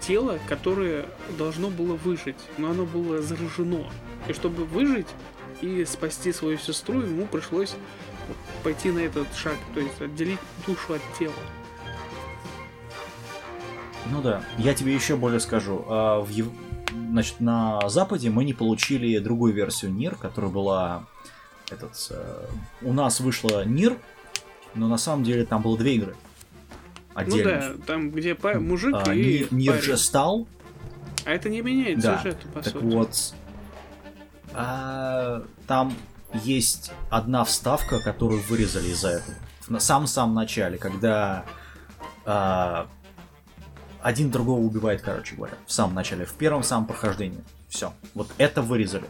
тела, 0.08 0.40
которое 0.48 1.06
должно 1.38 1.70
было 1.70 1.96
выжить, 1.96 2.38
но 2.58 2.72
оно 2.72 2.86
было 2.86 3.22
заражено. 3.22 3.84
И 4.28 4.34
чтобы 4.34 4.66
выжить 4.66 5.08
и 5.62 5.84
спасти 5.86 6.32
свою 6.32 6.58
сестру, 6.58 7.02
ему 7.02 7.26
пришлось 7.26 7.76
пойти 8.64 8.92
на 8.92 9.00
этот 9.00 9.28
шаг, 9.36 9.56
то 9.74 9.80
есть 9.80 10.02
отделить 10.02 10.40
душу 10.66 10.94
от 10.94 11.02
тела. 11.20 11.34
Ну 14.12 14.22
да. 14.22 14.42
Я 14.58 14.74
тебе 14.74 14.94
еще 14.94 15.16
более 15.18 15.40
скажу. 15.40 15.84
А, 15.88 16.22
в 16.22 16.30
Ев- 16.30 16.48
Значит, 17.10 17.40
на 17.40 17.88
Западе 17.90 18.30
мы 18.30 18.44
не 18.46 18.54
получили 18.54 19.18
другую 19.20 19.54
версию 19.54 19.92
Нир, 19.94 20.16
которая 20.16 20.50
была 20.52 21.04
этот. 21.70 21.92
э, 22.12 22.46
У 22.82 22.94
нас 22.94 23.20
вышла 23.20 23.66
Нир, 23.66 23.98
но 24.74 24.88
на 24.88 24.98
самом 24.98 25.24
деле 25.24 25.46
там 25.46 25.62
было 25.62 25.78
две 25.78 25.96
игры. 25.96 26.16
Ну 27.18 27.22
Отдельно. 27.24 27.74
да, 27.78 27.86
там 27.88 28.12
где 28.12 28.36
па- 28.36 28.60
мужик 28.60 28.94
А, 28.96 29.14
и 29.14 29.46
парень. 29.46 29.82
же 29.82 29.98
стал, 29.98 30.48
А 31.26 31.32
это 31.32 31.50
не 31.50 31.62
меняет 31.62 32.00
Да, 32.00 32.18
сюжету, 32.20 32.48
по 32.50 32.62
Так 32.62 32.74
сути. 32.74 32.84
вот, 32.86 33.34
а, 34.54 35.44
там 35.68 35.94
есть 36.34 36.92
одна 37.10 37.44
вставка, 37.44 38.00
которую 38.00 38.42
вырезали 38.44 38.90
из-за 38.90 39.10
этого. 39.10 39.36
В 39.68 39.80
самом-самом 39.80 40.36
начале, 40.36 40.78
когда 40.78 41.44
а, 42.26 42.88
один 44.02 44.30
другого 44.32 44.60
убивает, 44.60 45.02
короче 45.02 45.36
говоря, 45.36 45.56
в 45.66 45.72
самом 45.72 45.96
начале, 45.96 46.26
в 46.26 46.34
первом 46.34 46.64
самом 46.64 46.86
прохождении. 46.86 47.44
Все. 47.68 47.94
Вот 48.14 48.30
это 48.38 48.62
вырезали 48.62 49.06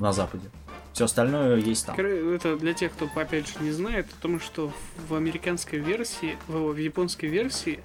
на 0.00 0.12
Западе. 0.12 0.48
Все 0.96 1.04
остальное 1.04 1.56
есть 1.56 1.84
там. 1.84 1.94
Это 1.94 2.56
для 2.56 2.72
тех, 2.72 2.90
кто, 2.90 3.06
опять 3.16 3.46
же, 3.46 3.56
не 3.60 3.70
знает, 3.70 4.06
потому 4.08 4.40
что 4.40 4.72
в 5.10 5.14
американской 5.14 5.78
версии, 5.78 6.38
в, 6.48 6.72
в 6.72 6.76
японской 6.78 7.26
версии 7.26 7.80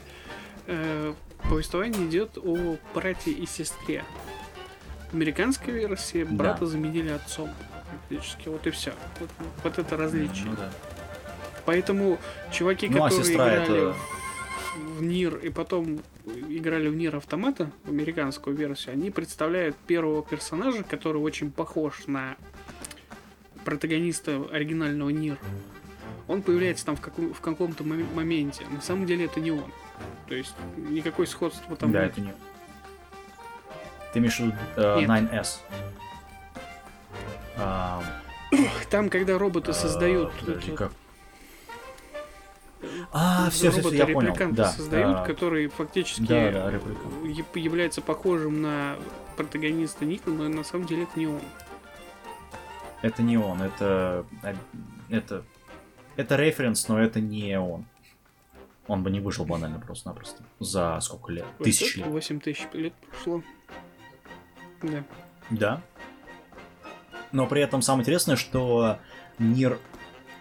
э, 0.66 1.14
повествование 1.44 2.08
идет 2.08 2.38
о 2.38 2.78
брате 2.96 3.32
и 3.32 3.46
сестре. 3.46 4.06
В 5.12 5.16
американской 5.16 5.74
версии 5.74 6.24
брата 6.24 6.66
заменили 6.66 7.10
отцом. 7.10 7.50
Фактически, 8.08 8.48
вот 8.48 8.66
и 8.66 8.70
все. 8.70 8.94
Вот, 9.20 9.30
вот 9.66 9.78
это 9.78 9.98
различие. 9.98 10.46
Ну 10.46 10.56
да. 10.56 10.72
Поэтому 11.66 12.18
чуваки, 12.54 12.88
Ну, 12.88 13.04
а 13.04 13.10
которые 13.10 13.26
сестра 13.26 13.46
играли 13.66 13.90
это- 13.90 13.96
в, 14.78 15.00
в 15.00 15.04
Нир 15.04 15.36
и 15.36 15.50
потом 15.50 16.00
играли 16.48 16.88
в 16.88 16.96
Нир 16.96 17.18
Автомата, 17.18 17.72
в 17.84 17.90
американскую 17.90 18.56
версию, 18.56 18.94
они 18.94 19.12
представляют 19.12 19.76
первого 19.76 20.24
персонажа, 20.24 20.84
который 20.84 21.22
очень 21.22 21.52
похож 21.52 22.08
на 22.08 22.38
протагониста 23.66 24.46
оригинального 24.52 25.10
Нир. 25.10 25.38
Он 26.28 26.42
появляется 26.42 26.86
там 26.86 26.96
в, 26.96 27.02
каком- 27.02 27.34
в 27.34 27.42
каком-то 27.42 27.84
моме- 27.84 28.14
моменте. 28.14 28.66
На 28.70 28.82
самом 28.82 29.06
деле 29.06 29.26
это 29.26 29.40
не 29.40 29.52
он. 29.52 29.72
То 30.28 30.36
есть 30.36 30.54
никакой 30.78 31.28
сходства 31.28 31.76
там 31.76 31.92
да, 31.92 32.04
нет. 32.04 32.12
это 32.12 32.22
не. 32.22 32.34
Ты 34.14 34.20
имеешь 34.20 34.36
в 34.38 34.40
виду 34.40 34.54
э, 34.76 35.00
Нет. 35.02 35.10
9S? 35.10 35.48
А, 37.58 38.04
Там, 38.90 39.10
когда 39.10 39.38
роботы 39.38 39.74
создают... 39.74 40.32
а, 40.34 40.40
подожди, 40.46 40.72
как? 40.72 40.92
А, 43.12 43.50
все, 43.52 43.70
все, 43.72 43.90
я 43.94 44.08
понял. 44.08 44.36
Да, 44.52 44.70
создают, 44.72 45.18
а, 45.18 45.26
который 45.26 45.68
фактически 45.68 46.22
Да, 46.24 46.52
да, 46.52 46.72
репликант. 46.72 47.56
является 47.56 48.02
похожим 48.02 48.62
на 48.62 48.96
протагониста 49.38 50.04
Ника, 50.06 50.30
но 50.30 50.50
на 50.50 50.64
самом 50.64 50.88
деле 50.88 51.04
это 51.04 51.20
не 51.20 51.28
он. 51.28 51.42
Это 53.02 53.22
не 53.24 53.38
он, 53.38 53.62
это... 53.62 54.26
Это... 55.10 55.44
Это 56.18 56.36
референс, 56.36 56.88
но 56.88 57.00
это 57.00 57.20
не 57.20 57.58
он. 57.58 57.86
Он 58.88 59.04
бы 59.04 59.10
не 59.10 59.20
выжил 59.20 59.46
банально 59.46 59.80
просто-напросто. 59.80 60.44
За 60.60 61.00
сколько 61.00 61.32
лет? 61.32 61.46
Тысяч 61.60 61.96
лет. 61.96 62.08
8 62.08 62.40
тысяч 62.42 62.68
лет 62.74 62.94
прошло. 63.10 63.42
Да. 64.82 65.04
Да. 65.50 65.82
Но 67.32 67.48
при 67.48 67.62
этом 67.62 67.82
самое 67.82 68.02
интересное, 68.02 68.36
что 68.36 69.00
Нир 69.40 69.80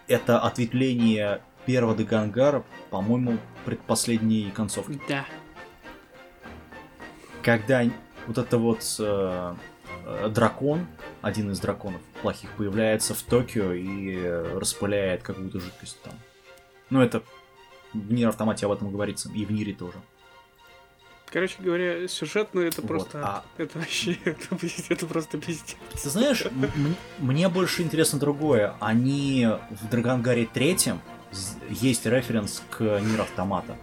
это 0.07 0.39
ответвление 0.39 1.41
первого 1.65 1.95
Дагангара, 1.95 2.63
по-моему, 2.89 3.37
предпоследней 3.65 4.51
концовки. 4.51 4.99
Да. 5.07 5.25
Когда 7.41 7.83
вот 8.27 8.37
это 8.37 8.57
вот 8.57 8.83
э, 8.99 9.55
э, 10.05 10.29
дракон, 10.29 10.87
один 11.21 11.51
из 11.51 11.59
драконов 11.59 12.01
плохих, 12.21 12.49
появляется 12.51 13.13
в 13.13 13.21
Токио 13.21 13.73
и 13.73 14.15
э, 14.17 14.57
распыляет 14.57 15.23
какую-то 15.23 15.59
жидкость 15.59 16.01
там. 16.03 16.13
Ну, 16.89 17.01
это 17.01 17.23
в 17.93 18.11
Нир 18.11 18.29
автомате 18.29 18.65
об 18.65 18.71
этом 18.71 18.91
говорится, 18.91 19.29
и 19.33 19.45
в 19.45 19.51
Нире 19.51 19.73
тоже. 19.73 19.97
Короче 21.31 21.55
говоря, 21.59 22.07
сюжетно 22.09 22.59
это 22.59 22.81
Вот, 22.81 22.87
просто... 22.87 23.21
а- 23.23 23.43
Это 23.57 23.79
вообще... 23.79 24.17
Это, 24.25 24.57
это 24.89 25.05
просто 25.05 25.37
пиздец. 25.37 25.77
Ты 26.01 26.09
знаешь, 26.09 26.43
мне 27.19 27.47
больше 27.47 27.83
интересно 27.83 28.19
другое. 28.19 28.75
Они 28.81 29.47
в 29.69 29.89
Драгонгаре 29.89 30.45
третьем 30.45 30.99
есть 31.69 32.05
референс 32.05 32.61
к 32.69 32.81
Нир 32.81 33.21
Автомата. 33.21 33.77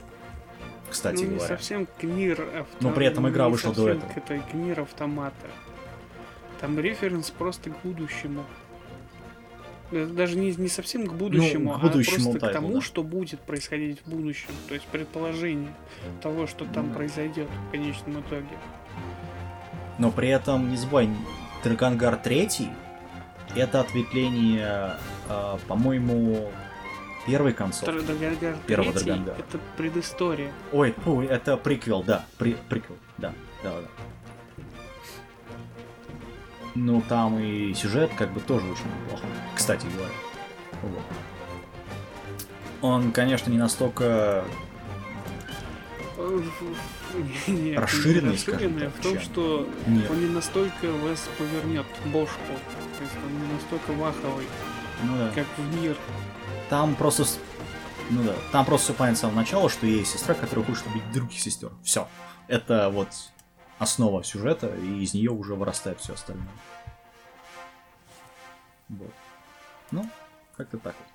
Кстати 0.91 1.23
ну, 1.25 1.31
не 1.31 1.37
говоря. 1.37 1.57
совсем 1.57 1.87
к 1.87 2.03
Нир 2.03 2.41
Авто... 2.43 2.77
Но 2.81 2.91
при 2.93 3.07
этом 3.07 3.29
игра 3.29 3.49
вышла 3.49 3.75
до 3.75 3.91
этого. 3.91 4.13
К, 4.13 4.17
этой, 4.19 4.41
к 4.41 4.53
Нир 4.53 4.81
Автомата. 4.81 5.47
Там 6.61 6.79
референс 6.79 7.31
просто 7.31 7.71
к 7.71 7.81
будущему. 7.83 8.45
Да- 9.91 10.07
Даже 10.07 10.37
не, 10.37 10.53
не 10.53 10.69
совсем 10.69 11.07
к 11.07 11.13
будущему, 11.15 11.73
Ну, 11.73 11.79
к 11.79 11.83
будущему 11.83 12.17
а 12.17 12.33
просто 12.33 12.39
к 12.39 12.41
тайтлу, 12.41 12.61
тому, 12.61 12.75
да. 12.75 12.81
что 12.83 13.03
будет 13.03 13.41
происходить 13.41 14.01
в 14.05 14.11
будущем. 14.11 14.51
То 14.69 14.75
есть 14.75 14.87
предположение 14.87 15.73
того, 16.21 16.47
что 16.47 16.65
там 16.67 16.89
Да. 16.89 16.95
произойдет 16.97 17.49
в 17.69 17.71
конечном 17.71 18.21
итоге. 18.21 18.57
Но 19.99 20.11
при 20.11 20.29
этом, 20.29 20.71
не 20.71 20.77
забывай, 20.77 21.09
Драгонгар 21.65 22.17
третий 22.17 22.69
это 23.57 23.81
ответвление, 23.81 24.93
э, 25.29 25.57
по-моему, 25.67 26.51
первой 27.27 27.53
концовки. 27.55 27.91
Драгонгар 28.05 28.57
Первого 28.67 28.93
Драгонгара. 28.93 29.37
это 29.39 29.59
предыстория. 29.77 30.53
Ой, 30.73 30.93
фу, 31.05 31.23
это 31.23 31.57
приквел, 31.57 32.03
да, 32.03 32.27
при, 32.37 32.57
приквел, 32.69 32.99
да, 33.17 33.33
да, 33.63 33.71
да. 33.81 33.89
Ну, 36.81 37.03
там 37.09 37.39
и 37.41 37.75
сюжет 37.75 38.13
как 38.17 38.33
бы 38.33 38.41
тоже 38.41 38.67
очень 38.71 38.85
неплохой, 39.05 39.29
кстати 39.57 39.87
говоря. 39.95 40.13
Вот. 40.83 41.03
Он, 42.83 43.11
конечно, 43.11 43.51
не 43.51 43.59
настолько... 43.59 44.45
Э, 46.17 46.41
не- 47.49 47.53
не, 47.53 47.75
Расширенный, 47.77 48.33
расширенный, 48.35 48.81
так, 48.83 48.95
в 48.95 49.03
том, 49.03 49.13
чем. 49.15 49.23
что 49.23 49.69
Нет. 49.89 50.09
он 50.11 50.21
не 50.21 50.27
настолько 50.33 50.87
вас 50.93 51.29
повернет 51.37 51.87
бошку. 52.07 52.37
То 52.47 53.03
есть 53.05 53.15
он 53.25 53.47
не 53.49 53.53
настолько 53.55 53.93
ваховый, 53.93 54.47
Ну 55.03 55.17
да. 55.17 55.31
как 55.35 55.47
в 55.57 55.81
мир. 55.83 55.97
Там 56.71 56.95
просто... 56.95 57.25
Ну 58.11 58.23
да, 58.23 58.35
там 58.53 58.65
просто 58.65 58.87
все 58.93 58.95
понятно 58.95 59.17
с 59.17 59.21
самого 59.21 59.37
начала, 59.37 59.69
что 59.69 59.87
есть 59.87 60.13
сестра, 60.13 60.35
которая 60.35 60.65
хочет 60.65 60.87
убить 60.87 61.03
других 61.13 61.41
сестер. 61.41 61.71
Все. 61.83 62.07
Это 62.47 62.89
вот 62.91 63.09
основа 63.79 64.23
сюжета, 64.25 64.75
и 64.77 65.03
из 65.03 65.15
нее 65.15 65.31
уже 65.31 65.55
вырастает 65.55 66.01
все 66.01 66.15
остальное. 66.15 66.49
Вот. 68.89 69.13
Ну, 69.91 70.09
как-то 70.57 70.79
так 70.79 70.95
вот. 70.99 71.07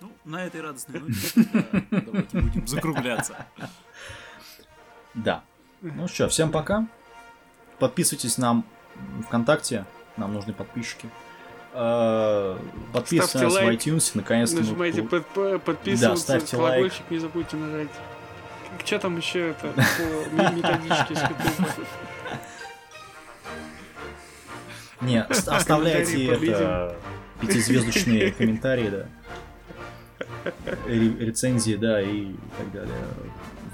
Ну, 0.00 0.12
На 0.24 0.44
этой 0.44 0.60
радостной 0.60 1.00
ноте 1.00 1.14
да, 1.90 2.00
давайте 2.00 2.38
будем 2.40 2.66
закругляться. 2.66 3.46
Да. 5.14 5.42
Ну 5.80 6.06
что, 6.08 6.28
всем 6.28 6.50
пока. 6.52 6.86
Подписывайтесь 7.78 8.38
нам 8.38 8.64
ВКонтакте, 9.26 9.84
нам 10.16 10.34
нужны 10.34 10.52
подписчики. 10.52 11.08
Э, 11.72 12.58
Подписывайтесь 12.92 13.30
Ставьте 13.30 13.38
на 13.38 13.44
нас 13.44 13.52
в 13.52 13.64
лайк, 13.66 13.80
iTunes, 13.80 14.10
наконец-то 14.14 14.56
мы 14.56 14.62
Нажимайте 14.62 15.00
пу- 15.02 15.08
под- 15.08 15.26
по- 15.28 15.58
подписываться, 15.58 16.22
ставьте 16.24 16.56
колокольчик 16.56 17.10
не 17.10 17.18
забудьте 17.18 17.56
нажать. 17.56 17.88
Что 18.84 18.98
там 18.98 19.16
еще 19.16 19.50
это 19.50 19.72
по 19.72 20.34
ме- 20.34 20.50
методичке 20.56 21.14
с? 21.16 21.28
Не, 25.00 25.22
оставляйте 25.46 26.26
это 26.26 26.96
пятизвездочные 27.40 28.32
комментарии, 28.32 28.88
да. 28.90 29.06
Ре- 30.86 31.26
Рецензии, 31.26 31.76
да, 31.76 32.00
и 32.02 32.34
так 32.56 32.72
далее. 32.72 32.94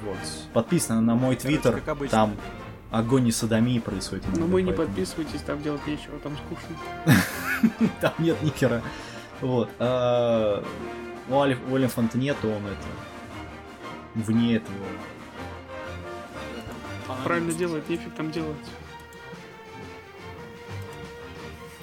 Вот. 0.02 0.18
Подписано 0.52 1.00
на 1.00 1.14
мой 1.14 1.36
твиттер, 1.36 1.80
там 2.10 2.36
огонь 2.90 3.28
и 3.28 3.32
садомии 3.32 3.78
происходит. 3.78 4.24
Но 4.36 4.46
мы 4.46 4.62
не 4.62 4.72
подписывайтесь, 4.72 5.40
там 5.40 5.62
делать 5.62 5.86
нечего, 5.86 6.18
там 6.18 6.36
скучно. 6.36 7.20
Там 8.00 8.12
нет 8.18 8.40
никера. 8.42 8.82
Вот. 9.40 9.70
а, 9.78 10.62
У 11.30 11.74
Олифанта 11.74 12.18
нету, 12.18 12.48
он 12.48 12.62
это... 12.66 12.76
Вне 14.14 14.56
этого. 14.56 14.76
Правильно 17.24 17.52
делает, 17.52 17.88
нефиг 17.88 18.12
там 18.14 18.30
делать. 18.30 18.56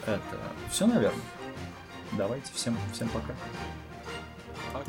Это... 0.05 0.37
Все, 0.69 0.87
наверное. 0.87 1.21
Давайте, 2.13 2.51
всем, 2.53 2.77
всем 2.93 3.09
пока. 3.09 3.33
Так. 4.73 4.85